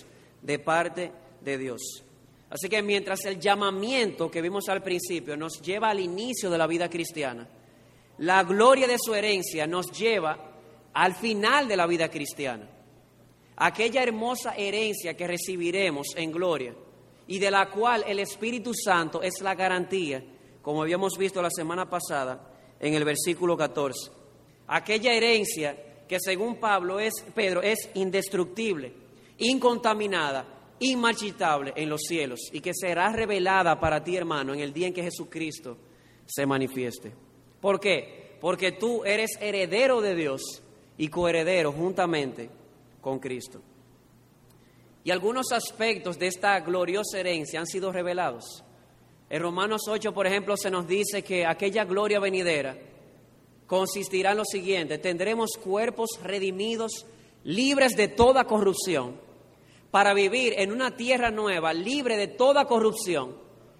de 0.41 0.59
parte 0.59 1.11
de 1.41 1.57
Dios. 1.57 2.03
Así 2.49 2.67
que 2.67 2.81
mientras 2.81 3.25
el 3.25 3.39
llamamiento 3.39 4.29
que 4.31 4.41
vimos 4.41 4.69
al 4.69 4.81
principio 4.81 5.37
nos 5.37 5.61
lleva 5.61 5.89
al 5.89 5.99
inicio 5.99 6.49
de 6.49 6.57
la 6.57 6.67
vida 6.67 6.89
cristiana, 6.89 7.47
la 8.19 8.43
gloria 8.43 8.87
de 8.87 8.97
su 8.99 9.13
herencia 9.13 9.67
nos 9.67 9.91
lleva 9.91 10.37
al 10.93 11.15
final 11.15 11.67
de 11.67 11.77
la 11.77 11.85
vida 11.85 12.09
cristiana. 12.09 12.67
Aquella 13.57 14.01
hermosa 14.01 14.55
herencia 14.55 15.15
que 15.15 15.27
recibiremos 15.27 16.07
en 16.15 16.31
gloria 16.31 16.73
y 17.27 17.39
de 17.39 17.51
la 17.51 17.69
cual 17.69 18.03
el 18.07 18.19
Espíritu 18.19 18.73
Santo 18.73 19.21
es 19.21 19.41
la 19.41 19.53
garantía 19.53 20.23
como 20.61 20.81
habíamos 20.81 21.17
visto 21.17 21.41
la 21.41 21.49
semana 21.49 21.89
pasada 21.89 22.39
en 22.79 22.93
el 22.93 23.03
versículo 23.03 23.57
14. 23.57 24.11
Aquella 24.67 25.13
herencia 25.13 25.75
que 26.07 26.19
según 26.19 26.57
Pablo 26.57 26.99
es 26.99 27.13
Pedro 27.33 27.61
es 27.61 27.89
indestructible, 27.95 28.93
incontaminada, 29.37 30.45
inmarchitable 30.79 31.73
en 31.75 31.89
los 31.89 32.01
cielos 32.01 32.39
y 32.51 32.61
que 32.61 32.73
será 32.73 33.11
revelada 33.11 33.79
para 33.79 34.03
ti, 34.03 34.15
hermano, 34.15 34.53
en 34.53 34.59
el 34.59 34.73
día 34.73 34.87
en 34.87 34.93
que 34.93 35.03
Jesucristo 35.03 35.77
se 36.25 36.45
manifieste. 36.45 37.11
¿Por 37.59 37.79
qué? 37.79 38.37
Porque 38.39 38.71
tú 38.71 39.03
eres 39.03 39.31
heredero 39.41 40.01
de 40.01 40.15
Dios 40.15 40.61
y 40.97 41.07
coheredero 41.07 41.71
juntamente 41.71 42.49
con 43.01 43.19
Cristo. 43.19 43.61
Y 45.03 45.11
algunos 45.11 45.51
aspectos 45.51 46.19
de 46.19 46.27
esta 46.27 46.59
gloriosa 46.59 47.19
herencia 47.19 47.59
han 47.59 47.67
sido 47.67 47.91
revelados. 47.91 48.63
En 49.29 49.41
Romanos 49.41 49.83
8, 49.87 50.13
por 50.13 50.27
ejemplo, 50.27 50.57
se 50.57 50.71
nos 50.71 50.87
dice 50.87 51.23
que 51.23 51.45
aquella 51.45 51.85
gloria 51.85 52.19
venidera 52.19 52.77
consistirá 53.67 54.31
en 54.31 54.37
lo 54.37 54.45
siguiente, 54.45 54.97
tendremos 54.97 55.51
cuerpos 55.63 56.09
redimidos, 56.23 57.05
libres 57.43 57.95
de 57.95 58.07
toda 58.07 58.45
corrupción, 58.45 59.15
para 59.91 60.13
vivir 60.13 60.53
en 60.57 60.71
una 60.71 60.95
tierra 60.95 61.31
nueva, 61.31 61.73
libre 61.73 62.17
de 62.17 62.27
toda 62.27 62.65
corrupción, 62.65 63.35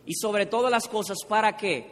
y 0.06 0.16
sobre 0.16 0.48
todas 0.48 0.72
las 0.72 0.88
cosas, 0.88 1.18
¿para 1.28 1.56
qué? 1.56 1.86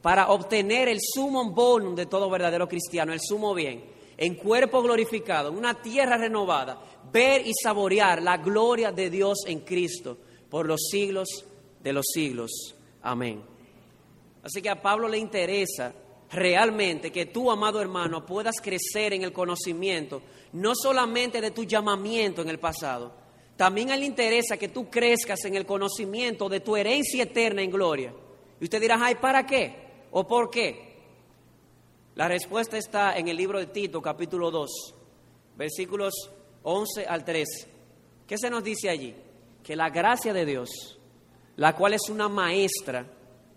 Para 0.00 0.28
obtener 0.28 0.88
el 0.88 0.98
sumo 1.00 1.50
bonum 1.50 1.94
de 1.94 2.06
todo 2.06 2.30
verdadero 2.30 2.68
cristiano, 2.68 3.12
el 3.12 3.20
sumo 3.20 3.52
bien, 3.52 3.84
en 4.16 4.36
cuerpo 4.36 4.80
glorificado, 4.80 5.48
en 5.48 5.56
una 5.56 5.82
tierra 5.82 6.16
renovada, 6.16 6.80
ver 7.10 7.44
y 7.46 7.52
saborear 7.60 8.22
la 8.22 8.36
gloria 8.36 8.92
de 8.92 9.10
Dios 9.10 9.38
en 9.46 9.60
Cristo 9.60 10.16
por 10.48 10.66
los 10.66 10.82
siglos 10.88 11.28
de 11.82 11.92
los 11.92 12.06
siglos. 12.12 12.76
Amén. 13.02 13.42
Así 14.44 14.62
que 14.62 14.70
a 14.70 14.80
Pablo 14.80 15.08
le 15.08 15.18
interesa 15.18 15.92
realmente 16.30 17.10
que 17.10 17.26
tú, 17.26 17.50
amado 17.50 17.80
hermano, 17.80 18.24
puedas 18.24 18.60
crecer 18.60 19.14
en 19.14 19.22
el 19.22 19.32
conocimiento, 19.32 20.22
no 20.52 20.74
solamente 20.74 21.40
de 21.40 21.50
tu 21.50 21.64
llamamiento 21.64 22.42
en 22.42 22.50
el 22.50 22.58
pasado, 22.58 23.23
también 23.56 23.90
Él 23.90 24.00
le 24.00 24.06
interesa 24.06 24.56
que 24.56 24.68
tú 24.68 24.90
crezcas 24.90 25.44
en 25.44 25.54
el 25.54 25.64
conocimiento 25.64 26.48
de 26.48 26.60
tu 26.60 26.76
herencia 26.76 27.22
eterna 27.22 27.62
en 27.62 27.70
gloria. 27.70 28.12
Y 28.60 28.64
usted 28.64 28.80
dirá, 28.80 28.98
ay, 29.00 29.16
¿para 29.16 29.46
qué? 29.46 29.74
¿O 30.10 30.26
por 30.26 30.50
qué? 30.50 30.94
La 32.16 32.28
respuesta 32.28 32.76
está 32.76 33.16
en 33.16 33.28
el 33.28 33.36
libro 33.36 33.58
de 33.58 33.66
Tito, 33.66 34.00
capítulo 34.00 34.50
2, 34.50 34.94
versículos 35.56 36.14
11 36.62 37.06
al 37.06 37.24
13. 37.24 37.68
¿Qué 38.26 38.38
se 38.38 38.50
nos 38.50 38.64
dice 38.64 38.88
allí? 38.88 39.14
Que 39.62 39.76
la 39.76 39.90
gracia 39.90 40.32
de 40.32 40.44
Dios, 40.44 40.98
la 41.56 41.74
cual 41.74 41.94
es 41.94 42.08
una 42.08 42.28
maestra, 42.28 43.06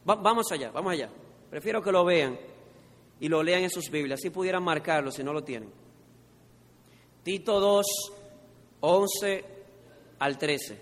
vamos 0.04 0.52
allá, 0.52 0.72
vamos 0.72 0.94
allá. 0.94 1.10
Prefiero 1.50 1.82
que 1.82 1.92
lo 1.92 2.04
vean 2.06 2.38
y 3.20 3.30
lo 3.30 3.42
lean 3.42 3.64
en 3.64 3.70
sus 3.70 3.90
Biblias, 3.90 4.20
si 4.22 4.30
pudieran 4.30 4.64
marcarlo, 4.64 5.12
si 5.12 5.24
no 5.24 5.34
lo 5.34 5.44
tienen. 5.44 5.72
Tito 7.24 7.60
2, 7.60 7.86
11 8.82 9.57
al 10.20 10.38
13. 10.38 10.78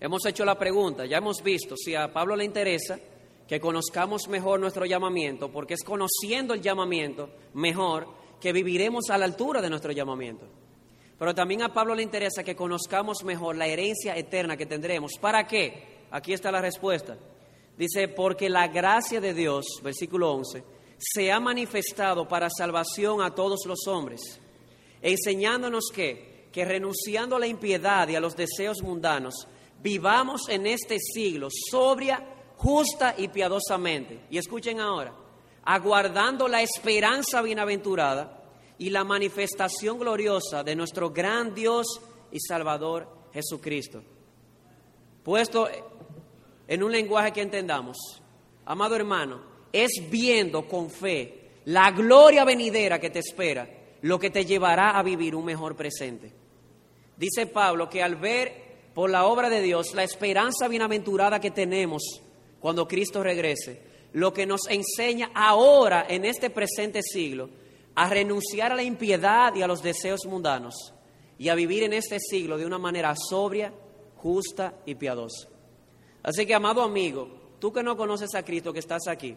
Hemos 0.00 0.26
hecho 0.26 0.44
la 0.44 0.58
pregunta, 0.58 1.06
ya 1.06 1.18
hemos 1.18 1.42
visto, 1.42 1.76
si 1.76 1.94
a 1.94 2.12
Pablo 2.12 2.34
le 2.34 2.44
interesa 2.44 2.98
que 3.46 3.60
conozcamos 3.60 4.28
mejor 4.28 4.58
nuestro 4.58 4.84
llamamiento, 4.84 5.50
porque 5.50 5.74
es 5.74 5.84
conociendo 5.84 6.54
el 6.54 6.62
llamamiento 6.62 7.30
mejor 7.54 8.08
que 8.40 8.52
viviremos 8.52 9.10
a 9.10 9.18
la 9.18 9.26
altura 9.26 9.60
de 9.60 9.70
nuestro 9.70 9.92
llamamiento. 9.92 10.46
Pero 11.18 11.34
también 11.34 11.62
a 11.62 11.72
Pablo 11.72 11.94
le 11.94 12.02
interesa 12.02 12.42
que 12.42 12.56
conozcamos 12.56 13.22
mejor 13.22 13.56
la 13.56 13.68
herencia 13.68 14.16
eterna 14.16 14.56
que 14.56 14.66
tendremos. 14.66 15.12
¿Para 15.20 15.46
qué? 15.46 16.06
Aquí 16.10 16.32
está 16.32 16.50
la 16.50 16.60
respuesta. 16.60 17.16
Dice, 17.76 18.08
porque 18.08 18.50
la 18.50 18.68
gracia 18.68 19.20
de 19.20 19.32
Dios, 19.32 19.64
versículo 19.82 20.32
11, 20.32 20.64
se 20.98 21.30
ha 21.30 21.38
manifestado 21.38 22.26
para 22.26 22.48
salvación 22.50 23.22
a 23.22 23.34
todos 23.34 23.66
los 23.66 23.86
hombres, 23.86 24.40
enseñándonos 25.00 25.90
que, 25.94 26.31
que 26.52 26.64
renunciando 26.64 27.36
a 27.36 27.40
la 27.40 27.46
impiedad 27.46 28.08
y 28.08 28.14
a 28.14 28.20
los 28.20 28.36
deseos 28.36 28.82
mundanos, 28.82 29.48
vivamos 29.82 30.48
en 30.48 30.66
este 30.66 30.98
siglo 30.98 31.48
sobria, 31.70 32.24
justa 32.56 33.14
y 33.16 33.28
piadosamente. 33.28 34.26
Y 34.30 34.38
escuchen 34.38 34.78
ahora, 34.78 35.14
aguardando 35.64 36.46
la 36.46 36.62
esperanza 36.62 37.42
bienaventurada 37.42 38.42
y 38.78 38.90
la 38.90 39.02
manifestación 39.02 39.98
gloriosa 39.98 40.62
de 40.62 40.76
nuestro 40.76 41.10
gran 41.10 41.54
Dios 41.54 41.86
y 42.30 42.38
Salvador 42.40 43.08
Jesucristo. 43.32 44.02
Puesto 45.22 45.68
en 46.68 46.82
un 46.82 46.92
lenguaje 46.92 47.32
que 47.32 47.42
entendamos, 47.42 47.96
amado 48.66 48.96
hermano, 48.96 49.42
es 49.72 49.90
viendo 50.10 50.66
con 50.68 50.90
fe 50.90 51.60
la 51.64 51.90
gloria 51.92 52.44
venidera 52.44 52.98
que 52.98 53.10
te 53.10 53.20
espera 53.20 53.68
lo 54.02 54.18
que 54.18 54.30
te 54.30 54.44
llevará 54.44 54.98
a 54.98 55.02
vivir 55.02 55.34
un 55.34 55.44
mejor 55.44 55.76
presente. 55.76 56.41
Dice 57.16 57.46
Pablo 57.46 57.88
que 57.88 58.02
al 58.02 58.16
ver 58.16 58.62
por 58.94 59.10
la 59.10 59.24
obra 59.26 59.48
de 59.48 59.62
Dios, 59.62 59.94
la 59.94 60.04
esperanza 60.04 60.68
bienaventurada 60.68 61.40
que 61.40 61.50
tenemos 61.50 62.02
cuando 62.60 62.86
Cristo 62.86 63.22
regrese, 63.22 63.80
lo 64.12 64.32
que 64.32 64.46
nos 64.46 64.68
enseña 64.68 65.30
ahora 65.34 66.06
en 66.08 66.24
este 66.24 66.50
presente 66.50 67.02
siglo 67.02 67.48
a 67.94 68.08
renunciar 68.08 68.72
a 68.72 68.76
la 68.76 68.82
impiedad 68.82 69.54
y 69.54 69.62
a 69.62 69.66
los 69.66 69.82
deseos 69.82 70.26
mundanos 70.26 70.94
y 71.38 71.48
a 71.48 71.54
vivir 71.54 71.82
en 71.82 71.92
este 71.92 72.18
siglo 72.20 72.56
de 72.56 72.66
una 72.66 72.78
manera 72.78 73.14
sobria, 73.16 73.72
justa 74.16 74.74
y 74.86 74.94
piadosa. 74.94 75.48
Así 76.22 76.46
que, 76.46 76.54
amado 76.54 76.82
amigo, 76.82 77.28
tú 77.58 77.72
que 77.72 77.82
no 77.82 77.96
conoces 77.96 78.34
a 78.34 78.44
Cristo, 78.44 78.72
que 78.72 78.78
estás 78.78 79.08
aquí, 79.08 79.36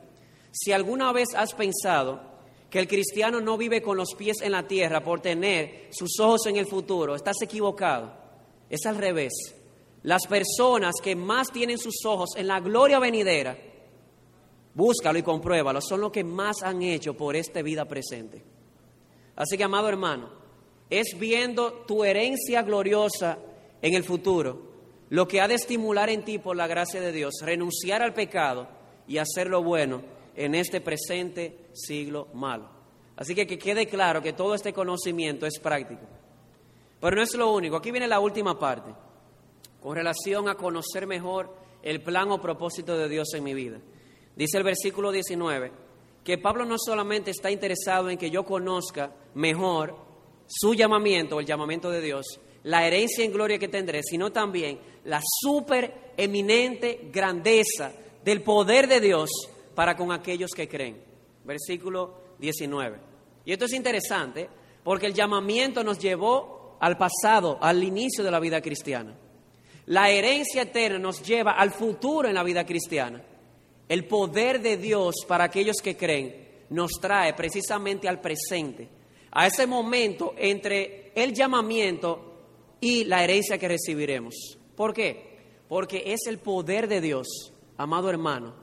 si 0.52 0.72
alguna 0.72 1.12
vez 1.12 1.30
has 1.36 1.54
pensado 1.54 2.35
que 2.76 2.82
el 2.82 2.90
cristiano 2.90 3.40
no 3.40 3.58
vive 3.58 3.82
con 3.82 3.96
los 3.96 4.16
pies 4.16 4.42
en 4.42 4.52
la 4.52 4.68
tierra 4.68 5.02
por 5.02 5.22
tener 5.22 5.88
sus 5.92 6.20
ojos 6.20 6.46
en 6.48 6.58
el 6.58 6.68
futuro, 6.68 7.16
estás 7.16 7.42
equivocado. 7.42 8.12
Es 8.70 8.86
al 8.86 8.98
revés. 8.98 9.32
Las 10.04 10.28
personas 10.28 10.96
que 11.02 11.16
más 11.16 11.54
tienen 11.54 11.78
sus 11.78 12.04
ojos 12.06 12.32
en 12.36 12.48
la 12.48 12.60
gloria 12.60 13.00
venidera, 13.00 13.58
búscalo 14.74 15.18
y 15.18 15.24
compruébalo, 15.24 15.80
son 15.80 16.02
los 16.02 16.12
que 16.12 16.26
más 16.26 16.64
han 16.64 16.82
hecho 16.82 17.14
por 17.14 17.38
esta 17.38 17.62
vida 17.62 17.86
presente. 17.86 18.44
Así 19.38 19.56
que, 19.56 19.64
amado 19.64 19.88
hermano, 19.88 20.30
es 20.90 21.18
viendo 21.18 21.86
tu 21.88 22.04
herencia 22.04 22.62
gloriosa 22.62 23.40
en 23.82 23.94
el 23.94 24.04
futuro 24.04 24.74
lo 25.10 25.30
que 25.30 25.40
ha 25.40 25.48
de 25.48 25.56
estimular 25.56 26.10
en 26.10 26.26
ti 26.26 26.40
por 26.40 26.58
la 26.58 26.68
gracia 26.68 27.00
de 27.00 27.14
Dios, 27.14 27.36
renunciar 27.42 28.02
al 28.02 28.14
pecado 28.14 28.68
y 29.08 29.20
hacer 29.20 29.48
lo 29.48 29.64
bueno 29.64 30.02
en 30.36 30.56
este 30.56 30.82
presente 30.82 31.68
siglo 31.74 32.28
malo. 32.34 32.70
Así 33.16 33.34
que 33.34 33.48
que 33.48 33.58
quede 33.58 33.88
claro 33.88 34.22
que 34.22 34.34
todo 34.34 34.56
este 34.56 34.74
conocimiento 34.74 35.46
es 35.46 35.60
práctico. 35.60 36.02
Pero 37.00 37.16
no 37.16 37.22
es 37.22 37.36
lo 37.36 37.52
único. 37.54 37.78
Aquí 37.78 37.92
viene 37.92 38.08
la 38.08 38.20
última 38.20 38.58
parte, 38.60 38.92
con 39.82 39.96
relación 39.96 40.50
a 40.50 40.56
conocer 40.56 41.08
mejor 41.08 41.56
el 41.82 42.02
plan 42.02 42.32
o 42.32 42.42
propósito 42.42 42.98
de 42.98 43.08
Dios 43.08 43.34
en 43.34 43.44
mi 43.44 43.54
vida. 43.54 43.80
Dice 44.36 44.58
el 44.58 44.64
versículo 44.64 45.12
19 45.12 45.72
que 46.24 46.40
Pablo 46.40 46.66
no 46.66 46.78
solamente 46.80 47.30
está 47.30 47.52
interesado 47.52 48.10
en 48.10 48.18
que 48.18 48.32
yo 48.32 48.44
conozca 48.44 49.12
mejor 49.36 49.96
su 50.48 50.74
llamamiento, 50.74 51.40
el 51.40 51.46
llamamiento 51.46 51.92
de 51.92 52.02
Dios, 52.02 52.26
la 52.64 52.86
herencia 52.88 53.24
en 53.24 53.32
gloria 53.32 53.60
que 53.60 53.68
tendré, 53.68 54.02
sino 54.02 54.32
también 54.32 54.80
la 55.04 55.22
super 55.24 56.14
eminente 56.18 57.10
grandeza 57.14 57.94
del 58.24 58.42
poder 58.42 58.88
de 58.88 59.00
Dios 59.02 59.30
para 59.76 59.96
con 59.96 60.12
aquellos 60.12 60.52
que 60.52 60.68
creen. 60.68 61.04
Versículo 61.44 62.16
19. 62.40 62.98
Y 63.46 63.52
esto 63.52 63.66
es 63.66 63.74
interesante 63.74 64.50
porque 64.84 65.08
el 65.08 65.14
llamamiento 65.14 65.84
nos 65.84 66.00
llevó 66.00 66.78
al 66.80 66.98
pasado, 66.98 67.58
al 67.62 67.84
inicio 67.84 68.24
de 68.24 68.32
la 68.32 68.40
vida 68.40 68.62
cristiana. 68.62 69.16
La 69.88 70.10
herencia 70.10 70.64
eterna 70.64 70.98
nos 70.98 71.22
lleva 71.22 71.52
al 71.52 71.72
futuro 71.72 72.28
en 72.28 72.34
la 72.34 72.44
vida 72.44 72.66
cristiana. 72.66 73.24
El 73.88 74.08
poder 74.08 74.62
de 74.62 74.78
Dios 74.78 75.16
para 75.28 75.44
aquellos 75.44 75.78
que 75.78 75.96
creen 75.96 76.46
nos 76.72 76.94
trae 77.00 77.34
precisamente 77.34 78.10
al 78.10 78.20
presente, 78.20 78.90
a 79.32 79.46
ese 79.46 79.68
momento 79.68 80.34
entre 80.38 81.12
el 81.14 81.34
llamamiento 81.34 82.34
y 82.82 83.04
la 83.04 83.24
herencia 83.24 83.60
que 83.60 83.68
recibiremos. 83.68 84.58
¿Por 84.76 84.94
qué? 84.94 85.36
Porque 85.68 86.04
es 86.08 86.26
el 86.28 86.40
poder 86.40 86.88
de 86.88 87.02
Dios, 87.02 87.54
amado 87.78 88.10
hermano, 88.10 88.56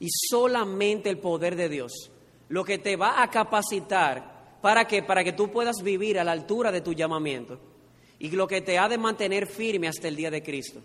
y 0.00 0.08
solamente 0.10 1.08
el 1.08 1.18
poder 1.18 1.54
de 1.54 1.68
Dios 1.68 2.10
lo 2.48 2.64
que 2.64 2.78
te 2.78 2.96
va 2.96 3.22
a 3.22 3.30
capacitar 3.30 4.40
¿Para 4.60 4.86
qué? 4.86 5.02
Para 5.02 5.24
que 5.24 5.32
tú 5.32 5.50
puedas 5.50 5.76
vivir 5.82 6.18
a 6.18 6.24
la 6.24 6.32
altura 6.32 6.70
de 6.70 6.82
tu 6.82 6.92
llamamiento 6.92 7.58
y 8.18 8.30
lo 8.30 8.46
que 8.46 8.60
te 8.60 8.78
ha 8.78 8.88
de 8.88 8.98
mantener 8.98 9.46
firme 9.46 9.88
hasta 9.88 10.08
el 10.08 10.16
día 10.16 10.30
de 10.30 10.42
Cristo. 10.42 10.80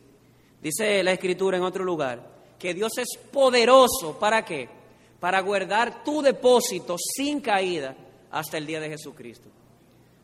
Dice 0.61 1.03
la 1.03 1.11
Escritura 1.11 1.57
en 1.57 1.63
otro 1.63 1.83
lugar 1.83 2.35
que 2.57 2.73
Dios 2.73 2.97
es 2.97 3.17
poderoso. 3.31 4.17
¿Para 4.17 4.45
qué? 4.45 4.69
Para 5.19 5.41
guardar 5.41 6.03
tu 6.03 6.21
depósito 6.21 6.95
sin 6.97 7.41
caída 7.41 7.95
hasta 8.31 8.57
el 8.57 8.65
día 8.65 8.79
de 8.79 8.89
Jesucristo. 8.89 9.49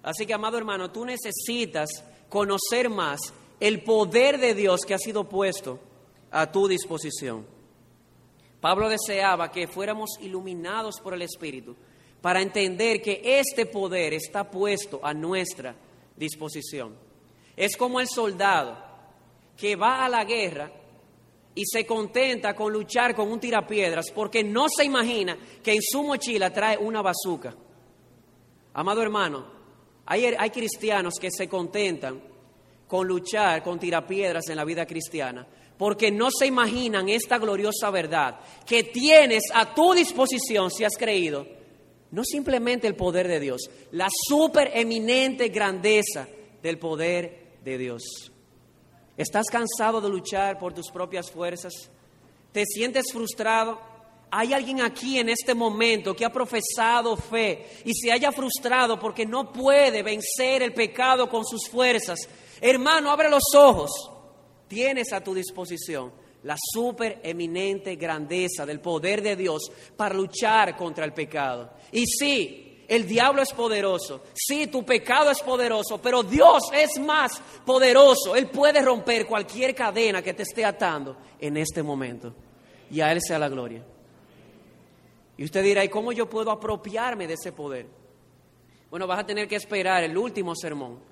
Así 0.04 0.26
que, 0.26 0.34
amado 0.34 0.58
hermano, 0.58 0.90
tú 0.90 1.06
necesitas 1.06 1.90
conocer 2.30 2.90
más 2.90 3.20
el 3.60 3.84
poder 3.84 4.40
de 4.40 4.56
Dios 4.56 4.82
que 4.88 4.94
ha 4.94 4.98
sido 4.98 5.26
puesto 5.26 5.80
a 6.32 6.50
tu 6.50 6.68
disposición. 6.68 7.46
Pablo 8.62 8.88
deseaba 8.88 9.52
que 9.52 9.68
fuéramos 9.68 10.12
iluminados 10.22 11.02
por 11.02 11.16
el 11.16 11.24
Espíritu 11.24 11.76
para 12.22 12.42
entender 12.42 13.02
que 13.02 13.20
este 13.24 13.66
poder 13.66 14.14
está 14.14 14.50
puesto 14.50 15.00
a 15.04 15.14
nuestra 15.16 15.76
disposición. 16.16 16.96
Es 17.58 17.76
como 17.76 18.00
el 18.00 18.08
soldado 18.08 18.78
que 19.58 19.76
va 19.76 20.06
a 20.06 20.10
la 20.10 20.24
guerra 20.24 20.72
y 21.56 21.64
se 21.66 21.86
contenta 21.88 22.56
con 22.56 22.72
luchar 22.72 23.16
con 23.16 23.32
un 23.32 23.40
tirapiedras 23.40 24.12
porque 24.12 24.44
no 24.44 24.68
se 24.70 24.86
imagina 24.86 25.38
que 25.64 25.74
en 25.74 25.82
su 25.82 26.04
mochila 26.04 26.54
trae 26.54 26.78
una 26.78 27.02
bazuca. 27.02 27.56
Amado 28.74 29.02
hermano, 29.02 29.46
hay, 30.06 30.26
hay 30.26 30.50
cristianos 30.52 31.16
que 31.20 31.32
se 31.32 31.50
contentan 31.50 32.22
con 32.88 33.08
luchar 33.08 33.64
con 33.64 33.80
tirapiedras 33.80 34.48
en 34.50 34.58
la 34.58 34.66
vida 34.66 34.86
cristiana 34.86 35.48
porque 35.82 36.12
no 36.12 36.30
se 36.30 36.46
imaginan 36.46 37.10
esta 37.10 37.40
gloriosa 37.40 37.90
verdad 37.90 38.40
que 38.68 38.84
tienes 38.84 39.46
a 39.52 39.74
tu 39.74 39.96
disposición 39.96 40.70
si 40.70 40.84
has 40.84 40.96
creído 40.96 41.48
no 42.12 42.24
simplemente 42.24 42.86
el 42.86 42.96
poder 42.96 43.28
de 43.28 43.40
Dios, 43.40 43.62
la 43.90 44.08
supereminente 44.30 45.48
grandeza 45.48 46.28
del 46.62 46.78
poder 46.78 47.56
de 47.64 47.80
Dios. 47.80 48.04
¿Estás 49.18 49.48
cansado 49.48 50.00
de 50.02 50.10
luchar 50.10 50.60
por 50.60 50.72
tus 50.72 50.92
propias 50.92 51.32
fuerzas? 51.32 51.74
¿Te 52.52 52.64
sientes 52.64 53.12
frustrado? 53.12 53.82
Hay 54.30 54.54
alguien 54.54 54.82
aquí 54.82 55.18
en 55.18 55.30
este 55.30 55.56
momento 55.56 56.16
que 56.16 56.26
ha 56.26 56.32
profesado 56.32 57.18
fe 57.18 57.82
y 57.86 57.96
se 57.96 58.12
haya 58.12 58.32
frustrado 58.32 59.00
porque 59.00 59.26
no 59.26 59.52
puede 59.52 60.04
vencer 60.04 60.62
el 60.62 60.76
pecado 60.76 61.28
con 61.28 61.44
sus 61.44 61.68
fuerzas. 61.68 62.20
Hermano, 62.62 63.10
abre 63.10 63.32
los 63.32 63.56
ojos. 63.56 64.11
Tienes 64.72 65.12
a 65.12 65.22
tu 65.22 65.34
disposición 65.34 66.14
la 66.44 66.56
supereminente 66.58 67.98
grandeza 67.98 68.66
del 68.66 68.80
poder 68.80 69.22
de 69.22 69.36
Dios 69.36 69.70
para 69.98 70.16
luchar 70.16 70.78
contra 70.78 71.04
el 71.04 71.12
pecado. 71.12 71.74
Y 71.92 72.06
sí, 72.06 72.86
el 72.88 73.06
diablo 73.06 73.42
es 73.42 73.52
poderoso, 73.52 74.24
sí, 74.34 74.68
tu 74.68 74.86
pecado 74.86 75.30
es 75.30 75.42
poderoso, 75.42 76.02
pero 76.02 76.24
Dios 76.24 76.72
es 76.74 76.98
más 77.02 77.42
poderoso. 77.66 78.34
Él 78.34 78.48
puede 78.48 78.82
romper 78.82 79.28
cualquier 79.28 79.76
cadena 79.76 80.22
que 80.22 80.34
te 80.34 80.44
esté 80.44 80.64
atando 80.64 81.18
en 81.38 81.58
este 81.58 81.84
momento. 81.84 82.34
Y 82.90 83.02
a 83.02 83.12
Él 83.12 83.20
sea 83.22 83.40
la 83.40 83.50
gloria. 83.50 83.84
Y 85.36 85.44
usted 85.44 85.66
dirá, 85.66 85.84
¿y 85.84 85.90
cómo 85.90 86.14
yo 86.14 86.30
puedo 86.30 86.50
apropiarme 86.50 87.28
de 87.28 87.34
ese 87.34 87.52
poder? 87.52 87.88
Bueno, 88.90 89.06
vas 89.06 89.20
a 89.20 89.26
tener 89.26 89.50
que 89.50 89.58
esperar 89.58 90.02
el 90.06 90.18
último 90.18 90.56
sermón, 90.56 91.11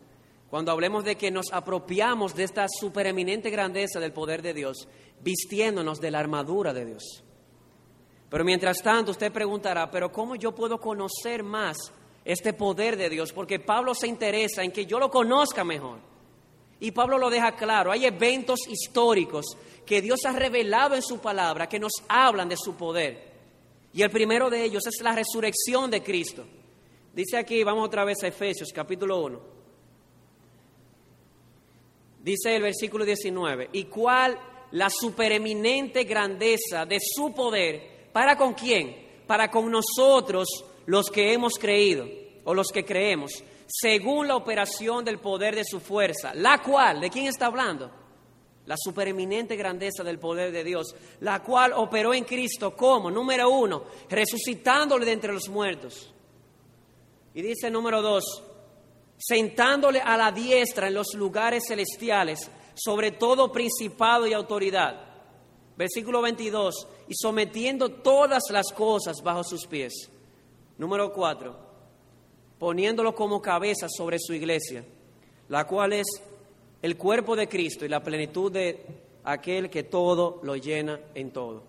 cuando 0.50 0.72
hablemos 0.72 1.04
de 1.04 1.16
que 1.16 1.30
nos 1.30 1.54
apropiamos 1.54 2.34
de 2.34 2.44
esta 2.44 2.66
supereminente 2.68 3.50
grandeza 3.50 4.00
del 4.00 4.14
poder 4.14 4.42
de 4.42 4.54
Dios, 4.54 4.88
vistiéndonos 5.22 6.00
de 6.00 6.12
la 6.12 6.20
armadura 6.20 6.74
de 6.74 6.86
Dios. 6.86 7.24
Pero 8.30 8.44
mientras 8.44 8.82
tanto, 8.82 9.12
usted 9.12 9.32
preguntará, 9.32 9.90
¿pero 9.90 10.12
cómo 10.12 10.36
yo 10.36 10.54
puedo 10.54 10.80
conocer 10.80 11.44
más 11.44 11.78
este 12.26 12.54
poder 12.54 12.98
de 12.98 13.10
Dios? 13.10 13.32
Porque 13.32 13.60
Pablo 13.60 13.94
se 13.94 14.08
interesa 14.08 14.64
en 14.64 14.72
que 14.72 14.86
yo 14.86 15.00
lo 15.00 15.10
conozca 15.10 15.64
mejor. 15.64 16.00
Y 16.80 16.92
Pablo 16.92 17.18
lo 17.18 17.30
deja 17.30 17.56
claro, 17.56 17.92
hay 17.92 18.06
eventos 18.06 18.60
históricos 18.68 19.46
que 19.86 20.02
Dios 20.02 20.20
ha 20.26 20.32
revelado 20.32 20.96
en 20.96 21.02
su 21.02 21.20
palabra 21.20 21.68
que 21.68 21.80
nos 21.80 21.92
hablan 22.08 22.48
de 22.48 22.56
su 22.56 22.76
poder. 22.76 23.30
Y 23.92 24.02
el 24.02 24.10
primero 24.10 24.50
de 24.50 24.64
ellos 24.64 24.86
es 24.88 25.02
la 25.02 25.14
resurrección 25.14 25.92
de 25.92 26.02
Cristo. 26.02 26.46
Dice 27.14 27.38
aquí, 27.38 27.64
vamos 27.64 27.86
otra 27.86 28.06
vez 28.06 28.24
a 28.24 28.28
Efesios 28.28 28.70
capítulo 28.74 29.20
1. 29.22 29.59
Dice 32.30 32.56
el 32.56 32.62
versículo 32.62 33.06
19, 33.06 33.70
y 33.74 33.86
cuál 33.86 34.38
la 34.74 34.92
supereminente 34.92 36.04
grandeza 36.04 36.86
de 36.86 37.00
su 37.02 37.34
poder 37.34 38.00
¿Para 38.12 38.36
con 38.36 38.54
quién? 38.54 39.24
Para 39.26 39.50
con 39.50 39.72
nosotros 39.72 40.48
los 40.86 41.10
que 41.10 41.34
hemos 41.34 41.54
creído 41.60 42.08
o 42.44 42.54
los 42.54 42.68
que 42.68 42.86
creemos, 42.86 43.44
según 43.68 44.28
la 44.28 44.36
operación 44.36 45.04
del 45.04 45.18
poder 45.20 45.56
de 45.56 45.64
su 45.64 45.80
fuerza, 45.80 46.34
la 46.36 46.62
cual, 46.62 47.02
¿de 47.02 47.10
quién 47.10 47.26
está 47.26 47.48
hablando? 47.48 47.90
La 48.68 48.76
supereminente 48.78 49.56
grandeza 49.56 50.04
del 50.04 50.20
poder 50.20 50.52
de 50.52 50.64
Dios, 50.64 50.96
la 51.22 51.42
cual 51.42 51.74
operó 51.74 52.14
en 52.14 52.26
Cristo 52.26 52.76
como, 52.76 53.10
número 53.10 53.50
uno, 53.50 53.86
resucitándole 54.08 55.06
de 55.06 55.14
entre 55.14 55.34
los 55.34 55.50
muertos. 55.50 56.14
Y 57.34 57.42
dice 57.42 57.72
número 57.72 58.02
dos, 58.04 58.44
sentándole 59.20 60.02
a 60.02 60.18
la 60.18 60.32
diestra 60.32 60.88
en 60.88 60.96
los 60.96 61.14
lugares 61.14 61.66
celestiales, 61.68 62.50
sobre 62.74 63.12
todo 63.12 63.52
principado 63.52 64.26
y 64.26 64.34
autoridad 64.34 65.10
Versículo 65.80 66.22
22, 66.22 66.88
y 67.08 67.14
sometiendo 67.16 67.88
todas 67.88 68.44
las 68.52 68.74
cosas 68.74 69.22
bajo 69.24 69.46
sus 69.46 69.66
pies. 69.66 70.10
Número 70.78 71.14
4, 71.14 71.56
poniéndolo 72.60 73.16
como 73.16 73.42
cabeza 73.42 73.88
sobre 73.88 74.20
su 74.20 74.34
iglesia, 74.34 74.84
la 75.48 75.66
cual 75.66 75.94
es 75.94 76.06
el 76.82 76.98
cuerpo 76.98 77.34
de 77.38 77.48
Cristo 77.48 77.86
y 77.86 77.88
la 77.88 78.04
plenitud 78.04 78.52
de 78.52 78.86
aquel 79.24 79.70
que 79.70 79.84
todo 79.84 80.42
lo 80.44 80.58
llena 80.58 81.00
en 81.16 81.32
todo. 81.32 81.64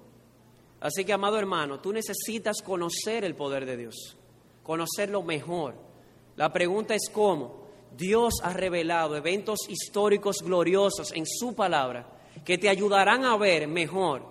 Así 0.80 1.04
que, 1.04 1.12
amado 1.12 1.38
hermano, 1.38 1.78
tú 1.78 1.92
necesitas 1.92 2.62
conocer 2.62 3.24
el 3.24 3.36
poder 3.36 3.64
de 3.64 3.76
Dios, 3.76 4.16
conocerlo 4.64 5.22
mejor. 5.22 5.76
La 6.40 6.50
pregunta 6.50 6.94
es 6.94 7.10
cómo. 7.12 7.52
Dios 7.94 8.36
ha 8.42 8.54
revelado 8.54 9.14
eventos 9.14 9.58
históricos 9.68 10.36
gloriosos 10.42 11.12
en 11.12 11.26
su 11.26 11.54
palabra 11.54 12.06
que 12.46 12.56
te 12.56 12.70
ayudarán 12.70 13.26
a 13.26 13.36
ver 13.36 13.68
mejor 13.68 14.22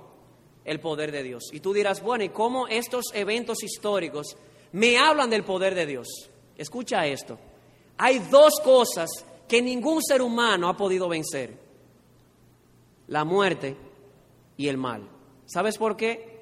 el 0.66 0.80
poder 0.80 1.12
de 1.12 1.22
Dios. 1.22 1.52
Y 1.54 1.60
tú 1.60 1.72
dirás, 1.72 2.02
bueno, 2.02 2.24
¿y 2.24 2.30
cómo 2.30 2.68
estos 2.68 3.14
eventos 3.14 3.62
históricos 3.62 4.36
me 4.72 4.98
hablan 4.98 5.30
del 5.30 5.44
poder 5.44 5.76
de 5.76 5.86
Dios? 5.86 6.08
Escucha 6.58 7.06
esto. 7.06 7.38
Hay 8.00 8.18
dos 8.32 8.56
cosas 8.64 9.12
que 9.48 9.62
ningún 9.62 10.02
ser 10.02 10.24
humano 10.24 10.68
ha 10.68 10.76
podido 10.76 11.08
vencer. 11.10 11.60
La 13.06 13.24
muerte 13.24 13.78
y 14.58 14.68
el 14.68 14.78
mal. 14.78 15.08
¿Sabes 15.46 15.78
por 15.78 15.96
qué? 15.96 16.40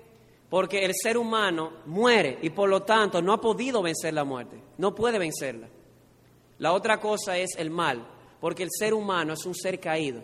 Porque 0.50 0.86
el 0.86 0.94
ser 0.96 1.18
humano 1.18 1.74
muere 1.88 2.40
y 2.42 2.52
por 2.52 2.70
lo 2.70 2.84
tanto 2.84 3.22
no 3.22 3.34
ha 3.34 3.42
podido 3.42 3.82
vencer 3.82 4.14
la 4.14 4.24
muerte. 4.24 4.67
No 4.78 4.96
puede 4.96 5.20
vencerla. 5.20 5.68
La 6.60 6.74
otra 6.74 7.00
cosa 7.00 7.38
es 7.38 7.52
el 7.58 7.70
mal, 7.70 8.08
porque 8.40 8.64
el 8.64 8.70
ser 8.72 8.94
humano 8.94 9.34
es 9.34 9.46
un 9.46 9.56
ser 9.56 9.80
caído 9.80 10.22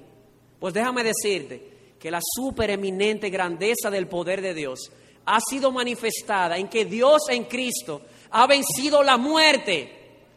pues 0.63 0.73
déjame 0.73 1.03
decirte 1.03 1.61
que 1.99 2.09
la 2.09 2.21
supereminente 2.21 3.29
grandeza 3.29 3.91
del 3.91 4.07
poder 4.07 4.41
de 4.41 4.53
Dios 4.53 4.93
ha 5.25 5.37
sido 5.41 5.73
manifestada 5.73 6.57
en 6.57 6.69
que 6.69 6.85
Dios 6.85 7.23
en 7.27 7.43
Cristo 7.43 8.03
ha 8.31 8.47
vencido 8.47 9.03
la 9.03 9.17
muerte 9.17 9.91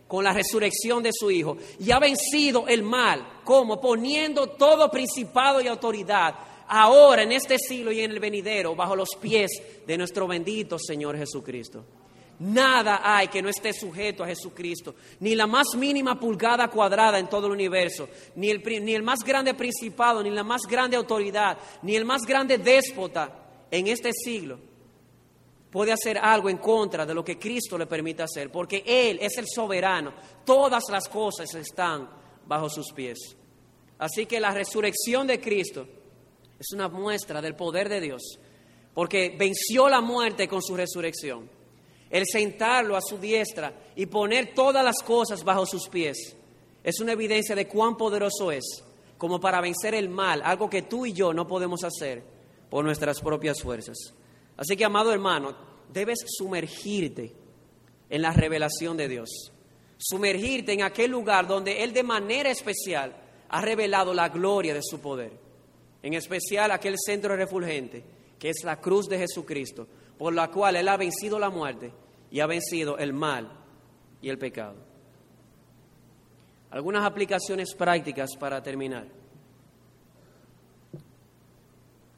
con 0.08 0.24
la 0.24 0.32
resurrección 0.32 1.00
de 1.04 1.12
su 1.12 1.30
Hijo 1.30 1.58
y 1.78 1.92
ha 1.92 2.00
vencido 2.00 2.66
el 2.66 2.82
mal, 2.82 3.24
como 3.44 3.80
poniendo 3.80 4.48
todo 4.48 4.90
principado 4.90 5.60
y 5.60 5.68
autoridad 5.68 6.34
ahora 6.66 7.22
en 7.22 7.30
este 7.30 7.56
siglo 7.56 7.92
y 7.92 8.00
en 8.00 8.10
el 8.10 8.18
venidero 8.18 8.74
bajo 8.74 8.96
los 8.96 9.10
pies 9.20 9.62
de 9.86 9.96
nuestro 9.96 10.26
bendito 10.26 10.76
Señor 10.76 11.16
Jesucristo. 11.16 11.84
Nada 12.38 13.00
hay 13.02 13.28
que 13.28 13.40
no 13.40 13.48
esté 13.48 13.72
sujeto 13.72 14.22
a 14.22 14.26
Jesucristo, 14.26 14.94
ni 15.20 15.34
la 15.34 15.46
más 15.46 15.74
mínima 15.74 16.20
pulgada 16.20 16.68
cuadrada 16.68 17.18
en 17.18 17.28
todo 17.28 17.46
el 17.46 17.52
universo, 17.52 18.08
ni 18.34 18.50
el, 18.50 18.62
ni 18.84 18.94
el 18.94 19.02
más 19.02 19.20
grande 19.24 19.54
principado, 19.54 20.22
ni 20.22 20.30
la 20.30 20.44
más 20.44 20.62
grande 20.68 20.96
autoridad, 20.96 21.56
ni 21.82 21.96
el 21.96 22.04
más 22.04 22.22
grande 22.22 22.58
déspota 22.58 23.30
en 23.70 23.86
este 23.86 24.12
siglo 24.12 24.58
puede 25.70 25.92
hacer 25.92 26.16
algo 26.16 26.48
en 26.48 26.58
contra 26.58 27.04
de 27.04 27.12
lo 27.12 27.24
que 27.24 27.38
Cristo 27.38 27.76
le 27.76 27.86
permite 27.86 28.22
hacer, 28.22 28.50
porque 28.50 28.82
Él 28.86 29.18
es 29.20 29.36
el 29.36 29.46
soberano, 29.46 30.14
todas 30.44 30.84
las 30.90 31.08
cosas 31.08 31.54
están 31.54 32.08
bajo 32.46 32.70
sus 32.70 32.92
pies. 32.92 33.18
Así 33.98 34.26
que 34.26 34.40
la 34.40 34.52
resurrección 34.52 35.26
de 35.26 35.40
Cristo 35.40 35.86
es 36.58 36.72
una 36.72 36.88
muestra 36.88 37.42
del 37.42 37.56
poder 37.56 37.88
de 37.88 38.00
Dios, 38.00 38.22
porque 38.94 39.36
venció 39.38 39.88
la 39.88 40.00
muerte 40.00 40.48
con 40.48 40.62
su 40.62 40.76
resurrección 40.76 41.55
el 42.10 42.24
sentarlo 42.26 42.96
a 42.96 43.00
su 43.00 43.18
diestra 43.18 43.72
y 43.94 44.06
poner 44.06 44.54
todas 44.54 44.84
las 44.84 45.02
cosas 45.02 45.42
bajo 45.44 45.66
sus 45.66 45.88
pies, 45.88 46.36
es 46.82 47.00
una 47.00 47.12
evidencia 47.12 47.54
de 47.54 47.66
cuán 47.66 47.96
poderoso 47.96 48.52
es, 48.52 48.84
como 49.18 49.40
para 49.40 49.60
vencer 49.60 49.94
el 49.94 50.08
mal, 50.08 50.40
algo 50.44 50.70
que 50.70 50.82
tú 50.82 51.06
y 51.06 51.12
yo 51.12 51.32
no 51.32 51.46
podemos 51.46 51.82
hacer 51.84 52.22
por 52.70 52.84
nuestras 52.84 53.20
propias 53.20 53.60
fuerzas. 53.60 53.96
Así 54.56 54.76
que, 54.76 54.84
amado 54.84 55.12
hermano, 55.12 55.56
debes 55.92 56.18
sumergirte 56.26 57.32
en 58.08 58.22
la 58.22 58.32
revelación 58.32 58.96
de 58.96 59.08
Dios, 59.08 59.52
sumergirte 59.98 60.72
en 60.72 60.82
aquel 60.82 61.10
lugar 61.10 61.46
donde 61.46 61.82
Él 61.82 61.92
de 61.92 62.02
manera 62.02 62.50
especial 62.50 63.16
ha 63.48 63.60
revelado 63.60 64.14
la 64.14 64.28
gloria 64.28 64.74
de 64.74 64.82
su 64.82 65.00
poder, 65.00 65.32
en 66.02 66.14
especial 66.14 66.70
aquel 66.70 66.94
centro 66.98 67.34
refulgente 67.36 68.16
que 68.38 68.50
es 68.50 68.64
la 68.64 68.80
cruz 68.80 69.08
de 69.08 69.18
Jesucristo, 69.18 69.86
por 70.18 70.34
la 70.34 70.50
cual 70.50 70.76
Él 70.76 70.88
ha 70.88 70.96
vencido 70.96 71.38
la 71.38 71.50
muerte 71.50 71.92
y 72.30 72.40
ha 72.40 72.46
vencido 72.46 72.98
el 72.98 73.12
mal 73.12 73.50
y 74.20 74.28
el 74.28 74.38
pecado. 74.38 74.76
Algunas 76.70 77.04
aplicaciones 77.04 77.74
prácticas 77.74 78.30
para 78.38 78.62
terminar. 78.62 79.06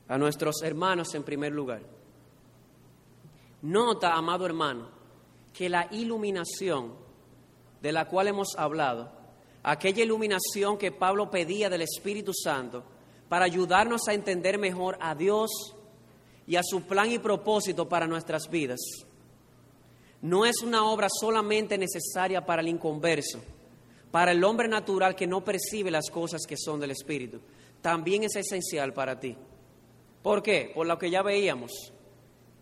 A 0.09 0.17
nuestros 0.17 0.63
hermanos 0.63 1.15
en 1.15 1.23
primer 1.23 1.53
lugar. 1.53 1.83
Nota, 3.63 4.15
amado 4.15 4.47
hermano, 4.47 4.89
que 5.53 5.69
la 5.69 5.89
iluminación 5.91 6.95
de 7.83 7.93
la 7.93 8.07
cual 8.07 8.29
hemos 8.29 8.57
hablado, 8.57 9.13
aquella 9.63 10.03
iluminación 10.03 10.79
que 10.79 10.93
Pablo 10.93 11.31
pedía 11.31 11.69
del 11.69 11.83
Espíritu 11.83 12.33
Santo 12.33 12.85
para 13.29 13.45
ayudarnos 13.45 14.09
a 14.09 14.15
entender 14.15 14.59
mejor 14.59 14.97
a 15.01 15.15
Dios 15.15 15.51
y 16.49 16.57
a 16.57 16.63
su 16.65 16.83
plan 16.83 17.13
y 17.13 17.19
propósito 17.19 17.87
para 17.89 18.07
nuestras 18.07 18.49
vidas. 18.51 18.81
No 20.23 20.47
es 20.47 20.63
una 20.63 20.91
obra 20.91 21.09
solamente 21.11 21.77
necesaria 21.77 22.45
para 22.45 22.63
el 22.63 22.69
inconverso, 22.69 23.39
para 24.11 24.33
el 24.33 24.43
hombre 24.43 24.67
natural 24.67 25.15
que 25.15 25.27
no 25.27 25.45
percibe 25.45 25.91
las 25.91 26.09
cosas 26.11 26.47
que 26.49 26.57
son 26.57 26.81
del 26.81 26.93
Espíritu. 26.93 27.39
También 27.83 28.25
es 28.25 28.35
esencial 28.35 28.95
para 28.95 29.21
ti. 29.21 29.37
¿Por 30.23 30.43
qué? 30.43 30.73
Por 30.75 30.87
lo 30.87 30.99
que 30.99 31.11
ya 31.11 31.23
veíamos. 31.23 31.71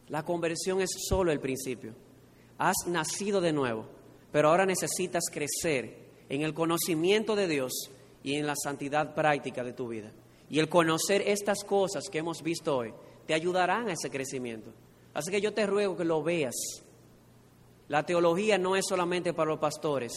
La 0.09 0.25
conversión 0.25 0.81
es 0.81 0.91
solo 1.09 1.31
el 1.31 1.41
principio. 1.41 1.95
Has 2.59 2.77
nacido 2.89 3.41
de 3.41 3.53
nuevo, 3.53 3.87
pero 4.33 4.49
ahora 4.49 4.67
necesitas 4.67 5.25
crecer 5.33 6.07
en 6.29 6.43
el 6.43 6.55
conocimiento 6.55 7.37
de 7.37 7.47
Dios 7.47 7.73
y 8.25 8.35
en 8.35 8.47
la 8.47 8.55
santidad 8.57 9.15
práctica 9.15 9.63
de 9.63 9.73
tu 9.73 9.87
vida. 9.89 10.13
Y 10.51 10.59
el 10.59 10.69
conocer 10.69 11.23
estas 11.27 11.63
cosas 11.65 12.05
que 12.11 12.19
hemos 12.19 12.43
visto 12.43 12.77
hoy 12.77 12.93
te 13.27 13.35
ayudarán 13.35 13.89
a 13.89 13.93
ese 13.93 14.11
crecimiento. 14.11 14.73
Así 15.15 15.31
que 15.31 15.41
yo 15.41 15.53
te 15.55 15.67
ruego 15.67 15.97
que 15.97 16.05
lo 16.05 16.23
veas. 16.23 16.55
La 17.89 18.05
teología 18.05 18.59
no 18.59 18.77
es 18.77 18.85
solamente 18.89 19.33
para 19.33 19.51
los 19.51 19.61
pastores, 19.61 20.13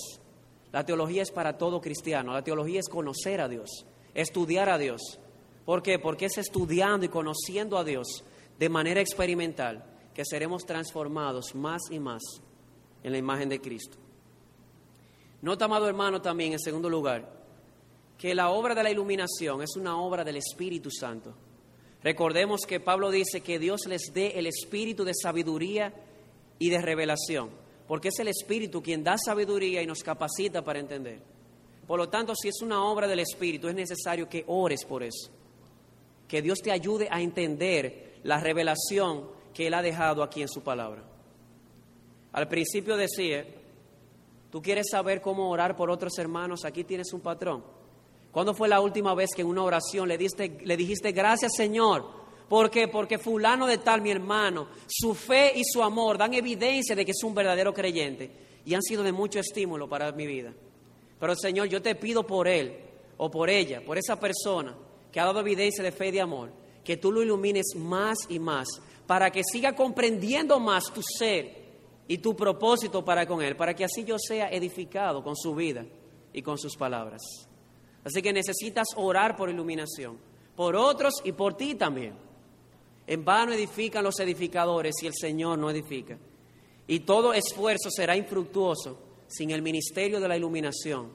la 0.72 0.86
teología 0.86 1.22
es 1.22 1.32
para 1.32 1.58
todo 1.58 1.82
cristiano, 1.82 2.34
la 2.34 2.44
teología 2.44 2.80
es 2.80 2.90
conocer 2.90 3.42
a 3.42 3.48
Dios, 3.48 3.86
estudiar 4.14 4.70
a 4.70 4.78
Dios. 4.78 5.20
¿Por 5.66 5.84
qué? 5.84 6.00
Porque 6.00 6.26
es 6.26 6.38
estudiando 6.38 7.06
y 7.06 7.10
conociendo 7.10 7.78
a 7.78 7.84
Dios 7.84 8.24
de 8.58 8.70
manera 8.70 9.02
experimental 9.02 9.84
que 10.14 10.26
seremos 10.26 10.66
transformados 10.66 11.54
más 11.54 11.82
y 11.92 12.00
más 12.00 12.22
en 13.04 13.12
la 13.12 13.18
imagen 13.18 13.50
de 13.50 13.62
Cristo. 13.62 13.98
Nota, 15.42 15.66
amado 15.66 15.88
hermano, 15.88 16.22
también 16.22 16.54
en 16.54 16.60
segundo 16.60 16.90
lugar, 16.90 17.32
que 18.18 18.36
la 18.36 18.50
obra 18.50 18.76
de 18.76 18.84
la 18.84 18.92
iluminación 18.92 19.62
es 19.62 19.76
una 19.78 20.02
obra 20.02 20.24
del 20.24 20.36
Espíritu 20.36 20.90
Santo. 20.92 21.34
Recordemos 22.04 22.62
que 22.62 22.80
Pablo 22.80 23.12
dice 23.12 23.42
que 23.42 23.60
Dios 23.60 23.82
les 23.88 24.12
dé 24.14 24.40
el 24.40 24.48
espíritu 24.48 25.04
de 25.04 25.14
sabiduría 25.14 25.94
y 26.60 26.70
de 26.70 26.82
revelación, 26.82 27.50
porque 27.88 28.10
es 28.10 28.20
el 28.20 28.28
Espíritu 28.28 28.84
quien 28.84 29.04
da 29.04 29.18
sabiduría 29.18 29.82
y 29.82 29.88
nos 29.88 30.04
capacita 30.04 30.64
para 30.64 30.80
entender. 30.80 31.20
Por 31.88 31.98
lo 31.98 32.10
tanto, 32.10 32.36
si 32.36 32.50
es 32.50 32.62
una 32.62 32.84
obra 32.84 33.08
del 33.08 33.20
Espíritu, 33.20 33.68
es 33.68 33.76
necesario 33.76 34.30
que 34.30 34.44
ores 34.46 34.86
por 34.86 35.02
eso, 35.02 35.32
que 36.28 36.42
Dios 36.42 36.60
te 36.60 36.72
ayude 36.72 37.08
a 37.10 37.22
entender 37.22 38.20
la 38.24 38.40
revelación 38.40 39.28
que 39.54 39.68
Él 39.68 39.74
ha 39.74 39.82
dejado 39.82 40.22
aquí 40.22 40.42
en 40.42 40.50
su 40.50 40.62
palabra. 40.62 41.04
Al 42.32 42.48
principio 42.48 42.96
decía, 42.96 43.46
tú 44.52 44.62
quieres 44.62 44.88
saber 44.92 45.22
cómo 45.22 45.50
orar 45.50 45.76
por 45.76 45.90
otros 45.90 46.18
hermanos, 46.20 46.66
aquí 46.66 46.84
tienes 46.84 47.12
un 47.14 47.22
patrón. 47.22 47.64
¿Cuándo 48.32 48.54
fue 48.54 48.68
la 48.68 48.80
última 48.80 49.16
vez 49.16 49.32
que 49.36 49.42
en 49.42 49.48
una 49.48 49.64
oración 49.64 50.08
le, 50.08 50.18
dijiste 50.18 51.12
gracias 51.12 51.54
Señor? 51.56 52.20
¿Por 52.48 52.70
qué? 52.70 52.88
Porque 52.88 53.18
fulano 53.18 53.68
de 53.68 53.78
tal, 53.78 54.02
mi 54.02 54.12
hermano, 54.12 54.70
su 54.88 55.14
fe 55.14 55.54
y 55.56 55.64
su 55.64 55.84
amor 55.84 56.18
dan 56.18 56.34
evidencia 56.34 56.96
de 56.96 57.06
que 57.06 57.12
es 57.12 57.24
un 57.24 57.36
verdadero 57.36 57.74
creyente 57.74 58.32
y 58.66 58.74
han 58.74 58.82
sido 58.82 59.04
de 59.04 59.12
mucho 59.12 59.40
estímulo 59.40 59.88
para 59.88 60.12
mi 60.12 60.26
vida. 60.26 60.54
Pero 61.20 61.36
Señor, 61.36 61.68
yo 61.68 61.82
te 61.82 61.96
pido 61.96 62.26
por 62.26 62.48
él 62.48 62.76
o 63.18 63.30
por 63.30 63.50
ella, 63.50 63.82
por 63.86 63.98
esa 63.98 64.20
persona 64.20 64.76
que 65.12 65.20
ha 65.20 65.26
dado 65.26 65.42
evidencia 65.42 65.84
de 65.84 65.92
fe 65.92 66.08
y 66.08 66.12
de 66.12 66.22
amor, 66.22 66.52
que 66.84 66.98
tú 66.98 67.12
lo 67.12 67.22
ilumines 67.22 67.76
más 67.76 68.18
y 68.30 68.40
más 68.40 68.68
para 69.06 69.32
que 69.32 69.44
siga 69.44 69.76
comprendiendo 69.76 70.60
más 70.60 70.86
tu 70.94 71.02
ser 71.02 71.60
y 72.08 72.20
tu 72.20 72.36
propósito 72.36 73.04
para 73.04 73.26
con 73.26 73.42
él, 73.42 73.56
para 73.56 73.76
que 73.76 73.84
así 73.84 74.04
yo 74.04 74.18
sea 74.20 74.50
edificado 74.50 75.24
con 75.24 75.36
su 75.36 75.54
vida 75.56 75.86
y 76.32 76.42
con 76.42 76.58
sus 76.58 76.76
palabras. 76.76 77.22
Así 78.04 78.22
que 78.22 78.34
necesitas 78.34 78.88
orar 78.96 79.36
por 79.36 79.50
iluminación, 79.50 80.18
por 80.56 80.76
otros 80.76 81.16
y 81.24 81.32
por 81.32 81.56
ti 81.56 81.76
también. 81.76 82.14
En 83.08 83.26
vano 83.26 83.54
edifican 83.54 84.04
los 84.04 84.20
edificadores 84.20 84.96
si 85.00 85.08
el 85.08 85.14
Señor 85.14 85.58
no 85.58 85.70
edifica. 85.70 86.18
Y 86.88 87.02
todo 87.02 87.34
esfuerzo 87.34 87.90
será 87.90 88.16
infructuoso 88.16 89.00
sin 89.28 89.52
el 89.52 89.62
ministerio 89.62 90.20
de 90.20 90.28
la 90.28 90.38
iluminación 90.38 91.12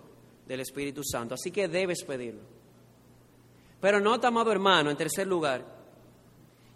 del 0.46 0.60
Espíritu 0.60 1.02
Santo. 1.04 1.34
Así 1.34 1.50
que 1.50 1.68
debes 1.68 2.04
pedirlo. 2.04 2.42
Pero 3.80 4.00
nota, 4.00 4.28
amado 4.28 4.50
hermano, 4.50 4.90
en 4.90 4.96
tercer 4.96 5.26
lugar, 5.26 5.64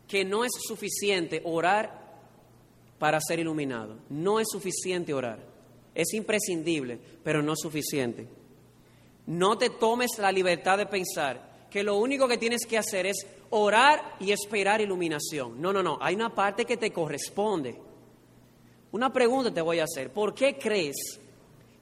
que 0.07 0.25
no 0.25 0.45
es 0.45 0.53
suficiente 0.67 1.41
orar 1.45 2.09
para 2.99 3.21
ser 3.21 3.39
iluminado. 3.39 3.97
No 4.09 4.41
es 4.41 4.49
suficiente 4.51 5.15
orar. 5.15 5.39
Es 5.95 6.13
imprescindible, 6.15 6.99
pero 7.23 7.43
no 7.43 7.55
suficiente. 7.57 8.29
No 9.29 9.59
te 9.59 9.68
tomes 9.68 10.12
la 10.18 10.33
libertad 10.33 10.79
de 10.79 10.87
pensar 10.87 11.66
que 11.70 11.83
lo 11.83 11.97
único 11.97 12.26
que 12.26 12.39
tienes 12.39 12.64
que 12.64 12.79
hacer 12.79 13.05
es 13.05 13.26
orar 13.51 14.16
y 14.20 14.33
esperar 14.33 14.81
iluminación. 14.81 15.61
No, 15.61 15.70
no, 15.70 15.83
no. 15.83 15.99
Hay 16.01 16.14
una 16.14 16.35
parte 16.35 16.64
que 16.64 16.79
te 16.79 16.91
corresponde. 16.91 17.79
Una 18.91 19.12
pregunta 19.12 19.53
te 19.53 19.61
voy 19.61 19.81
a 19.81 19.85
hacer. 19.85 20.11
¿Por 20.14 20.35
qué 20.35 20.57
crees 20.57 21.20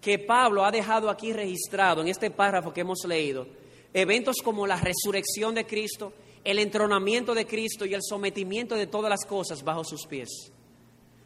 que 0.00 0.18
Pablo 0.18 0.64
ha 0.64 0.72
dejado 0.72 1.08
aquí 1.08 1.32
registrado 1.32 2.00
en 2.00 2.08
este 2.08 2.32
párrafo 2.32 2.72
que 2.72 2.80
hemos 2.80 3.04
leído 3.06 3.46
eventos 3.94 4.38
como 4.42 4.66
la 4.66 4.80
resurrección 4.80 5.54
de 5.54 5.66
Cristo, 5.66 6.12
el 6.42 6.58
entronamiento 6.58 7.32
de 7.32 7.46
Cristo 7.46 7.86
y 7.86 7.94
el 7.94 8.02
sometimiento 8.02 8.74
de 8.74 8.88
todas 8.88 9.08
las 9.08 9.24
cosas 9.24 9.62
bajo 9.62 9.84
sus 9.84 10.04
pies? 10.08 10.50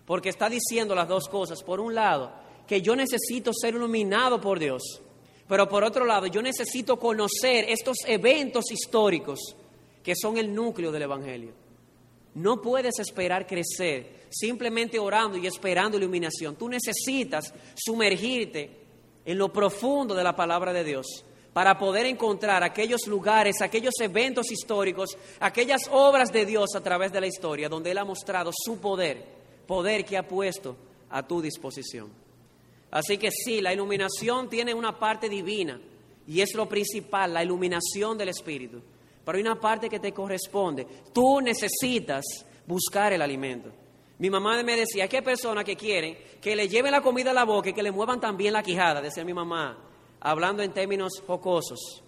Porque 0.04 0.28
está 0.28 0.50
diciendo 0.50 0.94
las 0.94 1.08
dos 1.08 1.28
cosas. 1.28 1.62
Por 1.62 1.80
un 1.80 1.94
lado, 1.94 2.30
que 2.66 2.82
yo 2.82 2.94
necesito 2.94 3.52
ser 3.54 3.74
iluminado 3.74 4.38
por 4.38 4.58
Dios 4.58 5.00
pero 5.50 5.68
por 5.68 5.82
otro 5.82 6.04
lado, 6.04 6.28
yo 6.28 6.40
necesito 6.40 6.96
conocer 6.96 7.64
estos 7.68 7.96
eventos 8.06 8.70
históricos 8.70 9.40
que 10.00 10.14
son 10.14 10.38
el 10.38 10.54
núcleo 10.54 10.92
del 10.92 11.02
Evangelio. 11.02 11.50
No 12.36 12.62
puedes 12.62 13.00
esperar 13.00 13.48
crecer 13.48 14.26
simplemente 14.30 14.96
orando 15.00 15.36
y 15.36 15.48
esperando 15.48 15.96
iluminación. 15.96 16.54
Tú 16.54 16.68
necesitas 16.68 17.52
sumergirte 17.74 18.70
en 19.24 19.38
lo 19.38 19.52
profundo 19.52 20.14
de 20.14 20.22
la 20.22 20.36
palabra 20.36 20.72
de 20.72 20.84
Dios 20.84 21.24
para 21.52 21.76
poder 21.76 22.06
encontrar 22.06 22.62
aquellos 22.62 23.08
lugares, 23.08 23.60
aquellos 23.60 23.94
eventos 24.00 24.52
históricos, 24.52 25.18
aquellas 25.40 25.90
obras 25.90 26.32
de 26.32 26.46
Dios 26.46 26.76
a 26.76 26.80
través 26.80 27.10
de 27.10 27.22
la 27.22 27.26
historia 27.26 27.68
donde 27.68 27.90
Él 27.90 27.98
ha 27.98 28.04
mostrado 28.04 28.52
su 28.54 28.78
poder, 28.78 29.24
poder 29.66 30.04
que 30.04 30.16
ha 30.16 30.28
puesto 30.28 30.76
a 31.10 31.26
tu 31.26 31.42
disposición. 31.42 32.29
Así 32.90 33.18
que 33.18 33.30
sí, 33.30 33.60
la 33.60 33.72
iluminación 33.72 34.48
tiene 34.48 34.74
una 34.74 34.98
parte 34.98 35.28
divina 35.28 35.80
y 36.26 36.40
es 36.40 36.54
lo 36.54 36.68
principal, 36.68 37.32
la 37.32 37.44
iluminación 37.44 38.18
del 38.18 38.30
Espíritu. 38.30 38.80
Pero 39.24 39.36
hay 39.36 39.42
una 39.42 39.60
parte 39.60 39.88
que 39.88 40.00
te 40.00 40.12
corresponde. 40.12 40.86
Tú 41.12 41.40
necesitas 41.40 42.24
buscar 42.66 43.12
el 43.12 43.22
alimento. 43.22 43.70
Mi 44.18 44.28
mamá 44.28 44.62
me 44.62 44.76
decía, 44.76 45.08
hay 45.10 45.22
personas 45.22 45.64
que 45.64 45.76
quieren 45.76 46.16
que 46.40 46.54
le 46.54 46.68
lleven 46.68 46.92
la 46.92 47.00
comida 47.00 47.30
a 47.30 47.34
la 47.34 47.44
boca 47.44 47.70
y 47.70 47.72
que 47.72 47.82
le 47.82 47.90
muevan 47.90 48.20
también 48.20 48.52
la 48.52 48.62
quijada, 48.62 49.00
decía 49.00 49.24
mi 49.24 49.32
mamá, 49.32 49.78
hablando 50.20 50.62
en 50.62 50.72
términos 50.72 51.22
jocosos. 51.26 52.02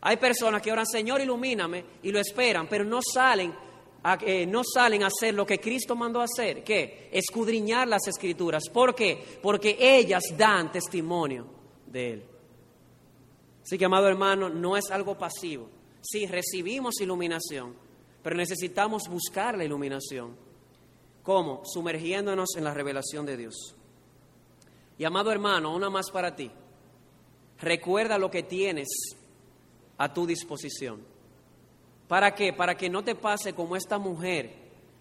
Hay 0.00 0.16
personas 0.16 0.62
que 0.62 0.72
oran, 0.72 0.86
Señor, 0.86 1.20
ilumíname, 1.20 1.84
y 2.02 2.10
lo 2.10 2.18
esperan, 2.18 2.66
pero 2.68 2.84
no 2.84 3.00
salen 3.02 3.52
no 4.46 4.62
salen 4.64 5.02
a 5.02 5.08
hacer 5.08 5.34
lo 5.34 5.44
que 5.44 5.58
Cristo 5.58 5.94
mandó 5.94 6.20
hacer, 6.20 6.64
¿qué? 6.64 7.08
Escudriñar 7.12 7.86
las 7.86 8.06
escrituras. 8.08 8.68
¿Por 8.72 8.94
qué? 8.94 9.22
Porque 9.42 9.76
ellas 9.78 10.22
dan 10.36 10.72
testimonio 10.72 11.46
de 11.86 12.12
Él. 12.12 12.24
Así 13.62 13.76
que, 13.76 13.84
amado 13.84 14.08
hermano, 14.08 14.48
no 14.48 14.76
es 14.76 14.90
algo 14.90 15.18
pasivo. 15.18 15.68
Sí, 16.00 16.26
recibimos 16.26 17.00
iluminación, 17.00 17.74
pero 18.22 18.36
necesitamos 18.36 19.02
buscar 19.08 19.56
la 19.56 19.64
iluminación. 19.64 20.34
¿Cómo? 21.22 21.62
Sumergiéndonos 21.64 22.56
en 22.56 22.64
la 22.64 22.72
revelación 22.72 23.26
de 23.26 23.36
Dios. 23.36 23.74
Y, 24.96 25.04
amado 25.04 25.30
hermano, 25.30 25.74
una 25.74 25.90
más 25.90 26.10
para 26.10 26.34
ti. 26.34 26.50
Recuerda 27.58 28.18
lo 28.18 28.30
que 28.30 28.42
tienes 28.42 28.88
a 29.98 30.12
tu 30.12 30.26
disposición. 30.26 31.09
¿Para 32.10 32.34
qué? 32.34 32.52
Para 32.52 32.76
que 32.76 32.90
no 32.90 33.04
te 33.04 33.14
pase 33.14 33.52
como 33.52 33.76
esta 33.76 33.96
mujer 33.96 34.50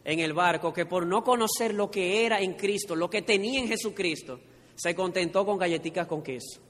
en 0.06 0.20
el 0.20 0.32
barco 0.32 0.72
que 0.72 0.86
por 0.86 1.08
no 1.08 1.24
conocer 1.24 1.74
lo 1.74 1.90
que 1.90 2.24
era 2.24 2.40
en 2.40 2.54
Cristo, 2.54 2.96
lo 2.96 3.10
que 3.10 3.24
tenía 3.24 3.60
en 3.60 3.68
Jesucristo, 3.68 4.40
se 4.76 4.94
contentó 4.94 5.44
con 5.44 5.58
galletitas 5.58 6.06
con 6.06 6.22
queso. 6.22 6.62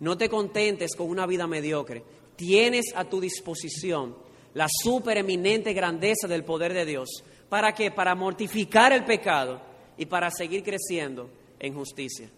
No 0.00 0.18
te 0.18 0.28
contentes 0.28 0.94
con 0.94 1.08
una 1.08 1.24
vida 1.24 1.46
mediocre. 1.46 2.04
Tienes 2.36 2.92
a 2.94 3.06
tu 3.06 3.22
disposición 3.22 4.18
la 4.52 4.66
supereminente 4.68 5.72
grandeza 5.72 6.28
del 6.28 6.44
poder 6.44 6.74
de 6.74 6.84
Dios. 6.84 7.08
¿Para 7.48 7.72
qué? 7.72 7.90
Para 7.90 8.14
mortificar 8.14 8.92
el 8.92 9.06
pecado 9.06 9.62
y 9.96 10.04
para 10.04 10.30
seguir 10.30 10.62
creciendo 10.62 11.30
en 11.58 11.72
justicia. 11.72 12.28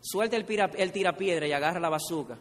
Suelta 0.00 0.36
el, 0.36 0.44
el 0.78 0.90
tirapiedra 0.90 1.46
y 1.46 1.52
agarra 1.52 1.78
la 1.78 1.90
bazuca 1.90 2.36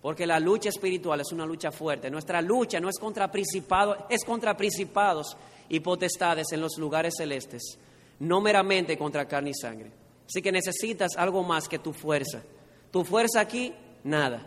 porque 0.00 0.26
la 0.26 0.38
lucha 0.38 0.68
espiritual 0.68 1.20
es 1.20 1.32
una 1.32 1.44
lucha 1.44 1.70
fuerte. 1.70 2.10
Nuestra 2.10 2.40
lucha 2.40 2.80
no 2.80 2.88
es 2.88 2.98
contra 2.98 3.30
principados, 3.30 3.98
es 4.08 4.24
contra 4.24 4.56
principados 4.56 5.36
y 5.68 5.80
potestades 5.80 6.52
en 6.52 6.60
los 6.60 6.78
lugares 6.78 7.14
celestes, 7.16 7.78
no 8.20 8.40
meramente 8.40 8.96
contra 8.96 9.26
carne 9.26 9.50
y 9.50 9.54
sangre. 9.54 9.90
Así 10.26 10.42
que 10.42 10.52
necesitas 10.52 11.16
algo 11.16 11.42
más 11.42 11.68
que 11.68 11.78
tu 11.78 11.92
fuerza. 11.92 12.42
Tu 12.90 13.04
fuerza 13.04 13.40
aquí, 13.40 13.72
nada. 14.04 14.46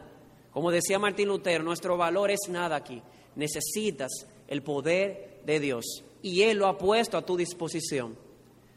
Como 0.51 0.71
decía 0.71 0.99
Martín 0.99 1.27
Lutero, 1.27 1.63
nuestro 1.63 1.97
valor 1.97 2.31
es 2.31 2.41
nada 2.49 2.75
aquí. 2.75 3.01
Necesitas 3.35 4.11
el 4.47 4.61
poder 4.61 5.41
de 5.45 5.59
Dios 5.59 6.03
y 6.21 6.43
Él 6.43 6.57
lo 6.57 6.67
ha 6.67 6.77
puesto 6.77 7.17
a 7.17 7.25
tu 7.25 7.35
disposición 7.35 8.15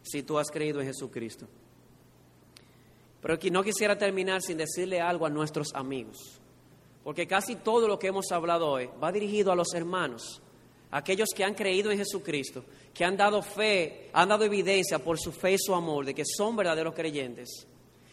si 0.03 0.23
tú 0.23 0.39
has 0.39 0.51
creído 0.51 0.81
en 0.81 0.87
Jesucristo. 0.87 1.47
Pero 3.21 3.35
aquí 3.35 3.51
no 3.51 3.63
quisiera 3.63 3.97
terminar 3.97 4.43
sin 4.43 4.59
decirle 4.59 5.01
algo 5.01 5.27
a 5.27 5.31
nuestros 5.31 5.75
amigos. 5.75 6.41
Porque 7.05 7.27
casi 7.27 7.57
todo 7.57 7.87
lo 7.87 7.99
que 7.99 8.07
hemos 8.09 8.33
hablado 8.33 8.69
hoy 8.69 8.89
va 9.03 9.13
dirigido 9.13 9.53
a 9.53 9.55
los 9.55 9.75
hermanos, 9.75 10.41
aquellos 10.91 11.29
que 11.37 11.45
han 11.45 11.55
creído 11.55 11.91
en 11.91 11.99
Jesucristo, 11.99 12.65
que 12.95 13.05
han 13.05 13.17
dado 13.17 13.43
fe, 13.43 14.09
han 14.15 14.31
dado 14.31 14.45
evidencia 14.45 14.99
por 14.99 15.21
su 15.21 15.31
fe 15.31 15.53
y 15.53 15.59
su 15.59 15.75
amor 15.75 16.07
de 16.07 16.15
que 16.15 16.25
son 16.25 16.57
verdaderos 16.57 16.95
creyentes. 16.95 17.67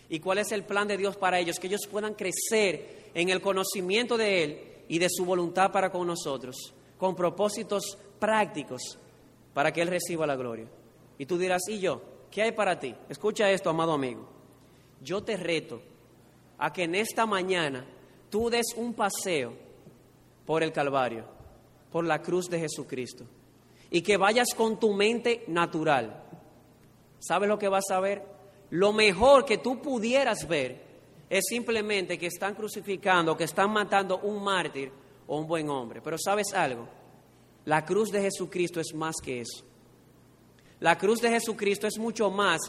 ¿Y 0.10 0.20
cuál 0.20 0.39
es 0.39 0.52
el 0.52 0.66
plan 0.66 0.89
de 0.89 0.98
Dios 0.98 1.16
para 1.16 1.39
ellos? 1.39 1.58
Que 1.58 1.68
ellos 1.68 1.88
puedan 1.89 2.16
crecer 2.16 3.12
en 3.14 3.30
el 3.30 3.39
conocimiento 3.39 4.18
de 4.18 4.44
Él 4.44 4.62
y 4.89 5.00
de 5.00 5.08
su 5.10 5.24
voluntad 5.24 5.72
para 5.72 5.89
con 5.89 6.06
nosotros, 6.06 6.74
con 6.98 7.16
propósitos 7.16 7.98
prácticos 8.20 8.98
para 9.54 9.72
que 9.72 9.82
Él 9.82 9.88
reciba 9.88 10.28
la 10.28 10.36
gloria. 10.36 10.68
Y 11.18 11.26
tú 11.26 11.38
dirás, 11.38 11.62
¿y 11.70 11.80
yo? 11.80 12.02
¿Qué 12.30 12.42
hay 12.42 12.52
para 12.52 12.78
ti? 12.78 12.94
Escucha 13.08 13.50
esto, 13.52 13.70
amado 13.70 13.94
amigo. 13.94 14.28
Yo 15.02 15.24
te 15.24 15.38
reto 15.38 15.82
a 16.58 16.74
que 16.74 16.84
en 16.84 16.96
esta 16.96 17.26
mañana 17.26 17.86
tú 18.32 18.50
des 18.50 18.74
un 18.76 18.96
paseo 18.96 19.54
por 20.48 20.64
el 20.64 20.72
Calvario, 20.72 21.26
por 21.92 22.04
la 22.04 22.20
cruz 22.24 22.50
de 22.50 22.60
Jesucristo, 22.60 23.26
y 23.92 24.02
que 24.02 24.18
vayas 24.18 24.56
con 24.56 24.80
tu 24.80 24.94
mente 24.94 25.44
natural. 25.48 26.24
¿Sabes 27.20 27.48
lo 27.48 27.60
que 27.60 27.68
vas 27.68 27.92
a 27.92 28.00
ver? 28.00 28.32
lo 28.72 28.94
mejor 28.94 29.46
que 29.46 29.58
tú 29.58 29.82
pudieras 29.82 30.48
ver 30.48 30.82
es 31.30 31.46
simplemente 31.48 32.18
que 32.18 32.28
están 32.28 32.56
crucificando, 32.56 33.38
que 33.38 33.44
están 33.46 33.72
matando 33.72 34.20
un 34.20 34.44
mártir 34.44 34.92
o 35.28 35.38
un 35.38 35.48
buen 35.48 35.70
hombre. 35.70 36.02
Pero 36.02 36.18
sabes 36.18 36.54
algo, 36.54 36.88
la 37.66 37.86
cruz 37.86 38.10
de 38.12 38.22
Jesucristo 38.22 38.80
es 38.80 38.94
más 38.94 39.16
que 39.22 39.42
eso. 39.42 39.66
La 40.82 40.98
cruz 40.98 41.22
de 41.22 41.30
Jesucristo 41.30 41.86
es 41.86 42.00
mucho 42.00 42.32
más 42.32 42.60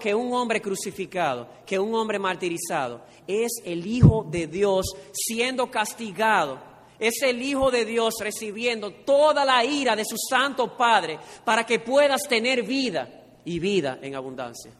que 0.00 0.14
un 0.14 0.32
hombre 0.32 0.62
crucificado, 0.62 1.48
que 1.66 1.80
un 1.80 1.92
hombre 1.96 2.16
martirizado. 2.16 3.02
Es 3.26 3.50
el 3.64 3.84
Hijo 3.84 4.24
de 4.30 4.46
Dios 4.46 4.86
siendo 5.12 5.68
castigado. 5.68 6.60
Es 7.00 7.20
el 7.22 7.42
Hijo 7.42 7.72
de 7.72 7.84
Dios 7.84 8.14
recibiendo 8.20 8.92
toda 8.92 9.44
la 9.44 9.64
ira 9.64 9.96
de 9.96 10.04
su 10.04 10.16
Santo 10.16 10.76
Padre 10.76 11.18
para 11.44 11.66
que 11.66 11.80
puedas 11.80 12.22
tener 12.28 12.62
vida 12.62 13.08
y 13.44 13.58
vida 13.58 13.98
en 14.00 14.14
abundancia. 14.14 14.70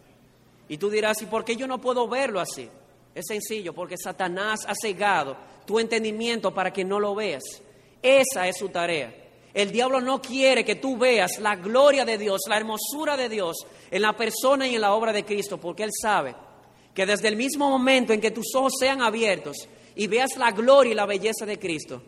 Y 0.69 0.79
tú 0.79 0.89
dirás, 0.91 1.21
¿y 1.23 1.27
por 1.27 1.45
qué 1.45 1.57
yo 1.57 1.67
no 1.67 1.81
puedo 1.81 2.07
verlo 2.07 2.39
así? 2.39 2.69
Es 3.13 3.25
sencillo, 3.27 3.75
porque 3.75 3.97
Satanás 3.97 4.61
ha 4.69 4.75
cegado 4.81 5.37
tu 5.67 5.81
entendimiento 5.81 6.55
para 6.55 6.73
que 6.73 6.85
no 6.85 7.01
lo 7.01 7.17
veas. 7.17 7.43
Esa 8.01 8.47
es 8.47 8.57
su 8.57 8.69
tarea. 8.69 9.13
El 9.53 9.73
diablo 9.73 10.01
no 10.01 10.23
quiere 10.23 10.65
que 10.65 10.77
tú 10.77 10.97
veas 10.97 11.39
la 11.41 11.57
gloria 11.57 12.05
de 12.05 12.19
Dios, 12.19 12.43
la 12.49 12.57
hermosura 12.57 13.17
de 13.17 13.29
Dios 13.29 13.57
en 13.91 14.03
la 14.03 14.15
persona 14.15 14.69
y 14.69 14.77
en 14.77 14.81
la 14.81 14.95
obra 14.95 15.13
de 15.13 15.25
Cristo, 15.25 15.59
porque 15.59 15.83
Él 15.83 15.91
sabe 16.01 16.35
que 16.95 17.07
desde 17.07 17.29
el 17.29 17.37
mismo 17.37 17.69
momento 17.69 18.13
en 18.13 18.21
que 18.21 18.31
tus 18.31 18.55
ojos 18.55 18.75
sean 18.79 19.03
abiertos 19.03 19.57
y 19.97 20.07
veas 20.07 20.37
la 20.37 20.53
gloria 20.53 20.93
y 20.93 20.95
la 20.95 21.07
belleza 21.07 21.47
de 21.47 21.59
Cristo, 21.59 22.03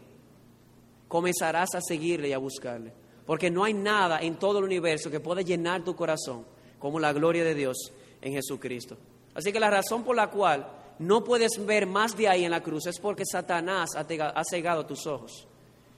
comenzarás 1.08 1.74
a 1.74 1.80
seguirle 1.80 2.28
y 2.28 2.32
a 2.32 2.38
buscarle. 2.38 2.92
Porque 3.26 3.50
no 3.50 3.64
hay 3.64 3.74
nada 3.74 4.20
en 4.20 4.36
todo 4.36 4.58
el 4.58 4.64
universo 4.64 5.10
que 5.10 5.20
pueda 5.20 5.42
llenar 5.42 5.84
tu 5.84 5.94
corazón 5.94 6.44
como 6.78 6.98
la 6.98 7.12
gloria 7.12 7.44
de 7.44 7.54
Dios 7.54 7.92
en 8.20 8.32
Jesucristo. 8.32 8.96
Así 9.34 9.52
que 9.52 9.60
la 9.60 9.70
razón 9.70 10.04
por 10.04 10.16
la 10.16 10.30
cual 10.30 10.66
no 10.98 11.24
puedes 11.24 11.64
ver 11.64 11.86
más 11.86 12.16
de 12.16 12.28
ahí 12.28 12.44
en 12.44 12.50
la 12.50 12.62
cruz 12.62 12.86
es 12.86 12.98
porque 12.98 13.24
Satanás 13.24 13.90
ha 13.96 14.44
cegado 14.44 14.86
tus 14.86 15.06
ojos. 15.06 15.46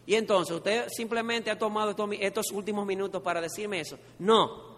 Y 0.06 0.14
entonces, 0.14 0.56
¿usted 0.56 0.86
simplemente 0.88 1.50
ha 1.50 1.58
tomado 1.58 1.94
estos 2.20 2.50
últimos 2.52 2.86
minutos 2.86 3.22
para 3.22 3.40
decirme 3.40 3.80
eso? 3.80 3.98
No. 4.18 4.74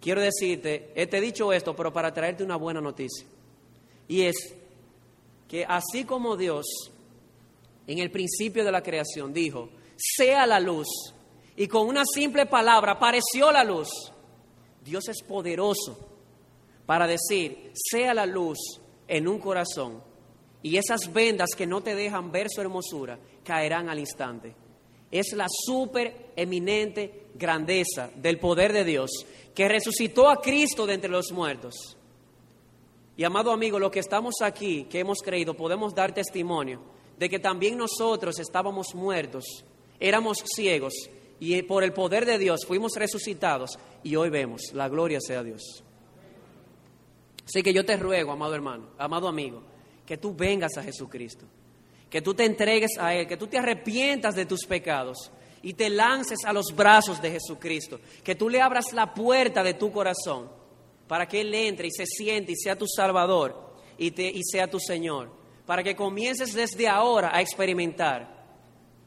Quiero 0.00 0.20
decirte, 0.20 0.92
te 0.94 1.18
he 1.18 1.20
dicho 1.20 1.52
esto, 1.52 1.74
pero 1.74 1.92
para 1.92 2.12
traerte 2.12 2.44
una 2.44 2.56
buena 2.56 2.80
noticia. 2.80 3.26
Y 4.08 4.22
es 4.22 4.54
que 5.48 5.64
así 5.64 6.04
como 6.04 6.36
Dios 6.36 6.66
en 7.86 7.98
el 7.98 8.10
principio 8.10 8.64
de 8.64 8.72
la 8.72 8.82
creación 8.82 9.32
dijo, 9.32 9.68
sea 9.96 10.46
la 10.46 10.60
luz, 10.60 10.86
y 11.56 11.66
con 11.66 11.88
una 11.88 12.04
simple 12.04 12.46
palabra 12.46 12.92
apareció 12.92 13.50
la 13.50 13.64
luz, 13.64 13.88
Dios 14.84 15.08
es 15.08 15.22
poderoso 15.22 15.98
para 16.86 17.06
decir, 17.06 17.72
sea 17.74 18.14
la 18.14 18.26
luz 18.26 18.58
en 19.06 19.28
un 19.28 19.38
corazón, 19.38 20.02
y 20.62 20.76
esas 20.76 21.12
vendas 21.12 21.50
que 21.56 21.66
no 21.66 21.82
te 21.82 21.94
dejan 21.94 22.30
ver 22.30 22.48
su 22.50 22.60
hermosura 22.60 23.18
caerán 23.44 23.88
al 23.88 23.98
instante. 23.98 24.54
Es 25.10 25.32
la 25.32 25.46
super 25.48 26.32
eminente 26.36 27.26
grandeza 27.34 28.10
del 28.16 28.38
poder 28.38 28.72
de 28.72 28.84
Dios 28.84 29.10
que 29.54 29.68
resucitó 29.68 30.28
a 30.28 30.40
Cristo 30.40 30.86
de 30.86 30.94
entre 30.94 31.10
los 31.10 31.32
muertos. 31.32 31.96
Y 33.16 33.24
amado 33.24 33.52
amigo, 33.52 33.78
lo 33.78 33.90
que 33.90 33.98
estamos 33.98 34.36
aquí, 34.42 34.84
que 34.84 35.00
hemos 35.00 35.18
creído, 35.18 35.54
podemos 35.54 35.94
dar 35.94 36.14
testimonio 36.14 36.80
de 37.18 37.28
que 37.28 37.38
también 37.38 37.76
nosotros 37.76 38.38
estábamos 38.38 38.94
muertos, 38.94 39.44
éramos 39.98 40.38
ciegos 40.56 40.94
y 41.38 41.60
por 41.62 41.84
el 41.84 41.92
poder 41.92 42.24
de 42.24 42.38
Dios 42.38 42.60
fuimos 42.66 42.92
resucitados 42.96 43.78
y 44.02 44.16
hoy 44.16 44.30
vemos, 44.30 44.62
la 44.72 44.88
gloria 44.88 45.20
sea 45.20 45.42
Dios. 45.42 45.82
Así 47.44 47.62
que 47.62 47.74
yo 47.74 47.84
te 47.84 47.96
ruego, 47.96 48.32
amado 48.32 48.54
hermano, 48.54 48.90
amado 48.96 49.28
amigo, 49.28 49.62
que 50.10 50.16
tú 50.16 50.34
vengas 50.34 50.76
a 50.76 50.82
Jesucristo 50.82 51.46
que 52.10 52.20
tú 52.20 52.34
te 52.34 52.44
entregues 52.44 52.90
a 52.98 53.14
Él, 53.14 53.28
que 53.28 53.36
tú 53.36 53.46
te 53.46 53.56
arrepientas 53.56 54.34
de 54.34 54.44
tus 54.44 54.66
pecados 54.66 55.30
y 55.62 55.74
te 55.74 55.88
lances 55.88 56.38
a 56.44 56.52
los 56.52 56.74
brazos 56.74 57.22
de 57.22 57.30
Jesucristo, 57.30 58.00
que 58.24 58.34
tú 58.34 58.48
le 58.48 58.60
abras 58.60 58.92
la 58.92 59.14
puerta 59.14 59.62
de 59.62 59.74
tu 59.74 59.92
corazón 59.92 60.50
para 61.06 61.28
que 61.28 61.40
Él 61.40 61.54
entre 61.54 61.86
y 61.86 61.90
se 61.92 62.06
siente 62.06 62.52
y 62.52 62.56
sea 62.56 62.76
tu 62.76 62.86
Salvador 62.88 63.74
y, 63.96 64.10
te, 64.10 64.28
y 64.28 64.42
sea 64.42 64.68
tu 64.68 64.80
Señor, 64.80 65.30
para 65.64 65.84
que 65.84 65.94
comiences 65.94 66.52
desde 66.52 66.88
ahora 66.88 67.30
a 67.32 67.40
experimentar 67.40 68.40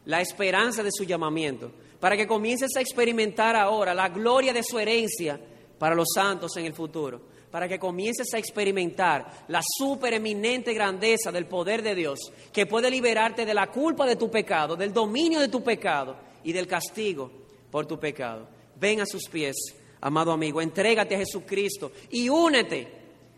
la 0.05 0.21
esperanza 0.21 0.81
de 0.81 0.91
su 0.91 1.03
llamamiento, 1.03 1.73
para 1.99 2.15
que 2.15 2.27
comiences 2.27 2.75
a 2.77 2.81
experimentar 2.81 3.57
ahora 3.57 3.93
la 3.93 4.07
gloria 4.07 4.53
de 4.53 4.63
su 4.63 4.79
herencia 4.79 5.39
para 5.77 5.95
los 5.95 6.07
santos 6.15 6.55
en 6.55 6.65
el 6.65 6.73
futuro 6.73 7.32
para 7.53 7.69
que 7.69 7.77
comiences 7.77 8.33
a 8.33 8.39
experimentar 8.39 9.45
la 9.47 9.61
supereminente 9.77 10.73
grandeza 10.73 11.31
del 11.31 11.45
poder 11.45 11.83
de 11.83 11.93
Dios, 11.93 12.17
que 12.51 12.65
puede 12.65 12.89
liberarte 12.89 13.45
de 13.45 13.53
la 13.53 13.67
culpa 13.67 14.07
de 14.07 14.15
tu 14.15 14.31
pecado, 14.31 14.75
del 14.75 14.91
dominio 14.91 15.39
de 15.39 15.49
tu 15.49 15.63
pecado 15.63 16.15
y 16.43 16.51
del 16.51 16.65
castigo 16.65 17.29
por 17.69 17.85
tu 17.85 17.99
pecado. 17.99 18.47
Ven 18.79 19.01
a 19.01 19.05
sus 19.05 19.29
pies, 19.29 19.55
amado 20.01 20.31
amigo, 20.31 20.63
entrégate 20.63 21.13
a 21.13 21.19
Jesucristo 21.19 21.91
y 22.09 22.27
únete 22.27 22.87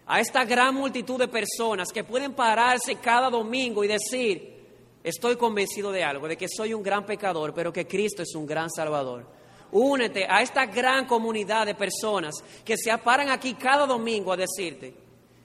a 0.05 0.21
esta 0.21 0.45
gran 0.45 0.75
multitud 0.75 1.19
de 1.19 1.27
personas 1.27 1.89
que 1.91 2.05
pueden 2.05 2.31
pararse 2.31 2.95
cada 2.95 3.29
domingo 3.29 3.83
y 3.83 3.89
decir, 3.89 4.63
estoy 5.03 5.35
convencido 5.35 5.91
de 5.91 6.05
algo, 6.05 6.29
de 6.29 6.37
que 6.37 6.47
soy 6.47 6.73
un 6.73 6.83
gran 6.83 7.05
pecador, 7.05 7.53
pero 7.53 7.73
que 7.73 7.85
Cristo 7.85 8.21
es 8.21 8.33
un 8.33 8.45
gran 8.45 8.69
Salvador. 8.69 9.25
Únete 9.77 10.25
a 10.25 10.41
esta 10.41 10.65
gran 10.67 11.05
comunidad 11.05 11.65
de 11.65 11.75
personas 11.75 12.35
que 12.63 12.77
se 12.77 12.89
aparan 12.89 13.29
aquí 13.29 13.55
cada 13.55 13.85
domingo 13.85 14.31
a 14.31 14.37
decirte, 14.37 14.93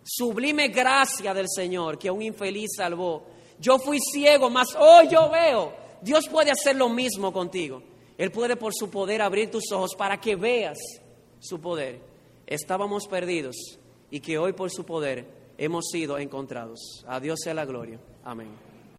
sublime 0.05 0.69
gracia 0.69 1.35
del 1.35 1.47
Señor 1.49 1.99
que 1.99 2.13
un 2.13 2.23
infeliz 2.23 2.71
salvó. 2.77 3.27
Yo 3.59 3.81
fui 3.81 3.99
ciego, 3.99 4.49
mas 4.49 4.69
hoy 4.79 5.09
yo 5.09 5.29
veo. 5.31 5.73
Dios 6.01 6.29
puede 6.31 6.53
hacer 6.53 6.77
lo 6.77 6.89
mismo 6.89 7.33
contigo. 7.33 7.83
Él 8.17 8.31
puede 8.31 8.55
por 8.55 8.73
su 8.73 8.89
poder 8.89 9.21
abrir 9.21 9.51
tus 9.51 9.73
ojos 9.73 9.97
para 9.99 10.21
que 10.21 10.37
veas 10.37 10.79
su 11.41 11.61
poder. 11.61 12.01
Estábamos 12.47 13.09
perdidos 13.09 13.57
y 14.13 14.21
que 14.21 14.39
hoy 14.39 14.53
por 14.53 14.71
su 14.71 14.85
poder 14.85 15.27
hemos 15.59 15.89
sido 15.91 16.19
encontrados. 16.19 17.05
A 17.09 17.19
Dios 17.19 17.41
sea 17.43 17.55
la 17.55 17.65
gloria. 17.65 17.99
Amén. 18.23 18.70